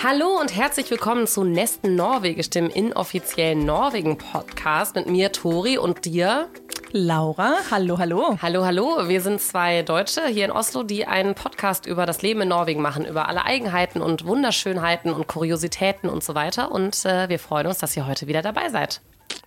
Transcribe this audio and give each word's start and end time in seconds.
Hallo 0.00 0.38
und 0.38 0.54
herzlich 0.54 0.88
willkommen 0.92 1.26
zu 1.26 1.42
Nesten 1.42 1.96
Norwegisch, 1.96 2.50
dem 2.50 2.70
inoffiziellen 2.70 3.66
Norwegen-Podcast 3.66 4.94
mit 4.94 5.08
mir, 5.08 5.32
Tori, 5.32 5.76
und 5.76 6.04
dir. 6.04 6.48
Laura, 6.92 7.56
hallo, 7.72 7.98
hallo. 7.98 8.38
Hallo, 8.40 8.64
hallo. 8.64 9.08
Wir 9.08 9.20
sind 9.20 9.40
zwei 9.40 9.82
Deutsche 9.82 10.24
hier 10.28 10.44
in 10.44 10.52
Oslo, 10.52 10.84
die 10.84 11.04
einen 11.04 11.34
Podcast 11.34 11.84
über 11.84 12.06
das 12.06 12.22
Leben 12.22 12.42
in 12.42 12.48
Norwegen 12.48 12.80
machen, 12.80 13.04
über 13.06 13.28
alle 13.28 13.44
Eigenheiten 13.44 14.00
und 14.00 14.24
Wunderschönheiten 14.24 15.12
und 15.12 15.26
Kuriositäten 15.26 16.08
und 16.08 16.22
so 16.22 16.36
weiter. 16.36 16.70
Und 16.70 17.04
äh, 17.04 17.28
wir 17.28 17.40
freuen 17.40 17.66
uns, 17.66 17.78
dass 17.78 17.96
ihr 17.96 18.06
heute 18.06 18.28
wieder 18.28 18.40
dabei 18.40 18.68
seid. 18.68 19.00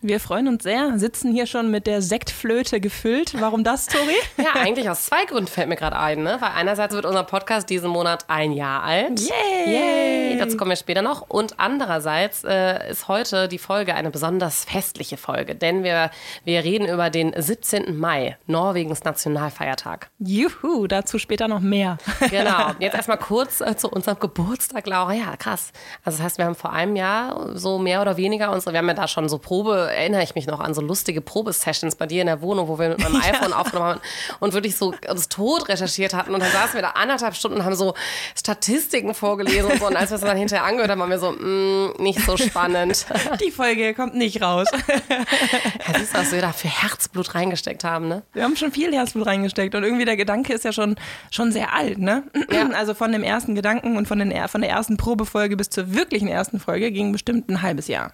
Wir 0.03 0.19
freuen 0.19 0.47
uns 0.47 0.63
sehr, 0.63 0.97
sitzen 0.97 1.31
hier 1.31 1.45
schon 1.45 1.69
mit 1.69 1.85
der 1.85 2.01
Sektflöte 2.01 2.81
gefüllt. 2.81 3.39
Warum 3.39 3.63
das, 3.63 3.85
Tori? 3.85 4.15
Ja, 4.37 4.59
eigentlich 4.59 4.89
aus 4.89 5.05
zwei 5.05 5.25
Gründen 5.25 5.45
fällt 5.45 5.69
mir 5.69 5.75
gerade 5.75 5.95
ein. 5.95 6.23
Ne? 6.23 6.37
Weil 6.39 6.51
einerseits 6.55 6.95
wird 6.95 7.05
unser 7.05 7.23
Podcast 7.23 7.69
diesen 7.69 7.91
Monat 7.91 8.25
ein 8.27 8.51
Jahr 8.51 8.81
alt. 8.81 9.19
Yay! 9.19 9.67
Yay! 9.67 10.37
Dazu 10.39 10.57
kommen 10.57 10.71
wir 10.71 10.75
später 10.75 11.03
noch. 11.03 11.29
Und 11.29 11.59
andererseits 11.59 12.43
äh, 12.43 12.89
ist 12.89 13.07
heute 13.07 13.47
die 13.47 13.59
Folge 13.59 13.93
eine 13.93 14.09
besonders 14.09 14.65
festliche 14.65 15.17
Folge, 15.17 15.53
denn 15.53 15.83
wir, 15.83 16.09
wir 16.45 16.63
reden 16.63 16.87
über 16.87 17.11
den 17.11 17.39
17. 17.39 17.95
Mai, 17.95 18.37
Norwegens 18.47 19.03
Nationalfeiertag. 19.03 20.09
Juhu, 20.17 20.87
dazu 20.87 21.19
später 21.19 21.47
noch 21.47 21.59
mehr. 21.59 21.97
Genau. 22.31 22.71
Jetzt 22.79 22.95
erstmal 22.95 23.17
kurz 23.17 23.61
äh, 23.61 23.75
zu 23.75 23.89
unserem 23.89 24.17
Geburtstag, 24.19 24.87
Laura. 24.87 25.13
Ja, 25.13 25.35
krass. 25.37 25.71
Also 26.03 26.17
das 26.17 26.25
heißt, 26.25 26.37
wir 26.37 26.45
haben 26.45 26.55
vor 26.55 26.71
einem 26.71 26.95
Jahr 26.95 27.57
so 27.57 27.77
mehr 27.77 28.01
oder 28.01 28.15
weniger 28.15 28.51
unsere, 28.51 28.71
wir 28.73 28.79
haben 28.79 28.87
ja 28.87 28.93
da 28.93 29.07
schon 29.07 29.27
so 29.27 29.37
Probe 29.37 29.90
erinnere 29.91 30.23
ich 30.23 30.35
mich 30.35 30.47
noch 30.47 30.59
an 30.59 30.73
so 30.73 30.81
lustige 30.81 31.21
Probesessions 31.21 31.95
bei 31.95 32.05
dir 32.05 32.21
in 32.21 32.27
der 32.27 32.41
Wohnung, 32.41 32.67
wo 32.67 32.79
wir 32.79 32.89
mit 32.89 32.99
meinem 32.99 33.15
iPhone 33.21 33.53
aufgenommen 33.53 33.89
haben 33.89 34.01
und 34.39 34.53
wirklich 34.53 34.75
so 34.75 34.93
uns 35.09 35.29
tot 35.29 35.69
recherchiert 35.69 36.13
hatten. 36.13 36.33
Und 36.33 36.41
dann 36.41 36.51
saßen 36.51 36.75
wir 36.75 36.81
da 36.81 36.89
anderthalb 36.89 37.35
Stunden 37.35 37.57
und 37.57 37.65
haben 37.65 37.75
so 37.75 37.93
Statistiken 38.35 39.13
vorgelesen 39.13 39.71
und 39.71 39.79
so. 39.79 39.87
Und 39.87 39.95
als 39.95 40.11
wir 40.11 40.15
es 40.15 40.21
dann 40.21 40.37
hinterher 40.37 40.65
angehört 40.65 40.91
haben, 40.91 40.99
waren 40.99 41.09
wir 41.09 41.19
so, 41.19 41.31
mm, 41.31 42.01
nicht 42.01 42.19
so 42.21 42.37
spannend. 42.37 43.05
Die 43.43 43.51
Folge 43.51 43.93
kommt 43.93 44.15
nicht 44.15 44.41
raus. 44.41 44.67
Ja, 45.11 45.99
siehst 45.99 46.13
du, 46.13 46.19
was 46.19 46.31
wir 46.31 46.41
da 46.41 46.51
für 46.51 46.67
Herzblut 46.67 47.35
reingesteckt 47.35 47.83
haben, 47.83 48.07
ne? 48.07 48.23
Wir 48.33 48.43
haben 48.43 48.55
schon 48.55 48.71
viel 48.71 48.93
Herzblut 48.93 49.25
reingesteckt 49.25 49.73
und 49.75 49.83
irgendwie 49.83 50.05
der 50.05 50.15
Gedanke 50.15 50.53
ist 50.53 50.63
ja 50.63 50.71
schon, 50.71 50.95
schon 51.31 51.51
sehr 51.51 51.73
alt, 51.73 51.97
ne? 51.97 52.23
Ja. 52.51 52.69
Also 52.81 52.93
von 52.93 53.11
dem 53.11 53.23
ersten 53.23 53.53
Gedanken 53.53 53.97
und 53.97 54.07
von, 54.07 54.17
den, 54.17 54.33
von 54.47 54.61
der 54.61 54.69
ersten 54.69 54.97
Probefolge 54.97 55.57
bis 55.57 55.69
zur 55.69 55.93
wirklichen 55.93 56.27
ersten 56.27 56.59
Folge 56.59 56.91
ging 56.91 57.11
bestimmt 57.11 57.49
ein 57.49 57.61
halbes 57.61 57.87
Jahr. 57.87 58.13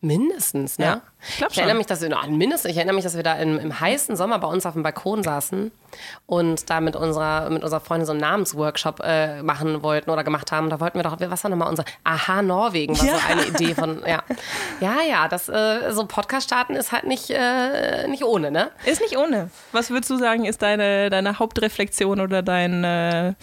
Mindestens, 0.00 0.78
ne? 0.78 0.84
Ja, 0.84 1.02
ich 1.28 1.36
glaub 1.38 1.56
erinnere 1.56 1.76
mich, 1.76 1.86
dass 1.86 2.00
wir, 2.00 2.08
no, 2.08 2.16
mindestens, 2.28 2.70
ich 2.70 2.76
erinnere 2.76 2.94
mich, 2.94 3.04
dass 3.04 3.16
wir 3.16 3.22
da 3.22 3.34
im, 3.34 3.58
im 3.58 3.80
heißen 3.80 4.16
Sommer 4.16 4.38
bei 4.38 4.48
uns 4.48 4.64
auf 4.66 4.74
dem 4.74 4.82
Balkon 4.82 5.22
saßen 5.22 5.72
und 6.26 6.70
da 6.70 6.80
mit 6.80 6.94
unserer, 6.96 7.50
mit 7.50 7.62
unserer 7.62 7.80
Freundin 7.80 8.06
so 8.06 8.12
einen 8.12 8.20
Namensworkshop 8.20 9.00
äh, 9.02 9.42
machen 9.42 9.82
wollten 9.82 10.10
oder 10.10 10.22
gemacht 10.22 10.52
haben. 10.52 10.70
Da 10.70 10.80
wollten 10.80 10.98
wir 10.98 11.02
doch, 11.02 11.16
was 11.18 11.42
war 11.44 11.50
nochmal 11.50 11.68
unser, 11.68 11.84
Aha, 12.04 12.42
Norwegen 12.42 12.96
war 12.98 13.04
Ja. 13.06 13.14
so 13.14 13.20
eine 13.32 13.44
Idee 13.46 13.74
von, 13.74 14.02
ja. 14.06 14.22
Ja, 14.80 14.96
ja, 15.08 15.28
das, 15.28 15.48
äh, 15.48 15.90
so 15.92 16.06
Podcast 16.06 16.46
starten 16.46 16.74
ist 16.74 16.92
halt 16.92 17.04
nicht, 17.04 17.30
äh, 17.30 18.06
nicht 18.06 18.22
ohne, 18.24 18.50
ne? 18.50 18.70
Ist 18.84 19.00
nicht 19.00 19.16
ohne. 19.16 19.50
Was 19.72 19.90
würdest 19.90 20.10
du 20.10 20.18
sagen, 20.18 20.44
ist 20.44 20.62
deine, 20.62 21.10
deine 21.10 21.38
Hauptreflexion 21.38 22.20
oder 22.20 22.42
dein, 22.42 22.84
äh, 22.84 23.34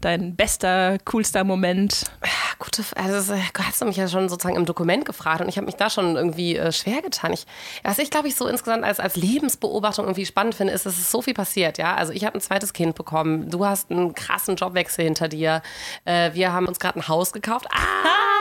dein 0.00 0.36
bester, 0.36 0.98
coolster 1.04 1.44
Moment? 1.44 2.04
Ja, 2.22 2.30
Gute, 2.58 2.84
also 2.94 3.32
das, 3.32 3.40
hast 3.66 3.80
du 3.80 3.86
mich 3.86 3.96
ja 3.96 4.06
schon 4.06 4.28
sozusagen 4.28 4.56
im 4.56 4.66
Dokument 4.66 5.04
gefragt 5.04 5.40
und 5.40 5.48
ich 5.48 5.56
habe 5.56 5.66
mich 5.66 5.74
da 5.76 5.90
schon 5.90 6.16
irgendwie 6.16 6.56
äh, 6.56 6.70
schwer 6.70 7.02
getan. 7.02 7.21
Ich, 7.30 7.46
was 7.82 7.98
ich 7.98 8.10
glaube 8.10 8.28
ich 8.28 8.34
so 8.34 8.48
insgesamt 8.48 8.84
als, 8.84 8.98
als 8.98 9.16
Lebensbeobachtung 9.16 10.06
irgendwie 10.06 10.26
spannend 10.26 10.54
finde, 10.54 10.72
ist, 10.72 10.86
dass 10.86 10.98
es 10.98 11.10
so 11.10 11.22
viel 11.22 11.34
passiert. 11.34 11.78
Ja, 11.78 11.94
also 11.94 12.12
ich 12.12 12.24
habe 12.24 12.38
ein 12.38 12.40
zweites 12.40 12.72
Kind 12.72 12.94
bekommen. 12.94 13.50
Du 13.50 13.64
hast 13.64 13.90
einen 13.90 14.14
krassen 14.14 14.56
Jobwechsel 14.56 15.04
hinter 15.04 15.28
dir. 15.28 15.62
Äh, 16.04 16.34
wir 16.34 16.52
haben 16.52 16.66
uns 16.66 16.80
gerade 16.80 16.98
ein 16.98 17.08
Haus 17.08 17.32
gekauft. 17.32 17.66
Ah! 17.70 18.31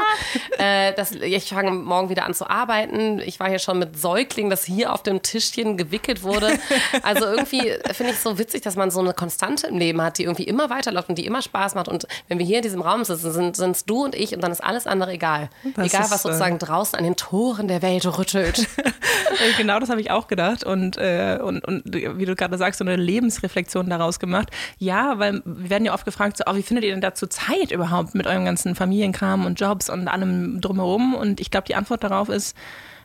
Äh, 0.57 0.93
das, 0.93 1.11
ich 1.11 1.49
fange 1.49 1.71
morgen 1.71 2.09
wieder 2.09 2.25
an 2.25 2.33
zu 2.33 2.49
arbeiten. 2.49 3.19
Ich 3.19 3.39
war 3.39 3.49
hier 3.49 3.59
schon 3.59 3.79
mit 3.79 3.99
Säugling, 3.99 4.49
das 4.49 4.63
hier 4.63 4.93
auf 4.93 5.03
dem 5.03 5.21
Tischchen 5.21 5.77
gewickelt 5.77 6.23
wurde. 6.23 6.59
Also 7.03 7.25
irgendwie 7.25 7.73
finde 7.93 8.13
ich 8.13 8.19
so 8.19 8.37
witzig, 8.37 8.61
dass 8.61 8.75
man 8.75 8.91
so 8.91 8.99
eine 8.99 9.13
Konstante 9.13 9.67
im 9.67 9.77
Leben 9.77 10.01
hat, 10.01 10.17
die 10.17 10.23
irgendwie 10.23 10.43
immer 10.43 10.69
weiterläuft 10.69 11.09
und 11.09 11.17
die 11.17 11.25
immer 11.25 11.41
Spaß 11.41 11.75
macht. 11.75 11.87
Und 11.87 12.07
wenn 12.27 12.39
wir 12.39 12.45
hier 12.45 12.57
in 12.57 12.63
diesem 12.63 12.81
Raum 12.81 13.03
sitzen, 13.03 13.31
sind 13.31 13.75
es 13.75 13.85
du 13.85 14.03
und 14.03 14.15
ich 14.15 14.33
und 14.35 14.41
dann 14.41 14.51
ist 14.51 14.63
alles 14.63 14.87
andere 14.87 15.13
egal. 15.13 15.49
Das 15.75 15.87
egal, 15.87 16.05
was 16.09 16.23
sozusagen 16.23 16.59
draußen 16.59 16.97
an 16.97 17.03
den 17.03 17.15
Toren 17.15 17.67
der 17.67 17.81
Welt 17.81 18.05
rüttelt. 18.17 18.67
Äh, 18.77 19.53
Genau 19.57 19.79
das 19.79 19.89
habe 19.89 20.01
ich 20.01 20.11
auch 20.11 20.27
gedacht 20.27 20.63
und, 20.63 20.97
äh, 20.97 21.39
und, 21.41 21.65
und 21.65 21.83
wie 21.85 22.25
du 22.25 22.35
gerade 22.35 22.57
sagst, 22.57 22.79
so 22.79 22.85
eine 22.85 22.95
Lebensreflexion 22.95 23.89
daraus 23.89 24.19
gemacht. 24.19 24.49
Ja, 24.77 25.19
weil 25.19 25.41
wir 25.45 25.69
werden 25.69 25.85
ja 25.85 25.93
oft 25.93 26.05
gefragt, 26.05 26.37
so, 26.37 26.43
oh, 26.47 26.55
wie 26.55 26.63
findet 26.63 26.85
ihr 26.85 26.91
denn 26.91 27.01
dazu 27.01 27.27
Zeit 27.27 27.71
überhaupt 27.71 28.15
mit 28.15 28.27
eurem 28.27 28.45
ganzen 28.45 28.75
Familienkram 28.75 29.45
und 29.45 29.59
Jobs 29.59 29.89
und 29.89 30.00
allem 30.07 30.61
drumherum? 30.61 31.15
Und 31.15 31.39
ich 31.39 31.51
glaube, 31.51 31.67
die 31.67 31.75
Antwort 31.75 32.03
darauf 32.03 32.29
ist, 32.29 32.55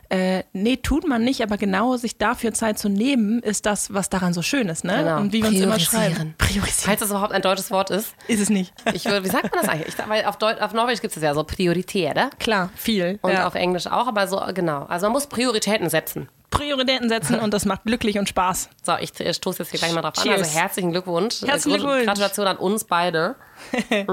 äh, 0.09 0.43
nee, 0.53 0.77
tut 0.77 1.07
man 1.07 1.23
nicht, 1.23 1.41
aber 1.41 1.57
genau 1.57 1.97
sich 1.97 2.17
dafür 2.17 2.53
Zeit 2.53 2.79
zu 2.79 2.87
nehmen, 2.87 3.41
ist 3.41 3.65
das, 3.65 3.93
was 3.93 4.09
daran 4.09 4.33
so 4.33 4.41
schön 4.41 4.69
ist. 4.69 4.85
Ne? 4.85 4.97
Genau. 4.97 5.17
Und 5.17 5.33
wie 5.33 5.41
wir 5.41 5.49
uns 5.49 5.59
immer 5.59 5.79
schreiben. 5.79 6.33
Priorisieren. 6.37 6.85
Falls 6.85 6.99
das 7.01 7.09
überhaupt 7.09 7.33
ein 7.33 7.41
deutsches 7.41 7.71
Wort 7.71 7.89
ist. 7.89 8.15
Ist 8.27 8.39
es 8.39 8.49
nicht. 8.49 8.73
Ich 8.93 9.05
würde, 9.05 9.25
wie 9.25 9.29
sagt 9.29 9.53
man 9.53 9.61
das 9.61 9.69
eigentlich? 9.69 9.95
Ich, 9.97 10.09
weil 10.09 10.23
auf, 10.25 10.37
Deut 10.37 10.61
auf 10.61 10.73
Norwegisch 10.73 11.01
gibt 11.01 11.15
es 11.15 11.21
ja 11.21 11.33
so 11.33 11.43
Prioritäre. 11.43 12.29
Klar, 12.39 12.69
viel. 12.75 13.19
Und 13.21 13.33
ja. 13.33 13.47
auf 13.47 13.55
Englisch 13.55 13.87
auch, 13.87 14.07
aber 14.07 14.27
so, 14.27 14.41
genau. 14.53 14.85
Also 14.85 15.07
man 15.07 15.13
muss 15.13 15.27
Prioritäten 15.27 15.89
setzen. 15.89 16.29
Prioritäten 16.51 17.09
setzen 17.09 17.39
und 17.39 17.53
das 17.53 17.65
macht 17.65 17.83
glücklich 17.83 18.17
und 18.17 18.29
Spaß. 18.29 18.69
So, 18.81 18.93
ich 18.99 19.09
stoße 19.09 19.63
jetzt 19.63 19.71
hier 19.71 19.79
gleich 19.79 19.93
mal 19.93 20.01
drauf 20.01 20.17
an. 20.17 20.23
Cheers. 20.23 20.39
Also 20.39 20.59
herzlichen 20.59 20.91
Glückwunsch. 20.91 21.41
Herzlichen 21.45 21.79
Glückwunsch. 21.79 22.05
Gratulation 22.05 22.47
an 22.47 22.57
uns 22.57 22.85
beide. 22.85 23.35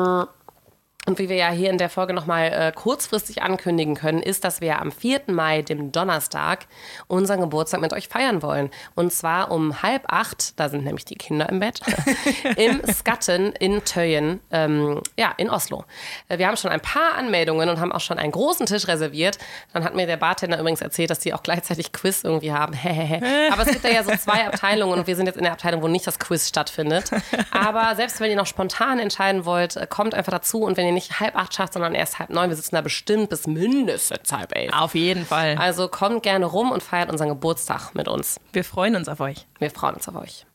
Und 1.07 1.19
wie 1.19 1.29
wir 1.29 1.37
ja 1.37 1.51
hier 1.51 1.69
in 1.69 1.77
der 1.77 1.91
Folge 1.91 2.15
nochmal 2.15 2.51
äh, 2.51 2.73
kurzfristig 2.73 3.43
ankündigen 3.43 3.95
können, 3.95 4.23
ist, 4.23 4.43
dass 4.43 4.63
wir 4.63 4.81
am 4.81 4.91
4. 4.91 5.23
Mai, 5.27 5.61
dem 5.61 5.93
Donnerstag, 5.93 6.67
unseren 7.09 7.41
Geburtstag 7.41 7.83
mit 7.83 7.93
euch 7.93 8.09
feiern 8.09 8.41
wollen. 8.41 8.71
Und 8.95 9.13
zwar 9.13 9.51
um 9.51 9.83
halb 9.83 10.05
acht, 10.11 10.59
da 10.59 10.71
sind 10.71 10.85
nämlich 10.85 11.05
die 11.05 11.17
Kinder 11.17 11.49
im 11.51 11.61
Bett, 11.61 11.81
im 12.57 12.81
Skatten 12.91 13.53
in 13.53 13.85
Töyen, 13.85 14.41
ähm, 14.51 15.03
ja, 15.19 15.35
in 15.37 15.51
Oslo. 15.51 15.85
Äh, 16.29 16.39
Wir 16.39 16.47
haben 16.47 16.57
schon 16.57 16.71
ein 16.71 16.81
paar 16.81 17.17
Anmeldungen 17.17 17.69
und 17.69 17.81
haben 17.81 17.93
auch 17.93 18.01
schon 18.01 18.19
einen 18.19 18.33
großen 18.33 18.65
Tisch 18.65 18.89
reserviert. 18.89 19.37
Dann 19.75 19.85
hat 19.85 19.95
mir 19.95 20.07
der 20.07 20.17
Bartender 20.17 20.59
übrigens 20.59 20.81
erzählt, 20.81 21.11
dass 21.11 21.19
die 21.19 21.35
auch 21.35 21.43
gleichzeitig 21.43 21.93
Quiz 21.93 22.25
irgendwie 22.25 22.53
haben. 22.53 22.73
Aber 23.53 23.63
es 23.63 23.69
gibt 23.69 23.85
da 23.85 23.91
ja 23.91 24.05
so 24.05 24.17
zwei 24.17 24.47
Abteilungen 24.47 25.01
und 25.01 25.07
wir 25.07 25.17
sind 25.17 25.27
jetzt 25.27 25.37
in 25.37 25.45
der 25.45 25.53
Abteilung, 25.53 25.83
wo 25.83 25.89
nicht 25.89 26.07
das 26.07 26.19
Quiz 26.19 26.49
stattfindet. 26.49 27.11
Aber 27.51 27.95
selbst 27.95 28.21
wenn 28.21 28.31
ihr 28.31 28.37
noch 28.37 28.47
spontan 28.47 28.99
entscheiden 28.99 29.45
wollt, 29.45 29.77
äh, 29.77 29.87
kommt 29.87 30.15
einfach 30.15 30.33
dazu 30.33 30.63
und 30.63 30.79
wenn 30.79 30.87
ihr 30.87 30.94
nicht 30.95 31.21
halb 31.21 31.37
acht 31.37 31.55
schafft, 31.55 31.75
sondern 31.75 31.95
erst 31.95 32.19
halb 32.19 32.31
neun, 32.31 32.49
wir 32.49 32.57
sitzen 32.57 32.75
da 32.75 32.81
bestimmt 32.81 33.29
bis 33.31 33.47
mindestens 33.47 34.33
halb 34.33 34.57
elf. 34.57 34.73
Auf 34.73 34.95
jeden 34.95 35.27
Fall. 35.27 35.57
Also 35.59 35.89
kommt 35.89 36.23
gerne 36.23 36.47
rum 36.47 36.71
und 36.71 36.83
feiert 36.83 37.11
unseren 37.11 37.29
Geburtstag 37.29 37.95
mit 37.95 38.09
uns. 38.09 38.41
Wir 38.53 38.65
freuen 38.65 38.97
uns 38.97 39.09
auf 39.09 39.21
euch. 39.21 39.47
Wir 39.59 39.71
freuen 39.71 39.95
uns 39.95 40.09
auf 40.09 40.17
euch. 40.17 40.47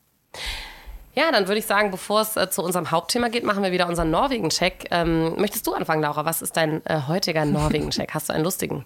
Ja, 1.20 1.34
dann 1.34 1.50
würde 1.50 1.60
ich 1.60 1.66
sagen, 1.66 1.92
bevor 1.92 2.22
es 2.22 2.38
äh, 2.38 2.50
zu 2.50 2.64
unserem 2.64 2.92
Hauptthema 2.92 3.28
geht, 3.28 3.44
machen 3.44 3.62
wir 3.62 3.74
wieder 3.74 3.90
unseren 3.90 4.10
Norwegen-Check. 4.10 4.86
Ähm, 4.90 5.36
möchtest 5.36 5.68
du 5.68 5.74
anfangen, 5.74 6.02
Laura? 6.02 6.24
Was 6.24 6.42
ist 6.42 6.56
dein 6.56 6.82
äh, 6.86 7.02
heutiger 7.10 7.44
Norwegen-Check? 7.60 8.14
Hast 8.14 8.30
du 8.30 8.34
einen 8.34 8.46
lustigen? 8.46 8.86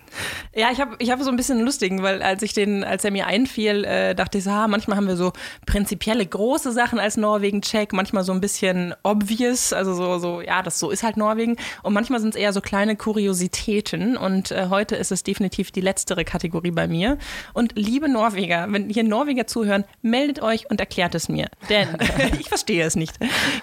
Ja, 0.55 0.71
ich 0.71 0.81
habe 0.81 0.95
ich 0.97 1.11
hab 1.11 1.21
so 1.21 1.29
ein 1.29 1.35
bisschen 1.35 1.57
einen 1.57 1.66
lustigen, 1.67 2.01
weil 2.01 2.23
als 2.23 2.41
ich 2.41 2.53
den, 2.53 2.83
als 2.83 3.05
er 3.05 3.11
mir 3.11 3.27
einfiel, 3.27 3.83
äh, 3.83 4.16
dachte 4.16 4.39
ich 4.39 4.45
so, 4.45 4.49
ah, 4.49 4.67
manchmal 4.67 4.97
haben 4.97 5.07
wir 5.07 5.16
so 5.16 5.31
prinzipielle 5.67 6.25
große 6.25 6.71
Sachen 6.71 6.97
als 6.97 7.17
Norwegen-Check, 7.17 7.94
manchmal 7.94 8.23
so 8.23 8.31
ein 8.31 8.41
bisschen 8.41 8.95
obvious, 9.03 9.71
also 9.71 9.94
so, 9.94 10.17
so, 10.17 10.41
ja, 10.41 10.63
das 10.63 10.79
so 10.79 10.89
ist 10.89 11.03
halt 11.03 11.17
Norwegen. 11.17 11.57
Und 11.83 11.94
manchmal 11.94 12.19
sind 12.19 12.33
es 12.33 12.35
eher 12.35 12.51
so 12.51 12.61
kleine 12.61 12.95
Kuriositäten. 12.95 14.17
Und 14.17 14.50
äh, 14.50 14.69
heute 14.71 14.95
ist 14.95 15.11
es 15.11 15.21
definitiv 15.21 15.69
die 15.69 15.81
letztere 15.81 16.25
Kategorie 16.25 16.71
bei 16.71 16.88
mir. 16.88 17.19
Und 17.53 17.73
liebe 17.75 18.09
Norweger, 18.09 18.65
wenn 18.69 18.89
hier 18.89 19.03
Norweger 19.03 19.45
zuhören, 19.45 19.83
meldet 20.01 20.41
euch 20.41 20.71
und 20.71 20.79
erklärt 20.79 21.13
es 21.13 21.29
mir. 21.29 21.47
Denn 21.69 21.95
ich 22.39 22.47
verstehe 22.47 22.85
es 22.85 22.95
nicht. 22.95 23.15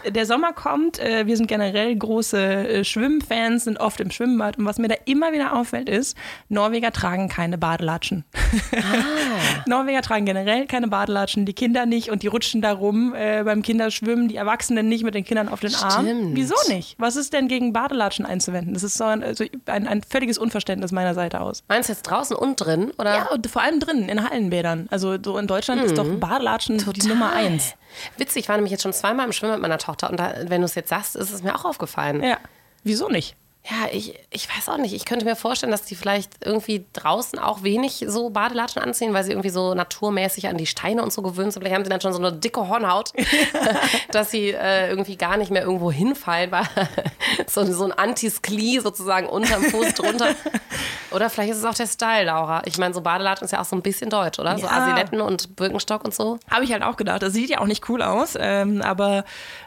Der 0.07 0.27
Sommer 0.27 0.53
kommt, 0.53 0.99
äh, 0.99 1.27
wir 1.27 1.37
sind 1.37 1.47
generell 1.47 1.95
große 1.97 2.39
äh, 2.39 2.85
Schwimmfans, 2.85 3.65
sind 3.65 3.79
oft 3.81 4.01
im 4.01 4.11
Schwimmbad. 4.11 4.59
Und 4.59 4.65
was 4.65 4.79
mir 4.79 4.89
da 4.89 4.97
immer 5.05 5.33
wieder 5.33 5.55
auffällt, 5.55 5.89
ist, 5.89 6.17
Norweger 6.49 6.93
tragen 6.93 7.29
keine 7.29 7.59
Badelatschen. 7.59 8.25
Norweger 9.67 10.03
tragen 10.03 10.27
generell 10.27 10.67
keine 10.67 10.89
Badelatschen, 10.89 11.47
die 11.47 11.53
Kinder 11.53 11.87
nicht 11.87 12.11
und 12.11 12.23
die 12.23 12.27
rutschen 12.27 12.63
da 12.63 12.73
rum 12.73 13.15
äh, 13.15 13.43
beim 13.45 13.63
Kinderschwimmen, 13.63 14.29
die 14.29 14.37
Erwachsenen 14.37 14.89
nicht 14.89 15.05
mit 15.05 15.15
den 15.15 15.25
Kindern 15.25 15.49
auf 15.49 15.61
den 15.61 15.75
Arm. 15.75 16.05
Stimmt. 16.07 16.37
Wieso 16.37 16.55
nicht? 16.69 16.97
Was 16.99 17.17
ist 17.17 17.33
denn 17.33 17.49
gegen 17.49 17.73
Badelatschen 17.73 18.27
einzuwenden? 18.27 18.75
Das 18.75 18.83
ist 18.83 18.97
so 18.97 19.05
ein, 19.05 19.23
also 19.23 19.45
ein, 19.67 19.87
ein 19.87 20.03
völliges 20.03 20.39
Unverständnis 20.39 20.93
meiner 20.93 21.15
Seite 21.15 21.41
aus. 21.41 21.65
Meinst 21.69 21.89
du 21.89 21.93
jetzt 21.93 22.03
draußen 22.03 22.37
und 22.37 22.57
drin? 22.57 22.93
Oder? 22.99 23.15
Ja, 23.15 23.31
und 23.31 23.47
vor 23.47 23.63
allem 23.63 23.81
drinnen, 23.81 24.09
in 24.09 24.29
Hallenbädern. 24.29 24.89
Also 24.91 25.17
so 25.23 25.39
in 25.39 25.47
Deutschland 25.47 25.83
ist 25.83 25.99
doch 25.99 26.07
Badelatschen 26.07 26.79
die 26.79 27.09
Nummer 27.09 27.33
eins. 27.33 27.75
Witzig, 28.17 28.45
ich 28.45 28.49
war 28.49 28.57
nämlich 28.57 28.73
jetzt 28.73 28.83
schon 28.83 28.93
zweimal 28.93 29.27
im 29.27 29.33
Schwimmen 29.33 29.55
mit 29.55 29.63
meiner 29.63 29.79
Tochter 29.79 30.11
und 30.11 30.19
da, 30.19 30.35
wenn 30.45 30.61
du 30.61 30.65
es 30.67 30.75
jetzt 30.75 30.91
sagst, 30.91 31.17
ist 31.17 31.33
es 31.33 31.43
mir 31.43 31.55
auch 31.55 31.65
aufgefallen. 31.65 32.23
Ja. 32.23 32.39
Wieso 32.83 33.09
nicht? 33.09 33.37
Ja, 33.65 33.89
ich, 33.93 34.19
ich 34.31 34.49
weiß 34.49 34.71
auch 34.71 34.79
nicht. 34.79 34.95
Ich 34.95 35.05
könnte 35.05 35.27
mir 35.27 35.37
vorstellen, 35.37 35.71
dass 35.71 35.83
die 35.83 35.95
vielleicht 35.95 36.45
irgendwie 36.45 36.87
draußen 36.95 37.39
auch 37.39 37.63
wenig 37.63 38.05
so 38.09 38.31
Badelatschen 38.31 38.81
anziehen, 38.81 39.13
weil 39.13 39.23
sie 39.23 39.33
irgendwie 39.33 39.51
so 39.51 39.75
naturmäßig 39.75 40.49
an 40.49 40.57
die 40.57 40.67
Steine 40.67 41.03
und 41.03 41.13
so 41.13 41.21
gewöhnt 41.21 41.53
sind. 41.53 41.61
Vielleicht 41.61 41.77
haben 41.77 41.85
sie 41.85 41.91
dann 41.91 42.01
schon 42.01 42.15
so 42.15 42.19
eine 42.19 42.33
dicke 42.33 42.69
Hornhaut, 42.69 43.13
dass 44.13 44.31
sie 44.31 44.53
äh, 44.53 44.89
irgendwie 44.89 45.17
gar 45.17 45.37
nicht 45.37 45.51
mehr 45.51 45.63
irgendwo 45.63 45.93
hinfallen. 45.93 46.51
Weil 46.51 46.65
so, 47.47 47.65
so 47.71 47.85
ein 47.85 47.93
Antisklee 47.93 48.79
sozusagen 48.79 49.29
unterm 49.29 49.63
Fuß 49.63 49.93
drunter. 49.93 50.35
Oder 51.13 51.31
vielleicht 51.31 51.51
ist 51.53 51.59
es 51.59 51.65
auch 51.65 51.75
der 51.75 51.87
Style, 51.87 52.25
Laura. 52.25 52.63
Ich 52.67 52.79
meine, 52.79 52.95
so 52.95 53.01
Badelatschen 53.01 53.45
ist 53.45 53.51
ja 53.53 53.61
auch 53.61 53.65
so 53.65 53.77
ein 53.77 53.83
bisschen 53.83 54.11
deutsch, 54.11 54.39
oder? 54.39 54.57
So 54.59 54.67
Ja. 54.67 54.73
Asiletten 54.73 55.21
und 55.21 55.57
Birkenstock 55.57 56.05
und 56.05 56.15
so. 56.15 56.39
Habe 56.51 56.65
ich 56.65 56.73
halt 56.73 56.83
auch 56.83 56.97
gedacht. 56.97 57.23
Das 57.23 57.33
sieht 57.33 57.51
ja 57.51 57.59
auch 57.61 57.67
nicht 57.67 57.89
cool 57.89 58.03
aus, 58.03 58.37
ähm, 58.39 58.83
aber, 58.83 59.25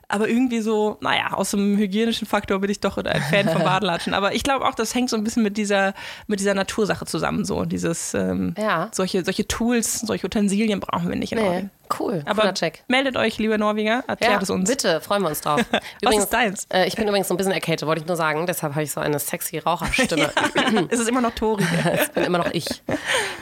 aber 0.07 0.27
irgendwie 0.29 0.61
so, 0.61 0.97
naja, 1.01 1.33
aus 1.33 1.51
dem 1.51 1.77
hygienischen 1.77 2.27
Faktor 2.27 2.59
bin 2.59 2.69
ich 2.69 2.79
doch 2.79 2.97
ein 2.97 3.21
Fan 3.23 3.49
von 3.49 3.63
Badelatschen. 3.63 4.13
Aber 4.13 4.33
ich 4.35 4.43
glaube 4.43 4.65
auch, 4.67 4.75
das 4.75 4.93
hängt 4.95 5.09
so 5.09 5.15
ein 5.17 5.23
bisschen 5.23 5.43
mit 5.43 5.57
dieser, 5.57 5.93
mit 6.27 6.39
dieser 6.39 6.53
Natursache 6.53 7.05
zusammen. 7.05 7.45
So 7.45 7.65
dieses, 7.65 8.13
ähm, 8.13 8.53
Ja. 8.57 8.89
solche, 8.91 9.23
solche 9.25 9.47
Tools, 9.47 9.99
solche 10.01 10.25
Utensilien 10.25 10.79
brauchen 10.79 11.09
wir 11.09 11.15
nicht 11.15 11.31
in 11.33 11.39
Nee, 11.39 11.45
Norwegen. 11.45 11.71
Cool. 11.99 12.23
Aber 12.25 12.53
Check. 12.53 12.83
meldet 12.87 13.17
euch, 13.17 13.37
liebe 13.37 13.57
Norweger, 13.57 14.03
erklärt 14.07 14.41
es 14.41 14.49
uns. 14.49 14.69
bitte, 14.69 15.01
freuen 15.01 15.21
wir 15.21 15.29
uns 15.29 15.41
drauf. 15.41 15.61
Was 16.03 16.17
ist 16.17 16.29
deins? 16.29 16.67
Äh, 16.71 16.87
ich 16.87 16.95
bin 16.95 17.07
übrigens 17.07 17.27
so 17.27 17.33
ein 17.33 17.37
bisschen 17.37 17.51
erkältet, 17.51 17.87
wollte 17.87 18.01
ich 18.01 18.07
nur 18.07 18.15
sagen. 18.15 18.45
Deshalb 18.47 18.73
habe 18.73 18.83
ich 18.83 18.91
so 18.91 19.01
eine 19.01 19.19
sexy 19.19 19.59
Raucherstimme. 19.59 20.31
es 20.89 20.99
ist 20.99 21.09
immer 21.09 21.21
noch 21.21 21.33
Tori. 21.35 21.63
Das 21.83 22.09
bin 22.09 22.23
immer 22.23 22.39
noch 22.39 22.51
ich. 22.51 22.65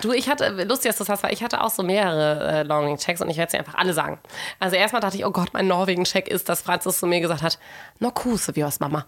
Du, 0.01 0.12
ich 0.12 0.30
hatte, 0.30 0.50
lustig, 0.63 0.89
dass 0.89 0.98
du 0.98 1.03
das 1.03 1.09
hast, 1.09 1.24
weil 1.24 1.33
ich 1.33 1.44
hatte 1.44 1.62
auch 1.62 1.69
so 1.69 1.83
mehrere 1.83 2.59
äh, 2.59 2.63
Longing-Checks 2.63 3.21
und 3.21 3.30
ich 3.30 3.38
werde 3.38 3.51
sie 3.51 3.57
einfach 3.57 3.75
alle 3.75 3.94
sagen. 3.94 4.19
Also 4.59 4.75
erstmal 4.75 5.01
dachte 5.01 5.18
ich, 5.18 5.25
oh 5.25 5.31
Gott, 5.31 5.50
mein 5.53 5.68
Norwegen-Check 5.68 6.27
ist, 6.27 6.50
dass 6.50 6.62
Franzis 6.62 7.00
zu 7.00 7.07
mir 7.07 7.21
gesagt 7.21 7.42
hat, 7.42 7.59
no 8.00 8.12
Kuse, 8.12 8.56
wie 8.56 8.63
aus 8.63 8.80
Mama. 8.80 9.06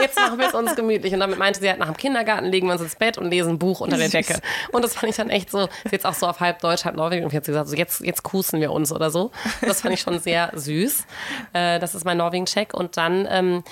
Jetzt 0.00 0.16
machen 0.16 0.38
wir 0.38 0.48
es 0.48 0.54
uns 0.54 0.76
gemütlich. 0.76 1.12
Und 1.14 1.20
damit 1.20 1.38
meinte 1.38 1.60
sie 1.60 1.68
halt, 1.68 1.78
nach 1.78 1.86
dem 1.86 1.96
Kindergarten 1.96 2.46
legen 2.46 2.66
wir 2.66 2.74
uns 2.74 2.82
ins 2.82 2.96
Bett 2.96 3.18
und 3.18 3.30
lesen 3.30 3.52
ein 3.52 3.58
Buch 3.58 3.80
unter 3.80 3.96
der. 3.96 4.10
Decke. 4.10 4.40
Und 4.72 4.82
das 4.82 4.94
fand 4.94 5.10
ich 5.10 5.16
dann 5.16 5.30
echt 5.30 5.50
so, 5.50 5.68
jetzt 5.90 6.04
auch 6.04 6.14
so 6.14 6.26
auf 6.26 6.40
halb 6.40 6.60
Deutsch, 6.60 6.84
halb 6.84 6.96
Norwegen 6.96 7.24
und 7.24 7.32
jetzt 7.32 7.46
gesagt, 7.46 7.68
so 7.68 7.76
jetzt, 7.76 8.00
jetzt 8.00 8.19
kusen 8.22 8.60
wir 8.60 8.72
uns 8.72 8.92
oder 8.92 9.10
so. 9.10 9.30
Das 9.60 9.82
fand 9.82 9.94
ich 9.94 10.00
schon 10.00 10.18
sehr 10.18 10.50
süß. 10.54 11.06
Äh, 11.52 11.78
das 11.78 11.94
ist 11.94 12.04
mein 12.04 12.18
Norwegen-Check. 12.18 12.74
Und 12.74 12.96
dann 12.96 13.26
ähm, 13.30 13.62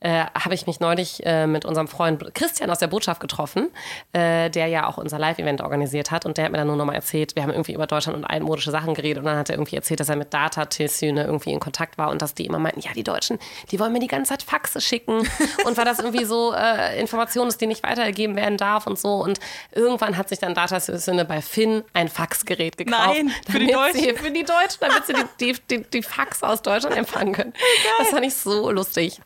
äh, 0.00 0.24
habe 0.34 0.54
ich 0.54 0.66
mich 0.66 0.80
neulich 0.80 1.24
äh, 1.24 1.46
mit 1.46 1.64
unserem 1.64 1.86
Freund 1.86 2.34
Christian 2.34 2.70
aus 2.70 2.78
der 2.78 2.86
Botschaft 2.86 3.20
getroffen, 3.20 3.68
äh, 4.12 4.50
der 4.50 4.66
ja 4.66 4.88
auch 4.88 4.96
unser 4.96 5.18
Live-Event 5.18 5.60
organisiert 5.60 6.10
hat. 6.10 6.26
Und 6.26 6.38
der 6.38 6.46
hat 6.46 6.52
mir 6.52 6.58
dann 6.58 6.66
nur 6.66 6.76
nochmal 6.76 6.94
erzählt, 6.94 7.36
wir 7.36 7.42
haben 7.42 7.50
irgendwie 7.50 7.74
über 7.74 7.86
Deutschland 7.86 8.16
und 8.16 8.24
altmodische 8.24 8.70
Sachen 8.70 8.94
geredet. 8.94 9.18
Und 9.18 9.26
dann 9.26 9.38
hat 9.38 9.50
er 9.50 9.56
irgendwie 9.56 9.76
erzählt, 9.76 10.00
dass 10.00 10.08
er 10.08 10.16
mit 10.16 10.32
Data 10.32 10.64
Tilsyne 10.64 11.24
irgendwie 11.24 11.52
in 11.52 11.60
Kontakt 11.60 11.98
war 11.98 12.10
und 12.10 12.22
dass 12.22 12.34
die 12.34 12.46
immer 12.46 12.58
meinten, 12.58 12.80
ja, 12.80 12.92
die 12.94 13.02
Deutschen, 13.02 13.38
die 13.70 13.78
wollen 13.78 13.92
mir 13.92 14.00
die 14.00 14.06
ganze 14.06 14.30
Zeit 14.30 14.42
Faxe 14.42 14.80
schicken. 14.80 15.18
und 15.64 15.76
weil 15.76 15.84
das 15.84 15.98
irgendwie 15.98 16.24
so 16.24 16.54
äh, 16.54 16.98
Information 16.98 17.48
ist, 17.48 17.60
die 17.60 17.66
nicht 17.66 17.82
weitergegeben 17.82 18.36
werden 18.36 18.56
darf 18.56 18.86
und 18.86 18.98
so. 18.98 19.16
Und 19.16 19.38
irgendwann 19.72 20.16
hat 20.16 20.30
sich 20.30 20.38
dann 20.38 20.54
Data 20.54 20.80
Tilsyne 20.80 21.26
bei 21.26 21.42
Finn 21.42 21.84
ein 21.92 22.08
Faxgerät 22.08 22.78
gekauft. 22.78 23.06
Nein, 23.06 23.32
für 23.50 23.58
die 23.58 23.66
Deutschen. 23.70 24.00
Sie, 24.00 24.14
für 24.14 24.30
die 24.30 24.44
Deutschen, 24.44 24.78
damit 24.80 25.06
sie 25.06 25.12
die, 25.12 25.52
die, 25.52 25.60
die, 25.70 25.90
die 25.90 26.02
Fax 26.02 26.42
aus 26.42 26.62
Deutschland 26.62 26.96
empfangen 26.96 27.34
können. 27.34 27.52
Das 27.98 28.08
fand 28.08 28.24
ich 28.24 28.34
so 28.34 28.70
lustig. 28.70 29.20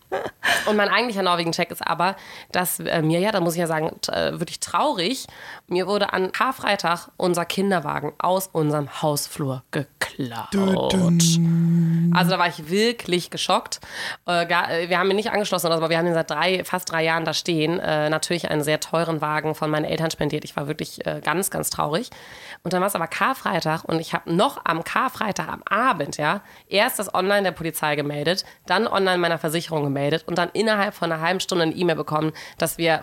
Und 0.67 0.77
mein 0.77 0.89
eigentlicher 0.89 1.23
Norwegen-Check 1.23 1.71
ist 1.71 1.87
aber, 1.87 2.17
dass 2.53 2.81
äh, 2.81 3.03
mir 3.03 3.21
ja, 3.21 3.33
da 3.33 3.41
muss 3.41 3.55
ich 3.55 3.61
ja 3.61 3.67
sagen, 3.67 3.91
äh, 4.09 4.33
wirklich 4.39 4.61
traurig, 4.61 5.27
mir 5.69 5.87
wurde 5.87 6.13
an 6.13 6.33
Karfreitag 6.33 7.09
unser 7.17 7.45
Kinderwagen 7.45 8.13
aus 8.19 8.49
unserem 8.53 9.03
Hausflur 9.03 9.63
geklaut. 9.71 10.55
Also 12.15 12.31
da 12.31 12.39
war 12.39 12.49
ich 12.49 12.71
wirklich 12.71 13.31
geschockt. 13.31 13.81
Äh, 14.27 14.47
gar, 14.47 14.71
äh, 14.71 14.89
wir 14.89 14.99
haben 14.99 15.11
ihn 15.11 15.17
nicht 15.17 15.31
angeschlossen 15.31 15.73
aber 15.73 15.91
wir 15.91 15.99
haben 15.99 16.07
ihn 16.07 16.15
seit 16.15 16.31
drei, 16.31 16.65
fast 16.65 16.91
drei 16.91 17.05
Jahren 17.05 17.25
da 17.25 17.35
stehen. 17.35 17.79
Äh, 17.81 18.11
natürlich 18.11 18.51
einen 18.51 18.63
sehr 18.63 18.81
teuren 18.81 19.21
Wagen 19.21 19.55
von 19.55 19.71
meinen 19.71 19.85
Eltern 19.85 20.11
spendiert. 20.11 20.45
Ich 20.45 20.57
war 20.57 20.67
wirklich 20.67 21.05
äh, 21.07 21.21
ganz, 21.23 21.51
ganz 21.51 21.71
traurig. 21.71 22.11
Und 22.63 22.73
dann 22.73 22.81
war 22.81 22.89
es 22.89 22.95
aber 22.95 23.07
Karfreitag 23.07 23.85
und 23.85 24.01
ich 24.01 24.15
habe 24.15 24.33
noch 24.33 24.65
am 24.65 24.85
Karfreitag 24.85 25.49
am 25.49 25.63
Abend, 25.65 26.17
ja, 26.17 26.41
erst 26.69 26.99
das 26.99 27.15
online 27.15 27.43
der 27.43 27.53
Polizei 27.53 27.97
gemeldet, 27.97 28.45
dann 28.67 28.87
online 28.87 29.19
meiner 29.19 29.39
Versicherung 29.39 29.85
gemeldet 29.85 30.25
und 30.27 30.39
dann 30.39 30.49
innerhalb 30.55 30.95
von 30.95 31.11
einer 31.11 31.21
halben 31.21 31.41
Stunde 31.41 31.65
eine 31.65 31.75
E-Mail 31.75 31.97
bekommen, 31.97 32.33
dass 32.59 32.79
wir 32.79 33.03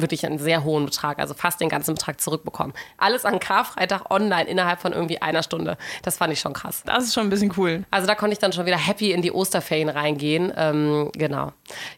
wirklich 0.00 0.24
einen 0.26 0.38
sehr 0.38 0.64
hohen 0.64 0.86
Betrag, 0.86 1.18
also 1.18 1.34
fast 1.34 1.60
den 1.60 1.68
ganzen 1.68 1.94
Betrag 1.94 2.20
zurückbekommen. 2.20 2.72
Alles 2.96 3.24
an 3.24 3.38
Karfreitag 3.38 4.10
online 4.10 4.44
innerhalb 4.44 4.80
von 4.80 4.92
irgendwie 4.92 5.20
einer 5.20 5.42
Stunde. 5.42 5.76
Das 6.02 6.16
fand 6.16 6.32
ich 6.32 6.40
schon 6.40 6.52
krass. 6.52 6.82
Das 6.86 7.04
ist 7.04 7.14
schon 7.14 7.24
ein 7.24 7.30
bisschen 7.30 7.52
cool. 7.56 7.84
Also 7.90 8.06
da 8.06 8.14
konnte 8.14 8.32
ich 8.32 8.38
dann 8.38 8.52
schon 8.52 8.66
wieder 8.66 8.78
happy 8.78 9.12
in 9.12 9.22
die 9.22 9.32
Osterferien 9.32 9.88
reingehen. 9.88 10.52
Ähm, 10.56 11.10
genau. 11.12 11.52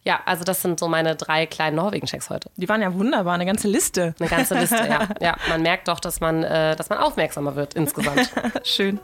Ja, 0.05 0.21
also 0.25 0.44
das 0.44 0.62
sind 0.62 0.81
so 0.81 0.89
meine 0.89 1.17
drei 1.17 1.47
kleinen 1.47 1.77
Norwegen-Checks 1.77 2.31
heute. 2.31 2.50
Die 2.56 2.69
waren 2.69 2.83
ja 2.83 2.93
wunderbar, 2.95 3.35
eine 3.35 3.47
ganze 3.47 3.69
Liste. 3.69 4.15
Eine 4.19 4.29
ganze 4.29 4.59
Liste, 4.59 4.87
ja. 4.88 5.09
ja. 5.21 5.37
Man 5.49 5.62
merkt 5.62 5.88
doch, 5.88 6.00
dass 6.00 6.21
man, 6.21 6.43
äh, 6.43 6.77
dass 6.77 6.88
man 6.88 6.99
aufmerksamer 6.99 7.56
wird 7.56 7.75
insgesamt. 7.75 8.31
Schön. 8.65 9.00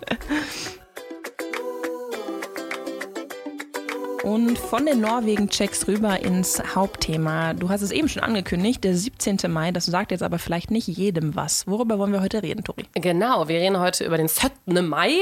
Und 4.24 4.58
von 4.58 4.84
den 4.84 5.00
Norwegen-Checks 5.00 5.86
rüber 5.86 6.20
ins 6.20 6.60
Hauptthema. 6.74 7.54
Du 7.54 7.68
hast 7.68 7.82
es 7.82 7.92
eben 7.92 8.08
schon 8.08 8.22
angekündigt, 8.22 8.82
der 8.82 8.96
17. 8.96 9.38
Mai, 9.48 9.70
das 9.70 9.86
sagt 9.86 10.10
jetzt 10.10 10.22
aber 10.22 10.40
vielleicht 10.40 10.72
nicht 10.72 10.88
jedem 10.88 11.36
was. 11.36 11.68
Worüber 11.68 11.98
wollen 11.98 12.12
wir 12.12 12.20
heute 12.20 12.42
reden, 12.42 12.64
Tori? 12.64 12.84
Genau, 12.94 13.46
wir 13.46 13.60
reden 13.60 13.78
heute 13.78 14.04
über 14.04 14.16
den 14.16 14.26
17. 14.26 14.86
Mai. 14.86 15.12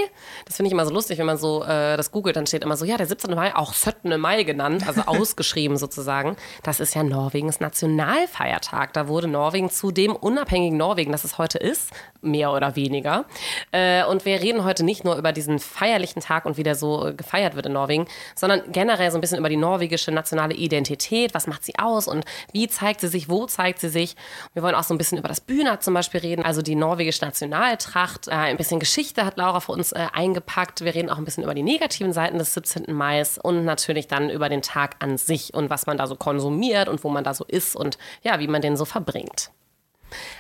Das 0.46 0.56
finde 0.56 0.68
ich 0.68 0.72
immer 0.72 0.86
so 0.86 0.94
lustig, 0.94 1.18
wenn 1.18 1.26
man 1.26 1.36
so 1.36 1.62
äh, 1.62 1.96
das 1.96 2.10
googelt, 2.10 2.36
dann 2.36 2.46
steht 2.46 2.64
immer 2.64 2.76
so, 2.76 2.86
ja, 2.86 2.96
der 2.96 3.06
17. 3.06 3.34
Mai, 3.34 3.54
auch 3.54 3.74
17. 3.74 4.18
Mai 4.18 4.44
genannt, 4.44 4.88
also 4.88 5.02
ausgeschrieben 5.06 5.76
sozusagen. 5.76 6.36
Das 6.62 6.80
ist 6.80 6.94
ja 6.94 7.02
Norwegens 7.02 7.60
Nationalfeiertag. 7.60 8.94
Da 8.94 9.08
wurde 9.08 9.28
Norwegen 9.28 9.68
zu 9.68 9.90
dem 9.90 10.16
unabhängigen 10.16 10.78
Norwegen, 10.78 11.12
das 11.12 11.24
es 11.24 11.36
heute 11.36 11.58
ist, 11.58 11.90
mehr 12.22 12.50
oder 12.50 12.76
weniger. 12.76 13.26
Äh, 13.72 14.04
und 14.06 14.24
wir 14.24 14.40
reden 14.40 14.64
heute 14.64 14.84
nicht 14.84 15.04
nur 15.04 15.16
über 15.16 15.32
diesen 15.32 15.58
feierlichen 15.58 16.22
Tag 16.22 16.46
und 16.46 16.56
wie 16.56 16.62
der 16.62 16.74
so 16.74 17.08
äh, 17.08 17.12
gefeiert 17.12 17.56
wird 17.56 17.66
in 17.66 17.74
Norwegen, 17.74 18.06
sondern 18.34 18.62
generell 18.72 18.85
so 19.10 19.18
ein 19.18 19.20
bisschen 19.20 19.38
über 19.38 19.48
die 19.48 19.56
norwegische 19.56 20.12
nationale 20.12 20.54
Identität. 20.54 21.34
Was 21.34 21.46
macht 21.46 21.64
sie 21.64 21.78
aus 21.78 22.08
und 22.08 22.24
wie 22.52 22.68
zeigt 22.68 23.00
sie 23.00 23.08
sich, 23.08 23.28
wo 23.28 23.46
zeigt 23.46 23.80
sie 23.80 23.88
sich? 23.88 24.16
Wir 24.54 24.62
wollen 24.62 24.74
auch 24.74 24.84
so 24.84 24.94
ein 24.94 24.98
bisschen 24.98 25.18
über 25.18 25.28
das 25.28 25.40
Bühner 25.40 25.80
zum 25.80 25.94
Beispiel 25.94 26.20
reden, 26.20 26.42
also 26.42 26.62
die 26.62 26.74
norwegische 26.74 27.24
Nationaltracht. 27.24 28.28
Äh, 28.28 28.32
ein 28.32 28.56
bisschen 28.56 28.80
Geschichte 28.80 29.24
hat 29.24 29.36
Laura 29.36 29.60
für 29.60 29.72
uns 29.72 29.92
äh, 29.92 30.06
eingepackt. 30.12 30.84
Wir 30.84 30.94
reden 30.94 31.10
auch 31.10 31.18
ein 31.18 31.24
bisschen 31.24 31.44
über 31.44 31.54
die 31.54 31.62
negativen 31.62 32.12
Seiten 32.12 32.38
des 32.38 32.54
17. 32.54 32.94
Mai 32.94 33.16
und 33.42 33.64
natürlich 33.64 34.08
dann 34.08 34.28
über 34.28 34.48
den 34.48 34.62
Tag 34.62 34.96
an 34.98 35.16
sich 35.16 35.54
und 35.54 35.70
was 35.70 35.86
man 35.86 35.96
da 35.96 36.06
so 36.06 36.16
konsumiert 36.16 36.88
und 36.88 37.02
wo 37.02 37.08
man 37.08 37.24
da 37.24 37.32
so 37.32 37.44
ist 37.44 37.76
und 37.76 37.98
ja, 38.22 38.38
wie 38.40 38.48
man 38.48 38.60
den 38.60 38.76
so 38.76 38.84
verbringt. 38.84 39.50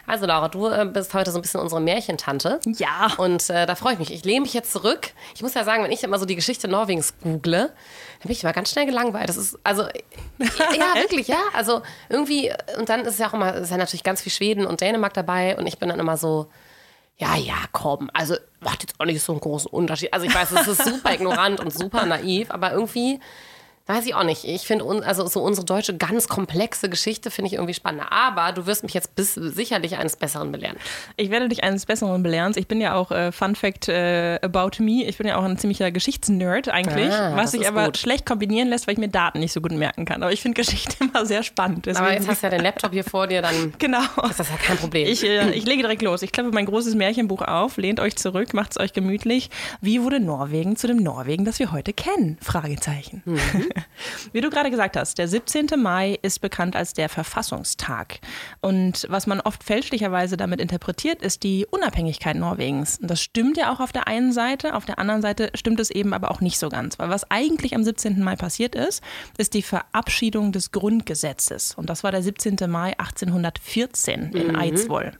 Also 0.06 0.26
Laura, 0.26 0.48
du 0.48 0.68
äh, 0.68 0.84
bist 0.84 1.12
heute 1.14 1.30
so 1.30 1.38
ein 1.38 1.42
bisschen 1.42 1.60
unsere 1.60 1.80
Märchentante. 1.80 2.60
Ja. 2.64 3.12
Und 3.16 3.50
äh, 3.50 3.66
da 3.66 3.74
freue 3.74 3.94
ich 3.94 3.98
mich. 3.98 4.12
Ich 4.12 4.24
lehne 4.24 4.42
mich 4.42 4.54
jetzt 4.54 4.72
zurück. 4.72 5.10
Ich 5.34 5.42
muss 5.42 5.54
ja 5.54 5.64
sagen, 5.64 5.82
wenn 5.82 5.92
ich 5.92 6.04
immer 6.04 6.18
so 6.18 6.24
die 6.24 6.36
Geschichte 6.36 6.68
Norwegens 6.68 7.14
google, 7.22 7.68
dann 7.68 8.22
bin 8.22 8.32
ich 8.32 8.42
immer 8.42 8.52
ganz 8.52 8.70
schnell 8.70 8.86
gelangweilt. 8.86 9.28
Das 9.28 9.36
ist, 9.36 9.58
also, 9.64 9.82
ja, 10.38 10.94
wirklich, 11.00 11.28
ja. 11.28 11.40
Also 11.52 11.82
irgendwie, 12.08 12.52
und 12.78 12.88
dann 12.88 13.00
ist 13.00 13.14
es 13.14 13.18
ja 13.18 13.28
auch 13.28 13.34
immer, 13.34 13.54
ist 13.54 13.70
ja 13.70 13.76
natürlich 13.76 14.04
ganz 14.04 14.22
viel 14.22 14.32
Schweden 14.32 14.66
und 14.66 14.80
Dänemark 14.80 15.14
dabei 15.14 15.56
und 15.56 15.66
ich 15.66 15.78
bin 15.78 15.88
dann 15.88 16.00
immer 16.00 16.16
so, 16.16 16.48
ja, 17.18 17.34
ja, 17.36 17.54
komm, 17.72 18.10
also 18.12 18.36
macht 18.60 18.82
jetzt 18.82 18.94
auch 18.98 19.06
nicht 19.06 19.22
so 19.22 19.32
einen 19.32 19.40
großen 19.40 19.70
Unterschied. 19.70 20.12
Also 20.12 20.26
ich 20.26 20.34
weiß, 20.34 20.52
es 20.52 20.68
ist 20.68 20.84
super 20.84 21.12
ignorant 21.14 21.60
und 21.60 21.72
super 21.72 22.04
naiv, 22.04 22.50
aber 22.50 22.72
irgendwie 22.72 23.20
weiß 23.86 24.06
ich 24.06 24.14
auch 24.14 24.24
nicht. 24.24 24.44
Ich 24.44 24.62
finde, 24.66 24.84
also 25.06 25.26
so 25.26 25.40
unsere 25.40 25.64
deutsche 25.64 25.96
ganz 25.96 26.28
komplexe 26.28 26.88
Geschichte 26.88 27.30
finde 27.30 27.48
ich 27.48 27.54
irgendwie 27.54 27.74
spannender. 27.74 28.10
Aber 28.12 28.52
du 28.52 28.66
wirst 28.66 28.82
mich 28.82 28.94
jetzt 28.94 29.14
bis, 29.14 29.34
sicherlich 29.34 29.96
eines 29.96 30.16
Besseren 30.16 30.50
belehren. 30.50 30.76
Ich 31.16 31.30
werde 31.30 31.48
dich 31.48 31.62
eines 31.62 31.86
Besseren 31.86 32.22
belehren. 32.22 32.52
Ich 32.56 32.66
bin 32.66 32.80
ja 32.80 32.94
auch, 32.94 33.10
äh, 33.12 33.30
Fun 33.32 33.54
Fact 33.54 33.88
äh, 33.88 34.38
about 34.42 34.82
me, 34.82 35.04
ich 35.04 35.16
bin 35.18 35.26
ja 35.26 35.36
auch 35.36 35.44
ein 35.44 35.56
ziemlicher 35.58 35.90
Geschichtsnerd 35.90 36.68
eigentlich, 36.68 37.12
Ah, 37.12 37.36
was 37.36 37.52
sich 37.52 37.68
aber 37.68 37.86
gut. 37.86 37.98
schlecht 37.98 38.26
kombinieren 38.26 38.68
lässt, 38.68 38.86
weil 38.86 38.94
ich 38.94 38.98
mir 38.98 39.08
Daten 39.08 39.38
nicht 39.38 39.52
so 39.52 39.60
gut 39.60 39.72
merken 39.72 40.04
kann. 40.04 40.22
Aber 40.22 40.32
ich 40.32 40.42
finde 40.42 40.60
Geschichte 40.60 40.96
immer 41.04 41.24
sehr 41.24 41.42
spannend. 41.42 41.86
Aber 41.88 41.98
Deswegen, 41.98 42.14
jetzt 42.22 42.28
hast 42.28 42.42
du 42.42 42.46
ja 42.48 42.50
den 42.50 42.62
Laptop 42.62 42.92
hier 42.92 43.04
vor 43.04 43.26
dir, 43.28 43.42
dann 43.42 43.72
genau. 43.78 44.00
ist 44.28 44.40
das 44.40 44.48
ja 44.50 44.56
kein 44.56 44.76
Problem. 44.78 45.06
Ich, 45.06 45.22
äh, 45.24 45.50
ich 45.52 45.64
lege 45.64 45.82
direkt 45.82 46.02
los. 46.02 46.22
Ich 46.22 46.32
klappe 46.32 46.50
mein 46.52 46.66
großes 46.66 46.94
Märchenbuch 46.96 47.42
auf, 47.42 47.76
lehnt 47.76 48.00
euch 48.00 48.16
zurück, 48.16 48.52
macht 48.52 48.72
es 48.72 48.78
euch 48.80 48.92
gemütlich. 48.92 49.50
Wie 49.80 50.02
wurde 50.02 50.18
Norwegen 50.18 50.76
zu 50.76 50.86
dem 50.88 50.96
Norwegen, 50.96 51.44
das 51.44 51.58
wir 51.60 51.70
heute 51.70 51.92
kennen? 51.92 52.36
Fragezeichen. 52.42 53.22
Wie 54.32 54.40
du 54.40 54.50
gerade 54.50 54.70
gesagt 54.70 54.96
hast, 54.96 55.18
der 55.18 55.28
17. 55.28 55.68
Mai 55.76 56.18
ist 56.22 56.40
bekannt 56.40 56.76
als 56.76 56.92
der 56.92 57.08
Verfassungstag. 57.08 58.20
Und 58.60 59.06
was 59.08 59.26
man 59.26 59.40
oft 59.40 59.64
fälschlicherweise 59.64 60.36
damit 60.36 60.60
interpretiert, 60.60 61.22
ist 61.22 61.42
die 61.42 61.66
Unabhängigkeit 61.70 62.36
Norwegens. 62.36 62.98
Und 62.98 63.10
das 63.10 63.20
stimmt 63.20 63.56
ja 63.56 63.72
auch 63.72 63.80
auf 63.80 63.92
der 63.92 64.06
einen 64.06 64.32
Seite, 64.32 64.74
auf 64.74 64.84
der 64.84 64.98
anderen 64.98 65.22
Seite 65.22 65.50
stimmt 65.54 65.80
es 65.80 65.90
eben 65.90 66.12
aber 66.12 66.30
auch 66.30 66.40
nicht 66.40 66.58
so 66.58 66.68
ganz. 66.68 66.98
Weil 66.98 67.10
was 67.10 67.30
eigentlich 67.30 67.74
am 67.74 67.84
17. 67.84 68.22
Mai 68.22 68.36
passiert 68.36 68.74
ist, 68.74 69.02
ist 69.38 69.54
die 69.54 69.62
Verabschiedung 69.62 70.52
des 70.52 70.72
Grundgesetzes. 70.72 71.74
Und 71.74 71.90
das 71.90 72.04
war 72.04 72.10
der 72.10 72.22
17. 72.22 72.56
Mai 72.68 72.98
1814 72.98 74.32
in 74.32 74.56
Eidsvoll. 74.56 75.12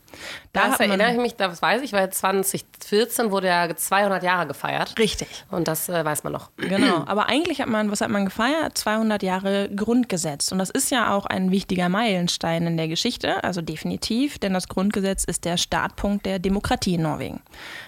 Da 0.53 0.69
das 0.69 0.81
erinnere 0.81 1.13
ich 1.13 1.19
mich, 1.19 1.35
das 1.35 1.61
weiß 1.61 1.83
ich, 1.83 1.93
weil 1.93 2.11
2014 2.11 3.31
wurde 3.31 3.49
ja 3.49 3.75
200 3.75 4.23
Jahre 4.23 4.47
gefeiert. 4.47 4.99
Richtig. 4.99 5.29
Und 5.51 5.69
das 5.69 5.89
äh, 5.89 6.05
weiß 6.05 6.25
man 6.25 6.33
noch. 6.33 6.51
Genau. 6.57 7.05
Aber 7.07 7.29
eigentlich 7.29 7.61
hat 7.61 7.69
man, 7.69 7.91
was 7.91 8.01
hat 8.01 8.09
man 8.09 8.25
gefeiert? 8.25 8.79
200 8.79 9.23
Jahre 9.23 9.69
Grundgesetz. 9.75 10.53
Und 10.53 10.59
das 10.59 10.71
ist 10.71 10.91
ja 10.91 11.15
auch 11.15 11.27
ein 11.27 11.51
wichtiger 11.51 11.89
Meilenstein 11.89 12.67
in 12.67 12.77
der 12.77 12.89
Geschichte, 12.89 13.45
also 13.45 13.61
definitiv, 13.61 14.39
denn 14.39 14.55
das 14.55 14.69
Grundgesetz 14.69 15.25
ist 15.25 15.45
der 15.45 15.57
Startpunkt 15.57 16.27
der 16.27 16.39
Demokratie 16.39 16.95
in 16.95 17.03
Norwegen. 17.03 17.41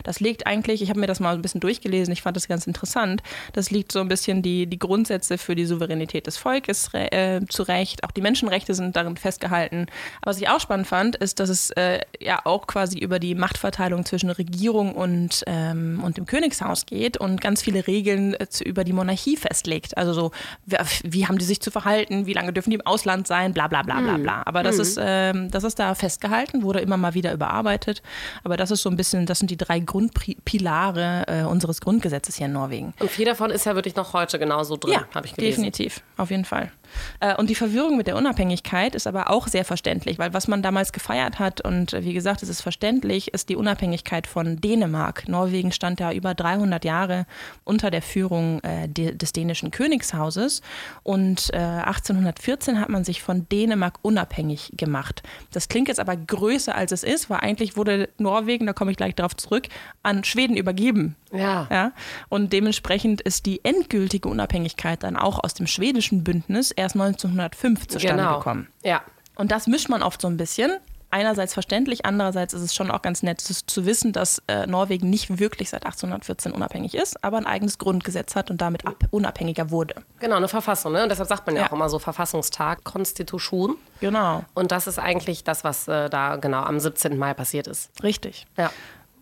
Das 0.04 0.20
liegt 0.20 0.47
eigentlich, 0.47 0.82
ich 0.82 0.90
habe 0.90 1.00
mir 1.00 1.06
das 1.06 1.20
mal 1.20 1.35
ein 1.35 1.42
bisschen 1.42 1.61
durchgelesen, 1.61 2.12
ich 2.12 2.23
fand 2.23 2.37
das 2.37 2.49
ganz 2.49 2.66
interessant, 2.66 3.23
das 3.52 3.70
liegt 3.70 3.92
so 3.92 4.00
ein 4.00 4.08
bisschen 4.08 4.42
die, 4.42 4.66
die 4.66 4.78
Grundsätze 4.78 5.38
für 5.38 5.54
die 5.54 5.64
Souveränität 5.64 6.26
des 6.26 6.37
Volkes 6.37 6.90
äh, 6.92 7.40
zurecht. 7.49 8.04
Auch 8.04 8.11
die 8.11 8.20
Menschenrechte 8.20 8.75
sind 8.75 8.97
darin 8.97 9.16
festgehalten. 9.16 9.87
Aber 10.20 10.30
was 10.30 10.40
ich 10.40 10.49
auch 10.49 10.61
spannend 10.61 10.87
fand, 10.87 11.16
ist, 11.16 11.40
dass 11.40 11.49
es 11.49 11.70
äh, 11.70 12.00
ja 12.20 12.40
auch 12.44 12.66
quasi 12.66 12.98
über 12.98 13.18
die 13.18 13.34
Machtverteilung 13.34 14.04
zwischen 14.04 14.30
Regierung 14.30 14.94
und, 14.94 15.42
ähm, 15.46 16.00
und 16.04 16.16
dem 16.16 16.26
Königshaus 16.26 16.87
geht 16.87 17.16
und 17.16 17.40
ganz 17.40 17.62
viele 17.62 17.87
Regeln 17.87 18.34
äh, 18.34 18.46
über 18.64 18.84
die 18.84 18.92
Monarchie 18.92 19.37
festlegt. 19.37 19.96
Also 19.96 20.12
so, 20.12 20.30
wie, 20.66 20.76
wie, 21.04 21.26
haben 21.26 21.38
die 21.38 21.44
sich 21.44 21.60
zu 21.60 21.70
verhalten, 21.70 22.26
wie 22.26 22.32
lange 22.32 22.52
dürfen 22.52 22.70
die 22.70 22.76
im 22.76 22.87
Ausland 22.87 23.26
sein, 23.26 23.52
bla 23.52 23.68
bla 23.68 23.82
bla 23.82 24.00
bla 24.00 24.14
hm. 24.14 24.22
bla. 24.22 24.42
Aber 24.44 24.62
das, 24.62 24.76
mhm. 24.76 24.82
ist, 24.82 25.00
ähm, 25.00 25.50
das 25.50 25.64
ist 25.64 25.78
da 25.78 25.94
festgehalten, 25.94 26.62
wurde 26.62 26.80
immer 26.80 26.96
mal 26.96 27.14
wieder 27.14 27.32
überarbeitet. 27.32 28.02
Aber 28.44 28.56
das 28.56 28.70
ist 28.70 28.82
so 28.82 28.90
ein 28.90 28.96
bisschen, 28.96 29.26
das 29.26 29.38
sind 29.38 29.50
die 29.50 29.56
drei 29.56 29.80
Grundpilare 29.80 31.25
äh, 31.26 31.42
unseres 31.44 31.80
Grundgesetzes 31.80 32.37
hier 32.37 32.46
in 32.46 32.52
Norwegen. 32.52 32.94
Und 32.98 33.10
viel 33.10 33.26
davon 33.26 33.50
ist 33.50 33.66
ja 33.66 33.75
wirklich 33.75 33.96
noch 33.96 34.12
heute 34.12 34.38
genauso 34.38 34.76
drin, 34.76 34.94
ja, 34.94 35.06
habe 35.14 35.26
ich 35.26 35.34
gelesen. 35.34 35.62
Definitiv, 35.62 36.02
auf 36.16 36.30
jeden 36.30 36.44
Fall. 36.44 36.72
Äh, 37.21 37.35
und 37.37 37.50
die 37.50 37.54
Verwirrung 37.54 37.97
mit 37.97 38.07
der 38.07 38.16
Unabhängigkeit 38.16 38.95
ist 38.95 39.07
aber 39.07 39.30
auch 39.30 39.49
sehr 39.49 39.64
verständlich, 39.64 40.18
weil 40.18 40.35
was 40.35 40.49
man 40.49 40.62
damals 40.62 40.92
gefeiert 40.92 41.38
hat, 41.38 41.61
und 41.61 41.92
äh, 41.92 42.04
wie 42.04 42.14
gesagt, 42.14 42.42
es 42.42 42.49
ist 42.49 42.61
verständlich, 42.61 43.35
ist 43.35 43.49
die 43.49 43.57
Unabhängigkeit 43.57 44.26
von 44.26 44.61
Dänemark. 44.61 45.28
Norwegen 45.28 45.73
stand 45.73 46.00
ja 46.00 46.12
über 46.12 46.35
300 46.35 46.85
Jahre 46.85 47.26
unter 47.64 47.90
der 47.90 48.02
Führung 48.02 48.61
äh, 48.62 48.88
des 48.88 49.33
dänischen 49.33 49.71
Königshauses 49.71 50.62
und 51.02 51.52
1814 51.52 52.80
hat 52.80 52.88
man 52.88 53.04
sich 53.04 53.23
von 53.23 53.49
Dänemark 53.49 53.99
unabhängig 54.02 54.73
gemacht. 54.76 55.23
Das 55.52 55.68
klingt 55.68 55.88
jetzt 55.88 56.00
aber 56.00 56.16
größer, 56.16 56.75
als 56.75 56.92
es 56.92 57.02
ist, 57.02 57.30
weil 57.30 57.40
eigentlich 57.40 57.76
wurde 57.76 58.09
Norwegen, 58.18 58.66
da 58.66 58.73
komme 58.73 58.90
ich 58.90 58.97
gleich 58.97 59.14
darauf 59.14 59.37
zurück, 59.37 59.68
an 60.02 60.25
Schweden 60.25 60.57
übergeben. 60.57 61.16
Ja. 61.33 61.66
ja. 61.71 61.92
Und 62.28 62.52
dementsprechend 62.52 63.21
ist 63.21 63.47
die 63.47 63.64
endgültige 63.64 64.28
Unabhängigkeit 64.28 65.02
dann 65.02 65.16
auch 65.16 65.42
aus 65.42 65.54
dem 65.54 65.66
schwedischen 65.66 66.25
Bündnis 66.25 66.71
erst 66.78 66.94
1905 66.97 67.87
zustande 67.88 68.23
genau. 68.23 68.38
gekommen. 68.38 68.68
Ja. 68.82 69.02
Und 69.37 69.52
das 69.52 69.66
mischt 69.66 69.88
man 69.88 70.02
oft 70.02 70.20
so 70.20 70.28
ein 70.28 70.37
bisschen. 70.37 70.78
Einerseits 71.11 71.54
verständlich, 71.54 72.04
andererseits 72.04 72.52
ist 72.52 72.61
es 72.61 72.75
schon 72.75 72.90
auch 72.90 73.00
ganz 73.00 73.23
nett 73.23 73.40
zu, 73.40 73.54
zu 73.64 73.87
wissen, 73.87 74.12
dass 74.12 74.42
äh, 74.47 74.66
Norwegen 74.66 75.08
nicht 75.08 75.38
wirklich 75.38 75.70
seit 75.70 75.87
1814 75.87 76.52
unabhängig 76.52 76.94
ist, 76.94 77.25
aber 77.25 77.38
ein 77.38 77.47
eigenes 77.47 77.78
Grundgesetz 77.78 78.37
hat 78.37 78.50
und 78.50 78.61
damit 78.61 78.87
ab, 78.87 79.04
unabhängiger 79.11 79.70
wurde. 79.70 79.94
Genau, 80.20 80.37
eine 80.37 80.49
Verfassung. 80.49 80.92
Ne? 80.92 81.02
Und 81.02 81.08
deshalb 81.08 81.30
sagt 81.30 81.47
man 81.47 81.56
ja, 81.56 81.62
ja, 81.62 81.68
auch 81.68 81.73
immer 81.73 81.88
so 81.88 81.99
Verfassungstag, 81.99 82.85
Konstitution. 82.85 83.76
Genau. 84.00 84.44
Und 84.52 84.70
das 84.70 84.87
ist 84.87 84.99
eigentlich 84.99 85.44
das, 85.44 85.64
was 85.64 85.88
äh, 85.88 86.11
da 86.11 86.37
genau 86.37 86.61
am 86.61 86.78
17. 86.78 87.16
Mai 87.16 87.32
passiert 87.32 87.68
ist. 87.68 87.90
Richtig. 88.02 88.47
Ja. 88.58 88.70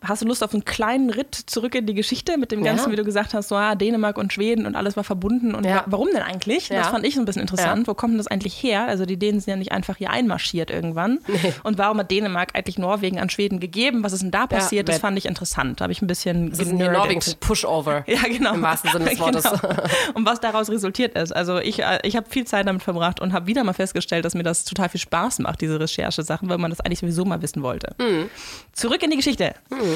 Hast 0.08 0.22
du 0.22 0.26
Lust 0.26 0.42
auf 0.42 0.52
einen 0.52 0.64
kleinen 0.64 1.10
Ritt 1.10 1.34
zurück 1.34 1.74
in 1.74 1.86
die 1.86 1.94
Geschichte 1.94 2.38
mit 2.38 2.52
dem 2.52 2.62
Ganzen, 2.62 2.86
ja. 2.86 2.92
wie 2.92 2.96
du 2.96 3.04
gesagt 3.04 3.34
hast, 3.34 3.48
so 3.48 3.56
ah, 3.56 3.74
Dänemark 3.74 4.18
und 4.18 4.32
Schweden 4.32 4.66
und 4.66 4.76
alles 4.76 4.96
war 4.96 5.04
verbunden 5.04 5.54
und 5.54 5.64
ja. 5.64 5.84
warum 5.86 6.08
denn 6.12 6.22
eigentlich? 6.22 6.68
Ja. 6.68 6.78
Das 6.78 6.88
fand 6.88 7.04
ich 7.04 7.14
so 7.14 7.20
ein 7.20 7.24
bisschen 7.24 7.42
interessant. 7.42 7.88
Wo 7.88 7.94
kommt 7.94 8.12
denn 8.12 8.18
das 8.18 8.26
eigentlich 8.26 8.54
her? 8.62 8.86
Also 8.86 9.06
die 9.06 9.16
Dänen 9.18 9.40
sind 9.40 9.50
ja 9.50 9.56
nicht 9.56 9.72
einfach 9.72 9.96
hier 9.96 10.10
einmarschiert 10.10 10.70
irgendwann. 10.70 11.18
Nee. 11.26 11.52
Und 11.62 11.78
warum 11.78 11.98
hat 11.98 12.10
Dänemark 12.10 12.50
eigentlich 12.54 12.78
Norwegen 12.78 13.18
an 13.18 13.30
Schweden 13.30 13.60
gegeben? 13.60 14.02
Was 14.02 14.12
ist 14.12 14.22
denn 14.22 14.30
da 14.30 14.46
passiert? 14.46 14.88
das 14.88 14.98
fand 14.98 15.18
ich 15.18 15.26
interessant. 15.26 15.80
Da 15.80 15.84
habe 15.84 15.92
ich 15.92 16.02
ein 16.02 16.06
bisschen 16.06 16.50
das 16.50 16.64
Norwegen 16.66 17.20
Pushover. 17.40 18.04
Ja, 18.16 18.22
genau. 18.22 18.54
Im 18.54 18.62
wahrsten 18.62 18.90
Sinne 18.92 19.06
des 19.06 19.18
Wortes. 19.20 19.44
Genau. 19.44 19.74
Und 20.14 20.26
was 20.26 20.40
daraus 20.40 20.70
resultiert 20.70 21.16
ist. 21.16 21.34
Also 21.34 21.58
ich, 21.58 21.80
äh, 21.80 21.98
ich 22.02 22.16
habe 22.16 22.28
viel 22.30 22.46
Zeit 22.46 22.66
damit 22.66 22.82
verbracht 22.82 23.20
und 23.20 23.32
habe 23.32 23.46
wieder 23.46 23.64
mal 23.64 23.72
festgestellt, 23.72 24.24
dass 24.24 24.34
mir 24.34 24.42
das 24.42 24.64
total 24.64 24.88
viel 24.88 25.00
Spaß 25.00 25.40
macht, 25.40 25.60
diese 25.60 25.78
Recherche-Sachen, 25.78 26.48
weil 26.48 26.58
man 26.58 26.70
das 26.70 26.80
eigentlich 26.80 27.00
sowieso 27.00 27.24
mal 27.24 27.42
wissen 27.42 27.62
wollte. 27.62 27.94
Mhm. 27.98 28.30
Zurück 28.72 29.02
in 29.02 29.10
die 29.10 29.16
Geschichte. 29.16 29.54
Mhm. 29.70 29.95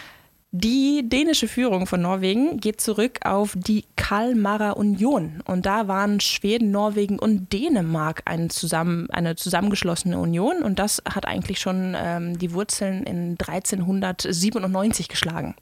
Die 0.53 1.07
dänische 1.07 1.47
Führung 1.47 1.87
von 1.87 2.01
Norwegen 2.01 2.59
geht 2.59 2.81
zurück 2.81 3.19
auf 3.23 3.53
die 3.55 3.85
Kalmarer 3.95 4.75
Union. 4.75 5.41
Und 5.45 5.65
da 5.65 5.87
waren 5.87 6.19
Schweden, 6.19 6.71
Norwegen 6.71 7.17
und 7.19 7.53
Dänemark 7.53 8.23
eine, 8.25 8.49
zusammen, 8.49 9.09
eine 9.11 9.37
zusammengeschlossene 9.37 10.19
Union. 10.19 10.61
Und 10.61 10.77
das 10.77 11.01
hat 11.09 11.25
eigentlich 11.25 11.61
schon 11.61 11.95
ähm, 11.97 12.37
die 12.37 12.51
Wurzeln 12.51 13.03
in 13.03 13.37
1397 13.39 15.07
geschlagen. 15.07 15.55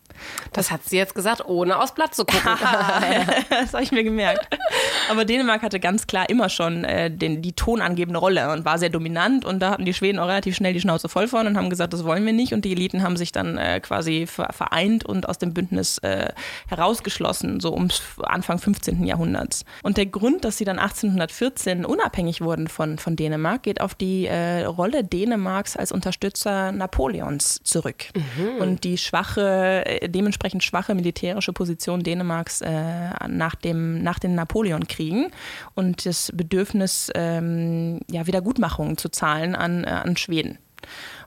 Das 0.53 0.72
hat 0.72 0.84
sie 0.86 0.98
jetzt 0.98 1.15
gesagt, 1.15 1.46
ohne 1.46 1.79
aufs 1.79 1.93
Blatt 1.93 2.15
zu 2.15 2.25
gucken. 2.25 2.50
das 3.50 3.74
habe 3.74 3.84
ich 3.84 3.91
mir 3.91 4.03
gemerkt. 4.03 4.48
Aber 5.10 5.25
Dänemark 5.25 5.62
hatte 5.62 5.79
ganz 5.79 6.08
klar 6.08 6.29
immer 6.29 6.50
schon 6.50 6.84
äh, 6.84 7.12
den, 7.12 7.41
die 7.41 7.53
tonangebende 7.53 8.19
Rolle 8.19 8.51
und 8.51 8.65
war 8.65 8.79
sehr 8.79 8.89
dominant. 8.89 9.46
Und 9.46 9.60
da 9.60 9.72
hatten 9.72 9.86
die 9.86 9.93
Schweden 9.93 10.19
auch 10.19 10.27
relativ 10.27 10.55
schnell 10.55 10.74
die 10.74 10.81
Schnauze 10.81 11.10
voll 11.10 11.27
von 11.27 11.48
und 11.48 11.58
haben 11.58 11.69
gesagt, 11.69 11.93
das 11.93 12.03
wollen 12.03 12.25
wir 12.25 12.34
nicht. 12.34 12.53
Und 12.53 12.65
die 12.65 12.72
Eliten 12.72 13.03
haben 13.03 13.17
sich 13.17 13.31
dann 13.31 13.58
äh, 13.58 13.79
quasi 13.79 14.27
vereint 14.79 15.05
und 15.05 15.27
aus 15.27 15.38
dem 15.38 15.53
Bündnis 15.53 15.98
äh, 16.00 16.29
herausgeschlossen, 16.67 17.59
so 17.59 17.71
um 17.71 17.89
Anfang 18.21 18.59
15. 18.59 19.03
Jahrhunderts. 19.05 19.65
Und 19.83 19.98
der 19.98 20.05
Grund, 20.05 20.45
dass 20.45 20.57
sie 20.57 20.65
dann 20.65 20.79
1814 20.79 21.86
unabhängig 21.86 22.41
wurden 22.41 22.67
von, 22.67 22.98
von 22.98 23.15
Dänemark, 23.15 23.63
geht 23.63 23.81
auf 23.81 23.95
die 23.95 24.25
äh, 24.25 24.63
Rolle 24.63 25.03
Dänemarks 25.03 25.75
als 25.75 25.91
Unterstützer 25.91 26.71
Napoleons 26.71 27.62
zurück. 27.63 28.05
Mhm. 28.15 28.62
Und 28.62 28.83
die 28.83 28.98
schwache 28.98 29.86
äh, 29.86 30.09
dementsprechend 30.09 30.63
schwache 30.63 30.95
militärische 30.95 31.53
Position 31.53 32.03
Dänemarks 32.03 32.62
äh, 32.62 32.71
nach, 33.27 33.55
dem, 33.55 34.01
nach 34.03 34.19
den 34.19 34.36
Napoleonkriegen 34.36 35.31
und 35.75 36.05
das 36.05 36.31
Bedürfnis, 36.33 37.12
ähm, 37.15 38.00
ja, 38.09 38.27
Wiedergutmachungen 38.27 38.98
zu 38.98 39.09
zahlen 39.09 39.55
an, 39.55 39.83
äh, 39.83 39.88
an 39.88 40.17
Schweden. 40.17 40.57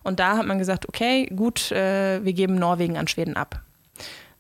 Und 0.03 0.21
da 0.21 0.37
hat 0.37 0.47
man 0.47 0.59
gesagt, 0.59 0.89
okay, 0.89 1.27
gut, 1.27 1.71
äh, 1.73 2.25
wir 2.25 2.33
geben 2.33 2.55
Norwegen 2.57 2.97
an 2.97 3.09
Schweden 3.09 3.37
ab. 3.37 3.63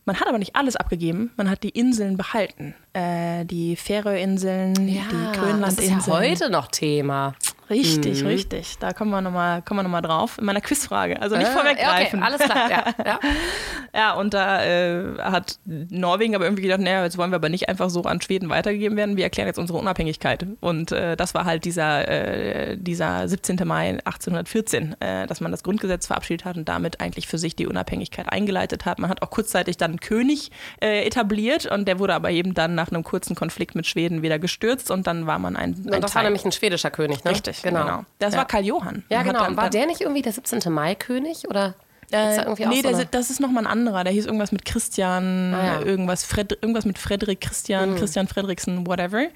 Man 0.04 0.18
hat 0.18 0.26
aber 0.26 0.38
nicht 0.38 0.56
alles 0.56 0.74
abgegeben, 0.74 1.30
man 1.36 1.48
hat 1.48 1.62
die 1.62 1.68
Inseln 1.68 2.16
behalten. 2.16 2.74
Äh, 2.92 3.44
die 3.44 3.76
Färöerinseln, 3.76 4.74
ja, 4.88 5.02
die 5.10 5.38
Grönlandinseln. 5.38 5.96
Das 5.96 5.98
ist 5.98 6.06
ja 6.08 6.18
heute 6.18 6.50
noch 6.50 6.68
Thema. 6.68 7.34
Richtig, 7.72 8.22
mhm. 8.22 8.28
richtig. 8.28 8.78
Da 8.78 8.92
kommen 8.92 9.10
wir 9.10 9.22
nochmal 9.22 9.62
noch, 9.66 10.00
drauf. 10.02 10.36
In 10.38 10.44
meiner 10.44 10.60
Quizfrage. 10.60 11.20
Also 11.22 11.36
nicht 11.36 11.48
äh, 11.48 11.52
vorweggreifen. 11.52 12.22
Okay, 12.22 12.26
alles 12.26 12.40
klar, 12.42 12.70
ja. 12.70 12.84
Ja, 13.04 13.20
ja 13.94 14.12
und 14.12 14.34
da 14.34 14.62
äh, 14.62 15.18
hat 15.18 15.58
Norwegen 15.64 16.34
aber 16.34 16.44
irgendwie 16.44 16.62
gedacht, 16.62 16.80
naja, 16.80 17.02
jetzt 17.02 17.16
wollen 17.16 17.30
wir 17.30 17.36
aber 17.36 17.48
nicht 17.48 17.70
einfach 17.70 17.88
so 17.88 18.02
an 18.02 18.20
Schweden 18.20 18.50
weitergegeben 18.50 18.98
werden. 18.98 19.16
Wir 19.16 19.24
erklären 19.24 19.46
jetzt 19.46 19.58
unsere 19.58 19.78
Unabhängigkeit. 19.78 20.46
Und 20.60 20.92
äh, 20.92 21.16
das 21.16 21.34
war 21.34 21.46
halt 21.46 21.64
dieser, 21.64 22.08
äh, 22.08 22.76
dieser 22.76 23.26
17. 23.26 23.56
Mai 23.64 23.90
1814, 24.04 24.96
äh, 25.00 25.26
dass 25.26 25.40
man 25.40 25.50
das 25.50 25.62
Grundgesetz 25.62 26.06
verabschiedet 26.06 26.44
hat 26.44 26.56
und 26.58 26.68
damit 26.68 27.00
eigentlich 27.00 27.26
für 27.26 27.38
sich 27.38 27.56
die 27.56 27.66
Unabhängigkeit 27.66 28.30
eingeleitet 28.30 28.84
hat. 28.84 28.98
Man 28.98 29.08
hat 29.08 29.22
auch 29.22 29.30
kurzzeitig 29.30 29.78
dann 29.78 29.92
einen 29.92 30.00
König 30.00 30.50
äh, 30.82 31.06
etabliert 31.06 31.64
und 31.66 31.88
der 31.88 31.98
wurde 31.98 32.14
aber 32.14 32.30
eben 32.30 32.52
dann 32.52 32.74
nach 32.74 32.90
einem 32.90 33.02
kurzen 33.02 33.34
Konflikt 33.34 33.74
mit 33.74 33.86
Schweden 33.86 34.20
wieder 34.20 34.38
gestürzt 34.38 34.90
und 34.90 35.06
dann 35.06 35.26
war 35.26 35.38
man 35.38 35.56
ein, 35.56 35.72
ein 35.72 35.94
und 35.94 36.02
das 36.02 36.12
Teil. 36.12 36.16
war 36.16 36.22
nämlich 36.24 36.44
ein 36.44 36.52
schwedischer 36.52 36.90
König, 36.90 37.24
ne? 37.24 37.30
Richtig 37.30 37.61
genau. 37.62 37.84
genau. 37.84 38.04
Das 38.18 38.34
ja. 38.34 38.38
war 38.40 38.46
Karl 38.46 38.64
Johann. 38.64 39.04
Ja, 39.08 39.22
genau. 39.22 39.44
Dann, 39.44 39.56
war 39.56 39.70
der 39.70 39.86
nicht 39.86 40.00
irgendwie 40.00 40.22
der 40.22 40.32
17. 40.32 40.72
Mai-König? 40.72 41.48
Oder? 41.48 41.74
Äh, 42.12 42.44
nee, 42.66 42.82
so 42.82 42.90
der, 42.90 43.06
das 43.06 43.30
ist 43.30 43.40
nochmal 43.40 43.64
ein 43.64 43.70
anderer. 43.70 44.04
Der 44.04 44.12
hieß 44.12 44.26
irgendwas 44.26 44.52
mit 44.52 44.64
Christian, 44.64 45.54
ah, 45.54 45.64
ja. 45.64 45.80
irgendwas, 45.80 46.24
Fred, 46.24 46.52
irgendwas 46.60 46.84
mit 46.84 46.98
Frederik 46.98 47.40
Christian, 47.40 47.92
mhm. 47.92 47.96
Christian 47.96 48.28
Frederiksen, 48.28 48.86
whatever. 48.86 49.28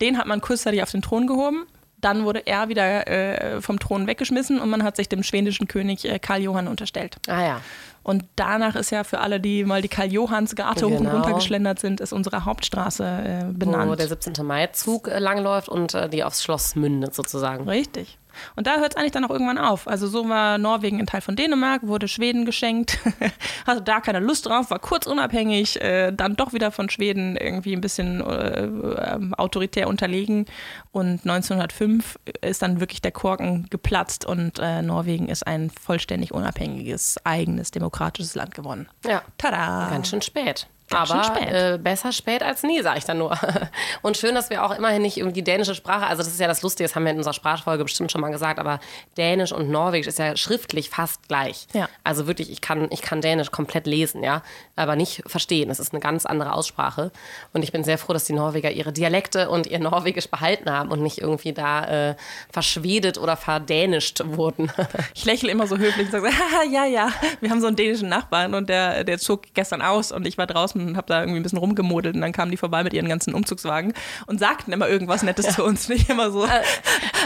Den 0.00 0.16
hat 0.16 0.26
man 0.26 0.40
kurzzeitig 0.40 0.82
auf 0.82 0.90
den 0.92 1.02
Thron 1.02 1.26
gehoben. 1.26 1.66
Dann 2.00 2.24
wurde 2.24 2.46
er 2.46 2.68
wieder 2.68 3.06
äh, 3.08 3.60
vom 3.60 3.78
Thron 3.78 4.06
weggeschmissen 4.06 4.58
und 4.58 4.70
man 4.70 4.84
hat 4.84 4.96
sich 4.96 5.08
dem 5.08 5.22
schwedischen 5.22 5.68
König 5.68 6.04
äh, 6.04 6.18
Karl 6.18 6.40
Johann 6.40 6.68
unterstellt. 6.68 7.16
Ah 7.28 7.42
ja. 7.42 7.60
Und 8.02 8.24
danach 8.36 8.76
ist 8.76 8.90
ja 8.90 9.04
für 9.04 9.20
alle, 9.20 9.40
die 9.40 9.64
mal 9.64 9.82
die 9.82 9.88
Karl-Johanns-Garte 9.88 10.86
genau. 10.86 10.90
hoch 10.90 11.00
und 11.00 11.06
genau. 11.06 11.16
runter 11.18 11.34
geschlendert 11.34 11.80
sind, 11.80 12.00
ist 12.00 12.12
unsere 12.12 12.44
Hauptstraße 12.44 13.04
äh, 13.04 13.52
benannt. 13.52 13.90
Wo 13.90 13.94
der 13.94 14.08
17. 14.08 14.44
Mai-Zug 14.44 15.08
äh, 15.08 15.18
langläuft 15.18 15.68
und 15.68 15.94
äh, 15.94 16.08
die 16.08 16.24
aufs 16.24 16.42
Schloss 16.42 16.76
mündet 16.76 17.14
sozusagen. 17.14 17.68
Richtig. 17.68 18.19
Und 18.56 18.66
da 18.66 18.78
hört 18.78 18.92
es 18.92 18.96
eigentlich 18.96 19.12
dann 19.12 19.24
auch 19.24 19.30
irgendwann 19.30 19.58
auf. 19.58 19.88
Also 19.88 20.06
so 20.06 20.28
war 20.28 20.58
Norwegen 20.58 20.98
ein 21.00 21.06
Teil 21.06 21.20
von 21.20 21.36
Dänemark, 21.36 21.86
wurde 21.86 22.08
Schweden 22.08 22.44
geschenkt, 22.44 22.98
hatte 23.66 23.82
da 23.82 24.00
keine 24.00 24.20
Lust 24.20 24.46
drauf, 24.46 24.70
war 24.70 24.78
kurz 24.78 25.06
unabhängig, 25.06 25.80
äh, 25.80 26.12
dann 26.12 26.36
doch 26.36 26.52
wieder 26.52 26.70
von 26.70 26.90
Schweden 26.90 27.36
irgendwie 27.36 27.74
ein 27.74 27.80
bisschen 27.80 28.20
äh, 28.20 28.64
äh, 28.64 29.18
autoritär 29.36 29.88
unterlegen. 29.88 30.46
Und 30.92 31.26
1905 31.26 32.18
ist 32.40 32.62
dann 32.62 32.80
wirklich 32.80 33.02
der 33.02 33.12
Korken 33.12 33.66
geplatzt 33.70 34.24
und 34.24 34.58
äh, 34.58 34.82
Norwegen 34.82 35.28
ist 35.28 35.46
ein 35.46 35.70
vollständig 35.70 36.32
unabhängiges, 36.32 37.18
eigenes, 37.24 37.70
demokratisches 37.70 38.34
Land 38.34 38.54
geworden. 38.54 38.88
Ja. 39.04 39.22
Tada! 39.38 39.88
Ganz 39.90 40.08
schön 40.08 40.22
spät. 40.22 40.66
Ganz 40.90 41.10
Aber 41.10 41.24
spät. 41.24 41.52
äh, 41.52 41.78
besser 41.80 42.12
spät 42.12 42.42
als 42.42 42.64
nie, 42.64 42.82
sage 42.82 42.98
ich 42.98 43.04
dann 43.04 43.18
nur. 43.18 43.38
Und 44.02 44.16
schön, 44.16 44.34
dass 44.34 44.50
wir 44.50 44.64
auch 44.64 44.76
immerhin 44.76 45.02
nicht 45.02 45.16
irgendwie 45.16 45.42
dänische 45.42 45.76
Sprache, 45.76 46.06
also 46.06 46.22
das 46.22 46.32
ist 46.32 46.40
ja 46.40 46.48
das 46.48 46.62
Lustige, 46.62 46.88
das 46.88 46.96
haben 46.96 47.04
wir 47.04 47.12
in 47.12 47.18
unserer 47.18 47.32
Sprachfolge 47.32 47.84
bestimmt 47.84 48.10
schon 48.10 48.20
mal 48.20 48.30
gesagt, 48.30 48.58
aber 48.58 48.80
Dänisch 49.16 49.52
und 49.52 49.70
Norwegisch 49.70 50.08
ist 50.08 50.18
ja 50.18 50.36
schriftlich 50.36 50.90
fast 50.90 51.28
gleich. 51.28 51.68
Ja. 51.74 51.88
Also 52.02 52.26
wirklich, 52.26 52.50
ich 52.50 52.60
kann, 52.60 52.88
ich 52.90 53.02
kann 53.02 53.20
Dänisch 53.20 53.52
komplett 53.52 53.86
lesen, 53.86 54.24
ja, 54.24 54.42
aber 54.74 54.96
nicht 54.96 55.22
verstehen. 55.26 55.70
Es 55.70 55.78
ist 55.78 55.92
eine 55.92 56.00
ganz 56.00 56.26
andere 56.26 56.54
Aussprache. 56.54 57.12
Und 57.52 57.62
ich 57.62 57.70
bin 57.70 57.84
sehr 57.84 57.96
froh, 57.98 58.12
dass 58.12 58.24
die 58.24 58.32
Norweger 58.32 58.72
ihre 58.72 58.92
Dialekte 58.92 59.48
und 59.48 59.68
ihr 59.68 59.78
Norwegisch 59.78 60.28
behalten 60.28 60.70
haben 60.70 60.90
und 60.90 61.02
nicht 61.02 61.18
irgendwie 61.18 61.52
da 61.52 62.10
äh, 62.10 62.14
verschwedet 62.50 63.16
oder 63.16 63.36
verdänischt 63.36 64.22
wurden. 64.24 64.72
Ich 65.14 65.24
lächle 65.24 65.50
immer 65.50 65.66
so 65.66 65.76
höflich 65.76 66.06
und 66.06 66.12
sage, 66.12 66.30
ja, 66.70 66.84
ja, 66.84 67.10
wir 67.40 67.50
haben 67.50 67.60
so 67.60 67.66
einen 67.66 67.76
dänischen 67.76 68.08
Nachbarn 68.08 68.54
und 68.54 68.68
der, 68.68 69.04
der 69.04 69.18
zog 69.18 69.42
gestern 69.54 69.82
aus 69.82 70.12
und 70.12 70.26
ich 70.26 70.38
war 70.38 70.46
draußen 70.46 70.79
und 70.88 70.96
habe 70.96 71.06
da 71.06 71.20
irgendwie 71.20 71.40
ein 71.40 71.42
bisschen 71.42 71.58
rumgemodelt 71.58 72.14
und 72.14 72.20
dann 72.20 72.32
kamen 72.32 72.50
die 72.50 72.56
vorbei 72.56 72.82
mit 72.82 72.92
ihren 72.92 73.08
ganzen 73.08 73.34
Umzugswagen 73.34 73.92
und 74.26 74.38
sagten 74.40 74.72
immer 74.72 74.88
irgendwas 74.88 75.22
Nettes 75.22 75.54
zu 75.54 75.64
uns. 75.64 75.88
Nicht 75.88 76.08
immer 76.10 76.30
so, 76.30 76.46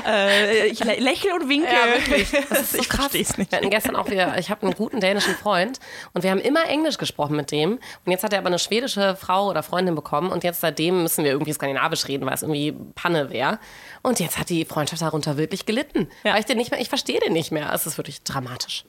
äh, 0.06 0.66
ich 0.68 0.80
lä- 0.82 1.00
lächle 1.00 1.34
und 1.34 1.49
winke. 1.49 1.66
Ja, 1.68 1.94
wirklich. 1.99 2.30
Das 2.49 2.61
ist 2.61 2.73
so 2.73 2.78
ich 2.78 2.87
verstehe 2.88 3.23
es 3.23 3.38
nicht. 3.38 3.50
Wir 3.52 3.58
hatten 3.58 3.70
gestern 3.70 3.96
auch 3.96 4.11
wieder, 4.11 4.38
ich 4.38 4.50
habe 4.50 4.62
einen 4.62 4.75
guten 4.75 5.00
dänischen 5.00 5.34
Freund 5.34 5.78
und 6.12 6.23
wir 6.23 6.30
haben 6.30 6.40
immer 6.40 6.66
Englisch 6.68 6.99
gesprochen 6.99 7.37
mit 7.37 7.50
dem. 7.50 7.73
Und 8.04 8.12
jetzt 8.12 8.25
hat 8.25 8.32
er 8.32 8.38
aber 8.38 8.49
eine 8.49 8.58
schwedische 8.58 9.16
Frau 9.16 9.49
oder 9.50 9.62
Freundin 9.62 9.94
bekommen 9.94 10.30
und 10.30 10.44
jetzt 10.44 10.61
seitdem 10.61 11.02
müssen 11.02 11.25
wir 11.25 11.32
irgendwie 11.32 11.52
skandinavisch 11.52 12.06
reden, 12.08 12.26
weil 12.26 12.34
es 12.34 12.42
irgendwie 12.42 12.73
Panne 12.94 13.30
wäre. 13.30 13.58
Und 14.02 14.20
jetzt 14.20 14.38
hat 14.38 14.50
die 14.50 14.64
Freundschaft 14.66 15.00
darunter 15.00 15.38
wirklich 15.38 15.64
gelitten. 15.64 16.08
Ja. 16.25 16.37
Ich 16.38 16.44
den 16.44 16.58
nicht 16.58 16.70
mehr, 16.70 16.80
ich 16.80 16.88
verstehe 16.90 17.20
den 17.20 17.32
nicht 17.32 17.52
mehr. 17.52 17.73
Es 17.73 17.87
ist 17.87 17.96
wirklich 17.96 18.23
dramatisch. 18.23 18.84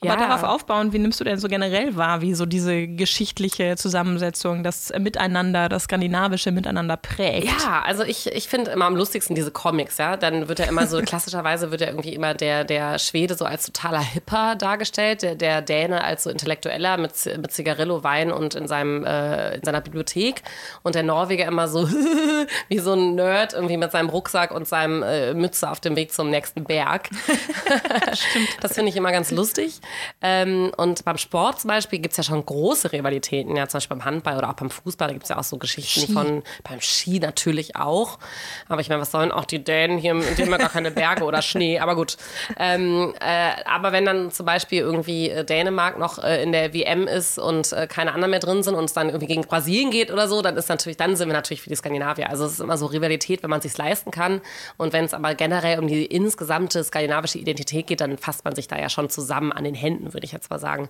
Aber 0.00 0.16
darauf 0.16 0.42
aufbauen, 0.44 0.92
wie 0.92 0.98
nimmst 0.98 1.20
du 1.20 1.24
denn 1.24 1.38
so 1.38 1.48
generell 1.48 1.96
wahr, 1.96 2.20
wie 2.22 2.32
so 2.34 2.46
diese 2.46 2.86
geschichtliche 2.86 3.76
Zusammensetzung, 3.88 4.62
das 4.62 4.92
Miteinander, 4.98 5.70
das 5.70 5.84
skandinavische 5.84 6.52
Miteinander 6.52 6.98
prägt? 6.98 7.46
Ja, 7.46 7.82
also 7.86 8.04
ich, 8.04 8.26
ich 8.26 8.46
finde 8.46 8.70
immer 8.70 8.84
am 8.84 8.96
lustigsten 8.96 9.34
diese 9.34 9.50
Comics, 9.50 9.96
ja. 9.96 10.18
Dann 10.18 10.46
wird 10.46 10.60
er 10.60 10.68
immer 10.68 10.86
so, 10.86 11.00
klassischerweise 11.02 11.70
wird 11.70 11.80
er 11.80 11.88
irgendwie 11.88 12.12
immer 12.12 12.34
der, 12.34 12.64
der 12.64 12.98
Schwede 12.98 13.34
so 13.34 13.46
als 13.46 13.64
totaler 13.64 14.00
Hipper 14.00 14.56
dargestellt, 14.56 15.22
der, 15.22 15.34
der 15.36 15.62
Däne 15.62 16.04
als 16.04 16.24
so 16.24 16.30
Intellektueller 16.30 16.98
mit, 16.98 17.12
mit 17.40 17.50
Zigarillo, 17.50 18.04
Wein 18.04 18.30
und 18.30 18.54
in, 18.54 18.68
seinem, 18.68 19.04
äh, 19.04 19.54
in 19.54 19.64
seiner 19.64 19.80
Bibliothek 19.80 20.42
und 20.82 20.94
der 20.94 21.02
Norweger 21.02 21.46
immer 21.46 21.66
so 21.66 21.88
wie 22.68 22.78
so 22.78 22.92
ein 22.92 23.14
Nerd 23.14 23.54
irgendwie 23.54 23.78
mit 23.78 23.90
seinem 23.90 24.10
Rucksack 24.10 24.50
und 24.50 24.68
seinem 24.68 25.02
äh, 25.02 25.32
Mütze 25.32 25.70
auf 25.70 25.80
dem 25.80 25.96
Weg 25.96 26.12
zum 26.12 26.28
nächsten 26.28 26.64
Berg. 26.64 27.08
Das 28.60 28.74
finde 28.74 28.90
ich 28.90 28.96
immer 28.96 29.12
ganz 29.12 29.30
lustig. 29.30 29.80
Ähm, 30.22 30.72
und 30.76 31.04
beim 31.04 31.18
Sport 31.18 31.60
zum 31.60 31.68
Beispiel 31.68 31.98
gibt 32.00 32.12
es 32.12 32.16
ja 32.16 32.24
schon 32.24 32.44
große 32.44 32.92
Rivalitäten, 32.92 33.56
ja, 33.56 33.67
zum 33.68 33.78
Beispiel 33.78 33.96
beim 33.96 34.04
Handball 34.04 34.38
oder 34.38 34.50
auch 34.50 34.54
beim 34.54 34.70
Fußball, 34.70 35.08
da 35.08 35.12
gibt 35.12 35.24
es 35.24 35.30
ja 35.30 35.38
auch 35.38 35.44
so 35.44 35.58
Geschichten 35.58 36.00
Ski. 36.00 36.12
von, 36.12 36.42
beim 36.64 36.80
Ski 36.80 37.20
natürlich 37.20 37.76
auch. 37.76 38.18
Aber 38.68 38.80
ich 38.80 38.88
meine, 38.88 39.00
was 39.00 39.10
sollen 39.10 39.32
auch 39.32 39.44
die 39.44 39.62
Dänen 39.62 39.98
hier, 39.98 40.12
in 40.12 40.50
ja 40.50 40.56
gar 40.56 40.68
keine 40.68 40.90
Berge 40.90 41.24
oder 41.24 41.42
Schnee, 41.42 41.78
aber 41.78 41.94
gut. 41.94 42.16
Ähm, 42.58 43.14
äh, 43.20 43.50
aber 43.64 43.92
wenn 43.92 44.04
dann 44.04 44.30
zum 44.30 44.46
Beispiel 44.46 44.80
irgendwie 44.80 45.30
äh, 45.30 45.44
Dänemark 45.44 45.98
noch 45.98 46.18
äh, 46.18 46.42
in 46.42 46.52
der 46.52 46.72
WM 46.74 47.06
ist 47.06 47.38
und 47.38 47.72
äh, 47.72 47.86
keine 47.86 48.12
anderen 48.12 48.30
mehr 48.30 48.40
drin 48.40 48.62
sind 48.62 48.74
und 48.74 48.84
es 48.84 48.92
dann 48.92 49.08
irgendwie 49.08 49.26
gegen 49.26 49.42
Brasilien 49.42 49.90
geht 49.90 50.10
oder 50.10 50.28
so, 50.28 50.42
dann 50.42 50.56
ist 50.56 50.68
natürlich, 50.68 50.96
dann 50.96 51.16
sind 51.16 51.28
wir 51.28 51.34
natürlich 51.34 51.62
für 51.62 51.70
die 51.70 51.76
Skandinavier. 51.76 52.30
Also 52.30 52.44
es 52.44 52.52
ist 52.52 52.60
immer 52.60 52.76
so 52.76 52.86
Rivalität, 52.86 53.42
wenn 53.42 53.50
man 53.50 53.58
es 53.58 53.64
sich 53.64 53.76
leisten 53.76 54.10
kann. 54.10 54.40
Und 54.76 54.92
wenn 54.92 55.04
es 55.04 55.14
aber 55.14 55.34
generell 55.34 55.78
um 55.78 55.86
die 55.86 56.06
insgesamte 56.06 56.82
skandinavische 56.84 57.38
Identität 57.38 57.86
geht, 57.86 58.00
dann 58.00 58.18
fasst 58.18 58.44
man 58.44 58.54
sich 58.54 58.68
da 58.68 58.78
ja 58.78 58.88
schon 58.88 59.10
zusammen 59.10 59.52
an 59.52 59.64
den 59.64 59.74
Händen, 59.74 60.12
würde 60.14 60.24
ich 60.24 60.32
jetzt 60.32 60.50
mal 60.50 60.58
sagen. 60.58 60.88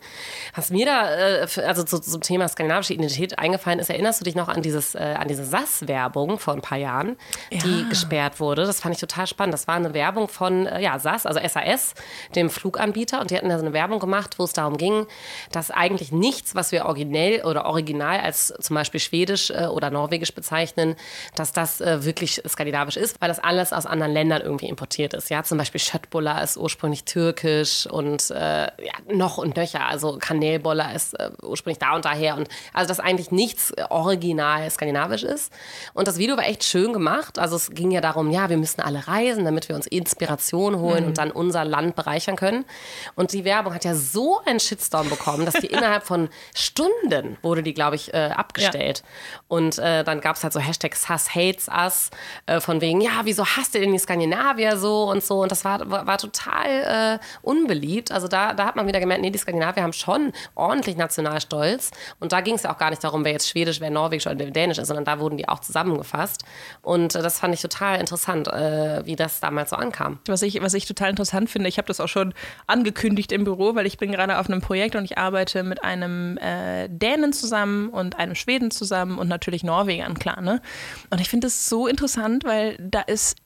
Was 0.54 0.70
mir 0.70 0.86
da, 0.86 1.14
äh, 1.14 1.46
also 1.66 1.82
zu, 1.84 1.98
zum 2.00 2.20
Thema 2.20 2.48
skandinavische 2.68 2.94
Identität 2.94 3.38
eingefallen 3.38 3.78
ist, 3.78 3.90
erinnerst 3.90 4.20
du 4.20 4.24
dich 4.24 4.34
noch 4.34 4.48
an 4.48 4.62
dieses, 4.62 4.94
äh, 4.94 5.14
an 5.18 5.28
diese 5.28 5.44
SAS-Werbung 5.44 6.38
vor 6.38 6.54
ein 6.54 6.60
paar 6.60 6.78
Jahren, 6.78 7.16
die 7.50 7.82
Ja. 7.82 7.88
gesperrt 7.88 8.40
wurde? 8.40 8.64
Das 8.66 8.80
fand 8.80 8.94
ich 8.94 9.00
total 9.00 9.26
spannend. 9.26 9.54
Das 9.54 9.66
war 9.66 9.74
eine 9.76 9.94
Werbung 9.94 10.28
von, 10.28 10.66
äh, 10.66 10.80
ja, 10.82 10.98
SAS, 10.98 11.26
also 11.26 11.40
SAS, 11.40 11.94
dem 12.34 12.50
Fluganbieter. 12.50 13.20
Und 13.20 13.30
die 13.30 13.36
hatten 13.36 13.48
da 13.48 13.58
so 13.58 13.64
eine 13.64 13.72
Werbung 13.72 13.98
gemacht, 13.98 14.38
wo 14.38 14.44
es 14.44 14.52
darum 14.52 14.76
ging, 14.76 15.06
dass 15.52 15.70
eigentlich 15.70 16.12
nichts, 16.12 16.54
was 16.54 16.72
wir 16.72 16.84
originell 16.86 17.44
oder 17.44 17.64
original 17.64 18.20
als 18.20 18.52
zum 18.60 18.74
Beispiel 18.74 19.00
Schwedisch 19.00 19.50
äh, 19.50 19.66
oder 19.66 19.90
Norwegisch 19.90 20.34
bezeichnen, 20.34 20.96
dass 21.34 21.52
das 21.52 21.80
äh, 21.80 22.04
wirklich 22.04 22.42
skandinavisch 22.46 22.96
ist, 22.96 23.20
weil 23.20 23.28
das 23.28 23.38
alles 23.38 23.72
aus 23.72 23.86
anderen 23.86 24.12
Ländern 24.12 24.42
irgendwie 24.42 24.68
importiert 24.68 25.14
ist. 25.14 25.30
Ja, 25.30 25.42
zum 25.42 25.58
Beispiel 25.58 25.80
Schöttbulla 25.80 26.40
ist 26.42 26.56
ursprünglich 26.56 27.04
türkisch 27.04 27.86
und 27.86 28.30
äh, 28.30 28.62
ja, 28.64 28.92
noch 29.12 29.38
und 29.38 29.56
nöcher. 29.56 29.86
Also 29.86 30.18
Kanelboller 30.20 30.94
ist 30.94 31.14
äh, 31.18 31.30
ursprünglich 31.42 31.78
da 31.78 31.94
und 31.94 32.04
daher. 32.04 32.36
Und 32.36 32.48
also, 32.72 32.88
dass 32.88 33.00
eigentlich 33.00 33.30
nichts 33.30 33.70
äh, 33.72 33.84
original 33.90 34.70
skandinavisch 34.70 35.22
ist. 35.22 35.52
Und 35.94 36.08
das 36.08 36.18
Video 36.18 36.36
war 36.36 36.46
echt 36.46 36.64
schön 36.64 36.92
gemacht. 36.92 37.38
Also, 37.38 37.56
es 37.56 37.70
ging 37.70 37.90
ja 37.90 38.00
darum, 38.00 38.30
ja, 38.30 38.48
wir 38.48 38.56
müssen 38.56 38.80
alle 38.80 39.06
reisen, 39.08 39.44
damit 39.44 39.68
wir 39.68 39.76
uns 39.76 39.86
Inspiration 39.86 40.78
holen 40.78 41.04
und 41.04 41.18
dann 41.18 41.30
unser 41.30 41.64
Land 41.64 41.96
bereichern 41.96 42.36
können. 42.36 42.64
Und 43.14 43.32
die 43.32 43.44
Werbung 43.44 43.74
hat 43.74 43.84
ja 43.84 43.94
so 43.94 44.40
einen 44.44 44.60
Shitstorm 44.60 45.08
bekommen, 45.08 45.44
dass 45.44 45.54
die 45.54 45.66
innerhalb 45.78 46.04
von 46.04 46.28
Stunden 46.54 47.36
wurde 47.42 47.62
die, 47.62 47.74
glaube 47.74 47.96
ich, 47.96 48.12
äh, 48.14 48.30
abgestellt. 48.34 49.02
Und 49.48 49.78
äh, 49.78 50.04
dann 50.04 50.20
gab 50.20 50.36
es 50.36 50.42
halt 50.42 50.52
so 50.52 50.60
Hashtags 50.60 51.08
Hass 51.08 51.34
hates 51.34 51.68
us, 51.68 52.10
äh, 52.46 52.60
von 52.60 52.80
wegen, 52.80 53.00
ja, 53.00 53.20
wieso 53.24 53.44
hasst 53.44 53.74
ihr 53.74 53.80
denn 53.80 53.92
die 53.92 53.98
Skandinavier 53.98 54.76
so 54.76 55.04
und 55.10 55.24
so. 55.24 55.42
Und 55.42 55.52
das 55.52 55.64
war, 55.64 55.90
war, 55.90 56.06
war 56.06 56.18
total 56.18 57.18
äh, 57.20 57.24
unbeliebt. 57.42 58.12
Also 58.12 58.28
da, 58.28 58.54
da 58.54 58.66
hat 58.66 58.76
man 58.76 58.86
wieder 58.86 59.00
gemerkt, 59.00 59.22
nee, 59.22 59.30
die 59.30 59.38
Skandinavier 59.38 59.82
haben 59.82 59.92
schon 59.92 60.32
ordentlich 60.54 60.96
Nationalstolz. 60.96 61.90
Und 62.20 62.32
da 62.32 62.40
ging 62.48 62.54
es 62.54 62.62
ja 62.62 62.72
auch 62.72 62.78
gar 62.78 62.88
nicht 62.88 63.04
darum, 63.04 63.26
wer 63.26 63.32
jetzt 63.32 63.46
Schwedisch, 63.46 63.78
wer 63.80 63.90
Norwegisch 63.90 64.26
oder 64.26 64.36
Dänisch 64.36 64.78
ist, 64.78 64.88
sondern 64.88 65.04
da 65.04 65.20
wurden 65.20 65.36
die 65.36 65.48
auch 65.48 65.58
zusammengefasst. 65.58 66.44
Und 66.80 67.14
äh, 67.14 67.22
das 67.22 67.38
fand 67.38 67.52
ich 67.52 67.60
total 67.60 68.00
interessant, 68.00 68.48
äh, 68.48 69.04
wie 69.04 69.16
das 69.16 69.40
damals 69.40 69.70
so 69.70 69.76
ankam. 69.76 70.18
Was 70.26 70.40
ich, 70.40 70.62
was 70.62 70.72
ich 70.72 70.86
total 70.86 71.10
interessant 71.10 71.50
finde, 71.50 71.68
ich 71.68 71.76
habe 71.76 71.86
das 71.86 72.00
auch 72.00 72.08
schon 72.08 72.32
angekündigt 72.66 73.32
im 73.32 73.44
Büro, 73.44 73.74
weil 73.74 73.84
ich 73.84 73.98
bin 73.98 74.12
gerade 74.12 74.38
auf 74.38 74.48
einem 74.48 74.62
Projekt 74.62 74.96
und 74.96 75.04
ich 75.04 75.18
arbeite 75.18 75.62
mit 75.62 75.84
einem 75.84 76.38
äh, 76.38 76.88
Dänen 76.88 77.34
zusammen 77.34 77.90
und 77.90 78.18
einem 78.18 78.34
Schweden 78.34 78.70
zusammen 78.70 79.18
und 79.18 79.28
natürlich 79.28 79.62
Norwegern, 79.62 80.18
klar, 80.18 80.40
ne? 80.40 80.62
Und 81.10 81.20
ich 81.20 81.28
finde 81.28 81.48
das 81.48 81.68
so 81.68 81.86
interessant, 81.86 82.44
weil 82.44 82.78
da 82.80 83.02
ist 83.02 83.36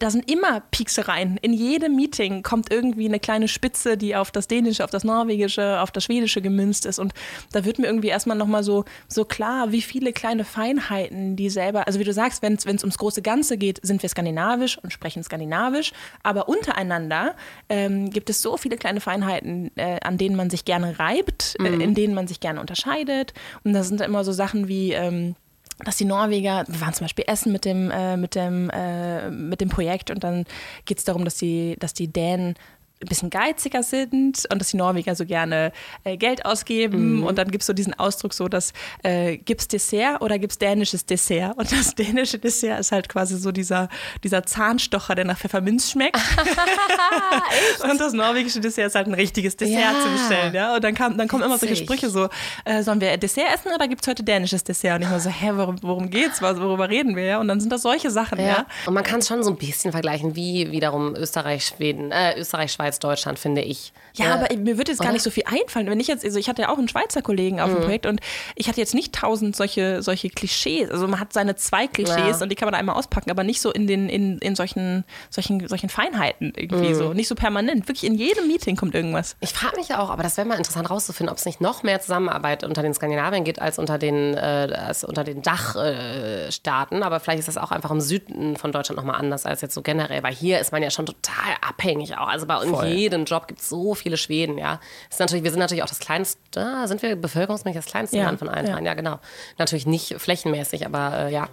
da 0.00 0.10
sind 0.10 0.30
immer 0.30 0.60
Pieksereien. 0.72 1.36
In 1.36 1.52
jedem 1.52 1.94
Meeting 1.94 2.42
kommt 2.42 2.72
irgendwie 2.72 3.06
eine 3.06 3.20
kleine 3.20 3.46
Spitze, 3.46 3.96
die 3.96 4.16
auf 4.16 4.32
das 4.32 4.48
Dänische, 4.48 4.82
auf 4.82 4.90
das 4.90 5.04
Norwegische, 5.04 5.80
auf 5.80 5.92
das 5.92 6.04
Schwedische 6.04 6.42
gemünzt 6.42 6.84
ist. 6.84 6.98
Und 6.98 7.14
da 7.52 7.64
wird 7.64 7.78
mir 7.78 7.86
irgendwie 7.86 8.08
erstmal 8.08 8.36
nochmal 8.36 8.64
so, 8.64 8.84
so 9.06 9.24
klar, 9.24 9.70
wie 9.70 9.82
viele 9.82 10.12
kleine 10.12 10.44
Feinheiten 10.44 11.36
die 11.36 11.48
selber, 11.48 11.86
also 11.86 12.00
wie 12.00 12.04
du 12.04 12.12
sagst, 12.12 12.42
wenn 12.42 12.54
es 12.54 12.66
ums 12.66 12.98
große 12.98 13.22
Ganze 13.22 13.56
geht, 13.56 13.78
sind 13.82 14.02
wir 14.02 14.08
skandinavisch 14.08 14.78
und 14.78 14.92
sprechen 14.92 15.22
skandinavisch. 15.22 15.92
Aber 16.24 16.48
untereinander 16.48 17.36
ähm, 17.68 18.10
gibt 18.10 18.30
es 18.30 18.42
so 18.42 18.56
viele 18.56 18.76
kleine 18.76 19.00
Feinheiten, 19.00 19.70
äh, 19.76 20.00
an 20.00 20.18
denen 20.18 20.34
man 20.34 20.50
sich 20.50 20.64
gerne 20.64 20.98
reibt, 20.98 21.56
äh, 21.60 21.68
in 21.68 21.94
denen 21.94 22.14
man 22.14 22.26
sich 22.26 22.40
gerne 22.40 22.60
unterscheidet. 22.60 23.32
Und 23.62 23.74
da 23.74 23.84
sind 23.84 24.00
immer 24.00 24.24
so 24.24 24.32
Sachen 24.32 24.66
wie, 24.66 24.92
ähm, 24.92 25.36
dass 25.84 25.96
die 25.96 26.04
Norweger, 26.04 26.64
wir 26.66 26.80
waren 26.80 26.94
zum 26.94 27.04
Beispiel 27.04 27.24
essen 27.28 27.52
mit 27.52 27.64
dem, 27.64 27.90
äh, 27.90 28.16
mit 28.16 28.34
dem, 28.34 28.70
äh, 28.70 29.30
mit 29.30 29.60
dem 29.60 29.68
Projekt 29.68 30.10
und 30.10 30.24
dann 30.24 30.44
geht 30.84 30.98
es 30.98 31.04
darum, 31.04 31.24
dass 31.24 31.36
die, 31.36 31.76
dass 31.78 31.94
die 31.94 32.12
Dänen 32.12 32.54
ein 33.00 33.08
bisschen 33.08 33.30
geiziger 33.30 33.82
sind 33.82 34.44
und 34.52 34.58
dass 34.60 34.70
die 34.70 34.76
Norweger 34.76 35.14
so 35.14 35.24
gerne 35.24 35.72
äh, 36.04 36.16
Geld 36.16 36.44
ausgeben. 36.44 37.22
Und 37.22 37.38
dann 37.38 37.50
gibt 37.50 37.62
es 37.62 37.66
so 37.68 37.72
diesen 37.72 37.94
Ausdruck 37.98 38.34
so, 38.34 38.48
dass 38.48 38.72
äh, 39.04 39.36
gibt's 39.36 39.68
Dessert 39.68 40.20
oder 40.20 40.38
gibt's 40.38 40.58
dänisches 40.58 41.06
Dessert? 41.06 41.56
Und 41.56 41.70
das 41.70 41.94
dänische 41.94 42.38
Dessert 42.38 42.80
ist 42.80 42.90
halt 42.90 43.08
quasi 43.08 43.36
so 43.38 43.52
dieser, 43.52 43.88
dieser 44.24 44.42
Zahnstocher, 44.44 45.14
der 45.14 45.24
nach 45.26 45.38
Pfefferminz 45.38 45.90
schmeckt. 45.92 46.16
und 47.90 48.00
das 48.00 48.12
norwegische 48.12 48.60
Dessert 48.60 48.88
ist 48.88 48.94
halt 48.94 49.06
ein 49.06 49.14
richtiges 49.14 49.56
Dessert 49.56 49.78
Ja. 49.80 50.00
zu 50.02 50.10
bestellen. 50.10 50.54
Ja? 50.54 50.74
Und 50.74 50.82
dann, 50.82 50.94
kam, 50.94 51.16
dann 51.16 51.28
kommen 51.28 51.44
immer 51.44 51.58
solche. 51.58 51.76
Sprüche 51.76 52.10
so, 52.10 52.28
äh, 52.64 52.82
sollen 52.82 53.00
wir 53.00 53.16
Dessert 53.16 53.46
essen 53.54 53.70
oder 53.72 53.86
gibt 53.86 54.02
es 54.02 54.08
heute 54.08 54.24
dänisches 54.24 54.64
Dessert? 54.64 54.96
Und 54.96 55.02
ich 55.02 55.10
war 55.10 55.20
so, 55.20 55.30
hä, 55.30 55.50
worum, 55.54 55.76
worum 55.82 56.10
geht's? 56.10 56.42
Worüber 56.42 56.88
reden 56.88 57.14
wir? 57.14 57.24
Ja? 57.24 57.38
Und 57.38 57.46
dann 57.48 57.60
sind 57.60 57.70
das 57.72 57.82
solche 57.82 58.10
Sachen, 58.10 58.40
ja. 58.40 58.66
Und 58.86 58.94
man 58.94 59.04
kann 59.04 59.20
es 59.20 59.28
schon 59.28 59.42
so 59.44 59.50
ein 59.50 59.56
bisschen 59.56 59.92
vergleichen, 59.92 60.34
wie 60.34 60.70
wiederum 60.72 61.14
Österreich, 61.14 61.66
Schweden, 61.66 62.10
äh, 62.10 62.36
Österreich, 62.38 62.72
Schweiz, 62.72 62.87
Deutschland, 62.98 63.38
finde 63.38 63.60
ich. 63.62 63.92
Ja, 64.14 64.26
Äh, 64.26 64.28
aber 64.44 64.56
mir 64.56 64.78
würde 64.78 64.90
jetzt 64.90 64.98
gar 64.98 65.06
oder? 65.08 65.12
nicht 65.14 65.22
so 65.22 65.30
viel 65.30 65.44
einfallen. 65.46 65.88
Wenn 65.88 66.00
ich 66.00 66.06
jetzt, 66.08 66.24
also 66.24 66.38
ich 66.38 66.48
hatte 66.48 66.62
ja 66.62 66.70
auch 66.70 66.78
einen 66.78 66.88
Schweizer 66.88 67.22
Kollegen 67.22 67.60
auf 67.60 67.70
dem 67.70 67.82
Projekt 67.82 68.06
und 68.06 68.20
ich 68.56 68.68
hatte 68.68 68.80
jetzt 68.80 68.94
nicht 68.94 69.14
tausend 69.14 69.54
solche, 69.54 70.02
solche 70.02 70.30
Klischees. 70.30 70.90
Also 70.90 71.06
man 71.06 71.20
hat 71.20 71.32
seine 71.32 71.54
zwei 71.56 71.86
Klischees 71.86 72.38
Ja. 72.38 72.42
und 72.42 72.48
die 72.48 72.54
kann 72.56 72.66
man 72.66 72.74
einmal 72.74 72.96
auspacken, 72.96 73.30
aber 73.30 73.44
nicht 73.44 73.60
so 73.60 73.70
in 73.72 73.86
den, 73.86 74.08
in, 74.08 74.38
in 74.38 74.56
solchen, 74.56 75.04
solchen, 75.30 75.68
solchen 75.68 75.88
Feinheiten 75.88 76.52
irgendwie 76.56 76.94
so. 76.94 77.12
Nicht 77.12 77.28
so 77.28 77.34
permanent. 77.34 77.86
Wirklich 77.88 78.04
in 78.04 78.14
jedem 78.14 78.46
Meeting 78.48 78.76
kommt 78.76 78.94
irgendwas. 78.94 79.36
Ich 79.40 79.52
frage 79.52 79.76
mich 79.76 79.94
auch, 79.94 80.10
aber 80.10 80.22
das 80.22 80.36
wäre 80.36 80.46
mal 80.48 80.56
interessant 80.56 80.88
rauszufinden, 80.90 81.30
ob 81.30 81.38
es 81.38 81.44
nicht 81.44 81.60
noch 81.60 81.82
mehr 81.82 82.00
Zusammenarbeit 82.00 82.64
unter 82.64 82.82
den 82.82 82.94
Skandinaviern 82.94 83.44
gibt 83.44 83.60
als 83.60 83.78
unter 83.78 83.98
den, 83.98 84.34
äh, 84.34 84.72
als 84.74 85.04
unter 85.04 85.24
den 85.24 85.42
Dachstaaten. 85.42 87.02
aber 87.02 87.20
vielleicht 87.20 87.40
ist 87.40 87.48
das 87.48 87.56
auch 87.56 87.70
einfach 87.70 87.90
im 87.90 88.00
Süden 88.00 88.56
von 88.56 88.72
Deutschland 88.72 88.96
nochmal 88.96 89.16
anders 89.20 89.46
als 89.46 89.60
jetzt 89.60 89.74
so 89.74 89.82
generell, 89.82 90.22
weil 90.22 90.34
hier 90.34 90.58
ist 90.60 90.72
man 90.72 90.82
ja 90.82 90.90
schon 90.90 91.06
total 91.06 91.54
abhängig 91.66 92.16
auch. 92.16 92.28
Also 92.28 92.46
bei 92.46 92.56
Voll. 92.80 92.88
jedem 92.88 93.24
Job 93.24 93.48
gibt 93.48 93.60
es 93.60 93.68
so 93.68 93.94
viele 93.94 94.16
Schweden, 94.16 94.58
ja. 94.58 94.80
Ist 95.10 95.20
natürlich, 95.20 95.44
wir 95.44 95.50
sind 95.50 95.60
natürlich 95.60 95.82
auch 95.82 95.88
das 95.88 95.98
kleinste, 95.98 96.86
sind 96.86 97.02
wir 97.02 97.16
bevölkerungsmäßig 97.16 97.82
das 97.82 97.90
kleinste 97.90 98.18
Ja, 98.18 98.24
Land 98.24 98.38
von 98.38 98.48
allen 98.48 98.66
ja. 98.66 98.80
Ja, 98.80 98.94
genau. 98.94 99.18
Natürlich 99.58 99.86
nicht 99.86 100.14
flächenmäßig, 100.18 100.86
aber 100.86 101.26
äh, 101.26 101.32
ja, 101.32 101.48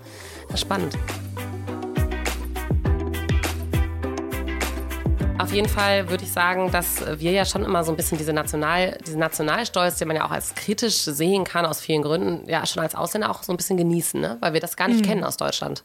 spannend. 0.55 0.97
Auf 5.38 5.52
jeden 5.54 5.67
Fall 5.67 6.10
würde 6.10 6.24
ich 6.24 6.32
sagen, 6.32 6.71
dass 6.71 7.04
wir 7.19 7.32
ja 7.32 7.43
schon 7.45 7.63
immer 7.65 7.84
so 7.84 7.91
ein 7.91 7.98
bisschen 7.98 8.17
diese 8.17 8.32
National, 8.32 8.98
diesen 9.06 9.19
Nationalstolz, 9.19 9.98
den 9.98 10.08
man 10.08 10.15
ja 10.17 10.26
auch 10.26 10.32
als 10.32 10.56
kritisch 10.56 10.95
sehen 10.95 11.43
kann, 11.43 11.65
aus 11.65 11.82
vielen 11.82 12.02
Gründen, 12.04 12.50
ja 12.50 12.65
schon 12.65 12.82
als 12.82 12.95
Ausländer 12.95 13.30
auch 13.30 13.43
so 13.43 13.52
ein 13.52 13.58
bisschen 13.58 13.76
genießen, 13.76 14.19
ne? 14.19 14.38
weil 14.39 14.54
wir 14.54 14.62
das 14.62 14.78
gar 14.78 14.88
nicht 14.88 15.02
Mhm. 15.02 15.10
kennen 15.10 15.24
aus 15.26 15.36
Deutschland. 15.36 15.84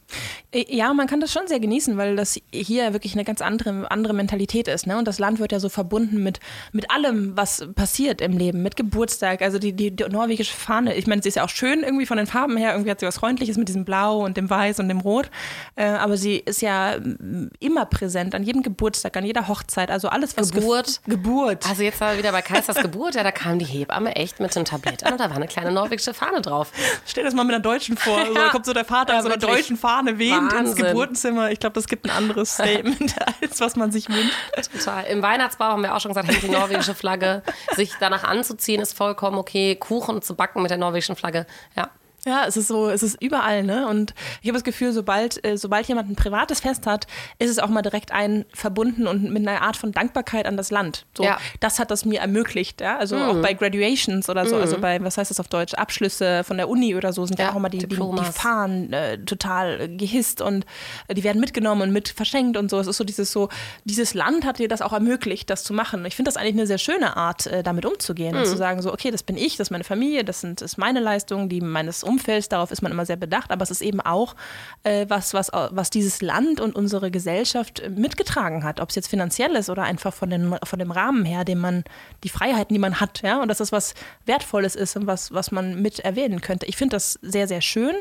Äh, 0.52 0.64
Ja, 0.68 0.94
man 0.94 1.08
kann 1.08 1.20
das 1.20 1.32
schon 1.32 1.48
sehr 1.48 1.58
genießen, 1.58 1.96
weil 1.98 2.14
das 2.14 2.38
hier 2.52 2.92
wirklich 2.92 3.14
eine 3.14 3.24
ganz 3.24 3.42
andere, 3.42 3.90
andere 3.90 4.12
Mentalität 4.14 4.68
ist. 4.68 4.86
Ne? 4.86 4.96
Und 4.96 5.08
das 5.08 5.18
Land 5.18 5.40
wird 5.40 5.50
ja 5.50 5.58
so 5.58 5.68
verbunden 5.68 6.22
mit, 6.22 6.38
mit 6.72 6.90
allem, 6.92 7.36
was 7.36 7.66
passiert 7.74 8.20
im 8.20 8.38
Leben, 8.38 8.62
mit 8.62 8.76
Geburtstag. 8.76 9.42
Also 9.42 9.58
die, 9.58 9.72
die, 9.72 9.90
die 9.90 10.04
norwegische 10.04 10.54
Fahne, 10.54 10.94
ich 10.94 11.08
meine, 11.08 11.22
sie 11.22 11.28
ist 11.28 11.34
ja 11.34 11.44
auch 11.44 11.48
schön 11.50 11.82
irgendwie 11.82 12.06
von 12.06 12.18
den 12.18 12.26
Farben 12.28 12.56
her. 12.56 12.72
Irgendwie 12.72 12.90
hat 12.92 13.00
sie 13.00 13.06
was 13.06 13.18
Freundliches 13.18 13.56
mit 13.58 13.68
diesem 13.68 13.84
Blau 13.84 14.24
und 14.24 14.36
dem 14.36 14.48
Weiß 14.48 14.78
und 14.78 14.88
dem 14.88 15.00
Rot. 15.00 15.28
Äh, 15.74 15.86
aber 15.86 16.16
sie 16.16 16.36
ist 16.36 16.62
ja 16.62 16.96
mm, 16.98 17.48
immer 17.58 17.84
präsent, 17.86 18.34
an 18.36 18.44
jedem 18.44 18.62
Geburtstag, 18.62 19.16
an 19.16 19.26
jeder 19.26 19.39
Hochzeit. 19.48 19.90
Also 19.90 20.08
alles, 20.08 20.36
was 20.36 20.52
Geburt. 20.52 20.86
Gef 20.86 21.00
Geburt. 21.04 21.68
Also 21.68 21.82
jetzt 21.82 22.00
war 22.00 22.16
wieder 22.18 22.32
bei 22.32 22.42
Kaisers 22.42 22.76
Geburt, 22.76 23.14
ja, 23.14 23.22
da 23.22 23.32
kam 23.32 23.58
die 23.58 23.64
Hebamme 23.64 24.14
echt 24.16 24.40
mit 24.40 24.54
dem 24.54 24.64
Tablett 24.64 25.04
an 25.04 25.12
und 25.12 25.20
da 25.20 25.28
war 25.30 25.36
eine 25.36 25.46
kleine 25.46 25.72
norwegische 25.72 26.14
Fahne 26.14 26.40
drauf. 26.40 26.72
Stell 27.06 27.24
das 27.24 27.34
mal 27.34 27.44
mit 27.44 27.54
einer 27.54 27.62
Deutschen 27.62 27.96
vor. 27.96 28.26
So, 28.26 28.34
Ja. 28.34 28.44
da 28.46 28.48
kommt 28.50 28.66
so 28.66 28.72
der 28.72 28.84
Vater 28.84 29.12
Ja, 29.12 29.18
in 29.18 29.24
so 29.24 29.28
einer 29.30 29.38
deutschen 29.38 29.76
Fahne 29.76 30.18
wehend 30.18 30.52
ins. 30.52 30.76
Geburtenzimmer. 30.76 31.50
Ich 31.50 31.60
glaube, 31.60 31.74
das 31.74 31.86
gibt 31.86 32.04
ein 32.06 32.10
anderes 32.10 32.54
Statement, 32.54 33.14
als 33.42 33.60
was 33.60 33.76
man 33.76 33.90
sich 33.92 34.08
wünscht. 34.08 34.34
Total. 34.72 35.04
Im 35.04 35.22
Weihnachtsbau 35.22 35.66
haben 35.66 35.82
wir 35.82 35.94
auch 35.94 36.00
schon 36.00 36.10
gesagt, 36.10 36.28
hängt 36.28 36.42
die 36.42 36.48
norwegische 36.48 36.94
Flagge. 36.94 37.42
Sich 37.76 37.92
danach 38.00 38.24
anzuziehen 38.24 38.80
ist 38.80 38.96
vollkommen 38.96 39.38
okay. 39.38 39.76
Kuchen 39.76 40.22
zu 40.22 40.34
backen 40.34 40.62
mit 40.62 40.70
der 40.70 40.78
norwegischen 40.78 41.16
Flagge, 41.16 41.46
ja. 41.76 41.90
Ja, 42.26 42.44
es 42.46 42.56
ist 42.56 42.68
so, 42.68 42.88
es 42.90 43.02
ist 43.02 43.20
überall, 43.22 43.62
ne? 43.62 43.88
Und 43.88 44.14
ich 44.42 44.48
habe 44.48 44.54
das 44.54 44.64
Gefühl, 44.64 44.92
sobald, 44.92 45.42
äh, 45.44 45.56
sobald 45.56 45.86
jemand 45.88 46.10
ein 46.10 46.16
privates 46.16 46.60
Fest 46.60 46.86
hat, 46.86 47.06
ist 47.38 47.50
es 47.50 47.58
auch 47.58 47.68
mal 47.68 47.82
direkt 47.82 48.12
ein 48.12 48.44
verbunden 48.52 49.06
und 49.06 49.30
mit 49.32 49.46
einer 49.46 49.62
Art 49.62 49.76
von 49.76 49.92
Dankbarkeit 49.92 50.46
an 50.46 50.56
das 50.56 50.70
Land. 50.70 51.06
So, 51.16 51.24
Ja. 51.24 51.38
das 51.60 51.78
hat 51.78 51.90
das 51.90 52.04
mir 52.04 52.20
ermöglicht, 52.20 52.80
ja. 52.80 52.98
Also 52.98 53.16
auch 53.16 53.40
bei 53.40 53.54
Graduations 53.54 54.28
oder 54.28 54.46
so, 54.46 54.56
also 54.56 54.78
bei, 54.78 55.02
was 55.02 55.16
heißt 55.18 55.30
das 55.30 55.40
auf 55.40 55.48
Deutsch, 55.48 55.74
Abschlüsse 55.74 56.44
von 56.44 56.56
der 56.56 56.68
Uni 56.68 56.94
oder 56.94 57.12
so, 57.12 57.24
sind 57.26 57.38
ja, 57.38 57.46
Ja, 57.46 57.52
auch 57.52 57.56
immer 57.56 57.70
die, 57.70 57.78
die, 57.78 57.86
die. 57.86 58.24
Fahnen 58.32 58.92
äh, 58.92 59.18
total 59.18 59.88
gehisst 59.96 60.40
und 60.42 60.66
äh, 61.08 61.14
die 61.14 61.24
werden 61.24 61.40
mitgenommen 61.40 61.82
und 61.82 61.92
mit 61.92 62.08
verschenkt 62.10 62.56
und 62.56 62.70
so. 62.70 62.78
Es 62.78 62.86
ist 62.86 62.96
so 62.96 63.04
dieses 63.04 63.32
so, 63.32 63.48
dieses 63.84 64.14
Land 64.14 64.44
hat 64.44 64.58
dir 64.58 64.68
das 64.68 64.82
auch 64.82 64.92
ermöglicht, 64.92 65.48
das 65.50 65.64
zu 65.64 65.72
machen. 65.72 66.04
Ich 66.04 66.16
finde 66.16 66.28
das 66.28 66.36
eigentlich 66.36 66.54
eine 66.54 66.66
sehr 66.66 66.78
schöne 66.78 67.16
Art, 67.16 67.46
äh, 67.46 67.62
damit 67.62 67.86
umzugehen 67.86 68.36
und 68.36 68.46
zu 68.46 68.56
sagen, 68.56 68.82
so, 68.82 68.92
okay, 68.92 69.10
das 69.10 69.22
bin 69.22 69.36
ich, 69.36 69.56
das 69.56 69.68
ist 69.68 69.70
meine 69.70 69.84
Familie, 69.84 70.24
das 70.24 70.40
sind, 70.40 70.60
ist 70.62 70.76
meine 70.78 71.00
Leistung, 71.00 71.48
die 71.48 71.60
meines 71.60 72.02
Umfelds, 72.10 72.48
darauf 72.48 72.72
ist 72.72 72.82
man 72.82 72.90
immer 72.90 73.06
sehr 73.06 73.16
bedacht, 73.16 73.52
aber 73.52 73.62
es 73.62 73.70
ist 73.70 73.82
eben 73.82 74.00
auch 74.00 74.34
äh, 74.82 75.06
was, 75.08 75.32
was, 75.32 75.50
was 75.52 75.90
dieses 75.90 76.20
Land 76.20 76.60
und 76.60 76.74
unsere 76.74 77.10
Gesellschaft 77.10 77.82
mitgetragen 77.88 78.64
hat, 78.64 78.80
ob 78.80 78.88
es 78.88 78.96
jetzt 78.96 79.08
finanziell 79.08 79.54
ist 79.54 79.70
oder 79.70 79.84
einfach 79.84 80.12
von, 80.12 80.30
den, 80.30 80.56
von 80.64 80.78
dem 80.78 80.90
Rahmen 80.90 81.24
her, 81.24 81.44
den 81.44 81.58
man, 81.58 81.84
die 82.24 82.28
Freiheiten, 82.28 82.74
die 82.74 82.80
man 82.80 83.00
hat, 83.00 83.22
ja, 83.22 83.40
und 83.40 83.48
dass 83.48 83.58
das 83.58 83.70
was 83.72 83.94
Wertvolles 84.26 84.74
ist 84.74 84.96
und 84.96 85.06
was, 85.06 85.32
was 85.32 85.52
man 85.52 85.80
mit 85.80 86.00
erwähnen 86.00 86.40
könnte. 86.40 86.66
Ich 86.66 86.76
finde 86.76 86.96
das 86.96 87.18
sehr, 87.22 87.46
sehr 87.46 87.60
schön. 87.60 87.94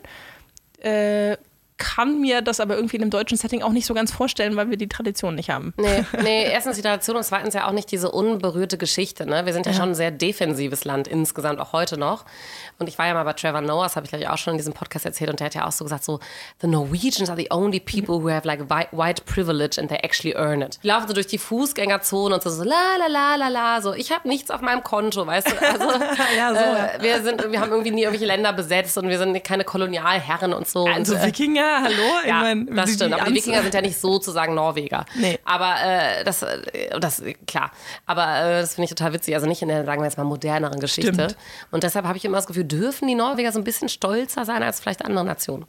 Äh, 0.81 1.37
kann 1.79 2.19
mir 2.19 2.41
das 2.41 2.59
aber 2.59 2.75
irgendwie 2.75 2.97
in 2.97 3.01
einem 3.01 3.09
deutschen 3.09 3.37
Setting 3.37 3.63
auch 3.63 3.71
nicht 3.71 3.87
so 3.87 3.93
ganz 3.95 4.11
vorstellen, 4.11 4.55
weil 4.55 4.69
wir 4.69 4.77
die 4.77 4.89
Tradition 4.89 5.33
nicht 5.33 5.49
haben. 5.49 5.73
Nee, 5.77 6.05
nee, 6.21 6.43
erstens 6.43 6.75
die 6.75 6.83
Tradition 6.83 7.17
und 7.17 7.23
zweitens 7.23 7.55
ja 7.55 7.67
auch 7.67 7.71
nicht 7.71 7.91
diese 7.91 8.11
unberührte 8.11 8.77
Geschichte. 8.77 9.25
Ne? 9.25 9.45
Wir 9.45 9.53
sind 9.53 9.65
ja, 9.65 9.73
schon 9.73 9.89
ein 9.89 9.95
sehr 9.95 10.11
defensives 10.11 10.83
Land 10.83 11.07
insgesamt, 11.07 11.59
auch 11.59 11.73
heute 11.73 11.97
noch. 11.97 12.25
Und 12.79 12.87
ich 12.87 12.97
war 12.97 13.07
ja 13.07 13.13
mal 13.13 13.23
bei 13.23 13.33
Trevor 13.33 13.61
Noah, 13.61 13.83
das 13.83 13.95
habe 13.95 14.05
ich 14.05 14.09
glaube 14.09 14.23
ich 14.23 14.29
auch 14.29 14.37
schon 14.37 14.53
in 14.53 14.57
diesem 14.57 14.73
Podcast 14.73 15.05
erzählt, 15.05 15.29
und 15.29 15.39
der 15.39 15.45
hat 15.45 15.55
ja 15.55 15.67
auch 15.67 15.71
so 15.71 15.83
gesagt, 15.83 16.03
so, 16.03 16.19
the 16.61 16.67
Norwegians 16.67 17.29
are 17.29 17.37
the 17.37 17.47
only 17.51 17.79
people 17.79 18.23
who 18.23 18.29
have 18.29 18.47
like 18.47 18.69
white, 18.69 19.25
privilege 19.25 19.79
and 19.79 19.89
they 19.89 19.97
actually 19.97 20.35
earn 20.35 20.61
it. 20.61 20.79
Die 20.83 20.87
laufen 20.87 21.07
so 21.07 21.13
durch 21.13 21.27
die 21.27 21.37
Fußgängerzone 21.37 22.35
und 22.35 22.43
so, 22.43 22.49
so 22.49 22.63
la 22.63 22.95
la 22.97 23.07
la 23.07 23.35
la 23.35 23.47
la, 23.49 23.81
so, 23.81 23.93
ich 23.93 24.11
habe 24.11 24.27
nichts 24.27 24.49
auf 24.49 24.61
meinem 24.61 24.83
Konto, 24.83 25.25
weißt 25.27 25.51
du. 25.51 25.59
Also, 25.61 25.99
Ja, 26.37 26.53
so, 26.53 26.59
äh, 26.59 27.01
wir, 27.01 27.21
sind, 27.21 27.51
wir 27.51 27.59
haben 27.59 27.71
irgendwie 27.71 27.91
nie 27.91 28.03
irgendwelche 28.03 28.25
Länder 28.25 28.53
besetzt 28.53 28.97
und 28.97 29.09
wir 29.09 29.17
sind 29.17 29.43
keine 29.43 29.63
Kolonialherren 29.63 30.53
und 30.53 30.67
so. 30.67 30.85
Also 30.85 31.15
und, 31.15 31.21
äh, 31.21 31.27
Wikinger, 31.27 31.83
hallo? 31.83 31.95
Ich 32.21 32.29
ja, 32.29 32.41
mein, 32.41 32.75
das 32.75 32.93
stimmt. 32.93 33.13
die 33.13 33.19
Aber 33.19 33.29
die 33.29 33.35
Wikinger 33.35 33.61
sind 33.61 33.73
ja 33.73 33.81
nicht 33.81 33.99
sozusagen 33.99 34.53
Norweger. 34.55 35.05
Nee. 35.15 35.39
Aber 35.45 35.75
äh, 35.83 36.23
das, 36.23 36.43
äh, 36.43 36.99
das, 36.99 37.21
klar. 37.47 37.71
Aber 38.05 38.23
äh, 38.23 38.61
das 38.61 38.75
finde 38.75 38.85
ich 38.85 38.89
total 38.91 39.13
witzig. 39.13 39.35
Also 39.35 39.47
nicht 39.47 39.61
in 39.61 39.67
der, 39.67 39.85
sagen 39.85 40.01
wir 40.01 40.05
jetzt 40.05 40.17
mal, 40.17 40.23
moderneren 40.23 40.79
Geschichte. 40.79 41.13
Stimmt. 41.13 41.37
Und 41.71 41.83
deshalb 41.83 42.05
habe 42.05 42.17
ich 42.17 42.25
immer 42.25 42.37
das 42.37 42.47
Gefühl, 42.47 42.65
dürfen 42.71 43.07
die 43.07 43.15
Norweger 43.15 43.51
so 43.51 43.59
ein 43.59 43.65
bisschen 43.65 43.89
stolzer 43.89 44.45
sein 44.45 44.63
als 44.63 44.79
vielleicht 44.79 45.03
andere 45.03 45.25
Nationen. 45.25 45.65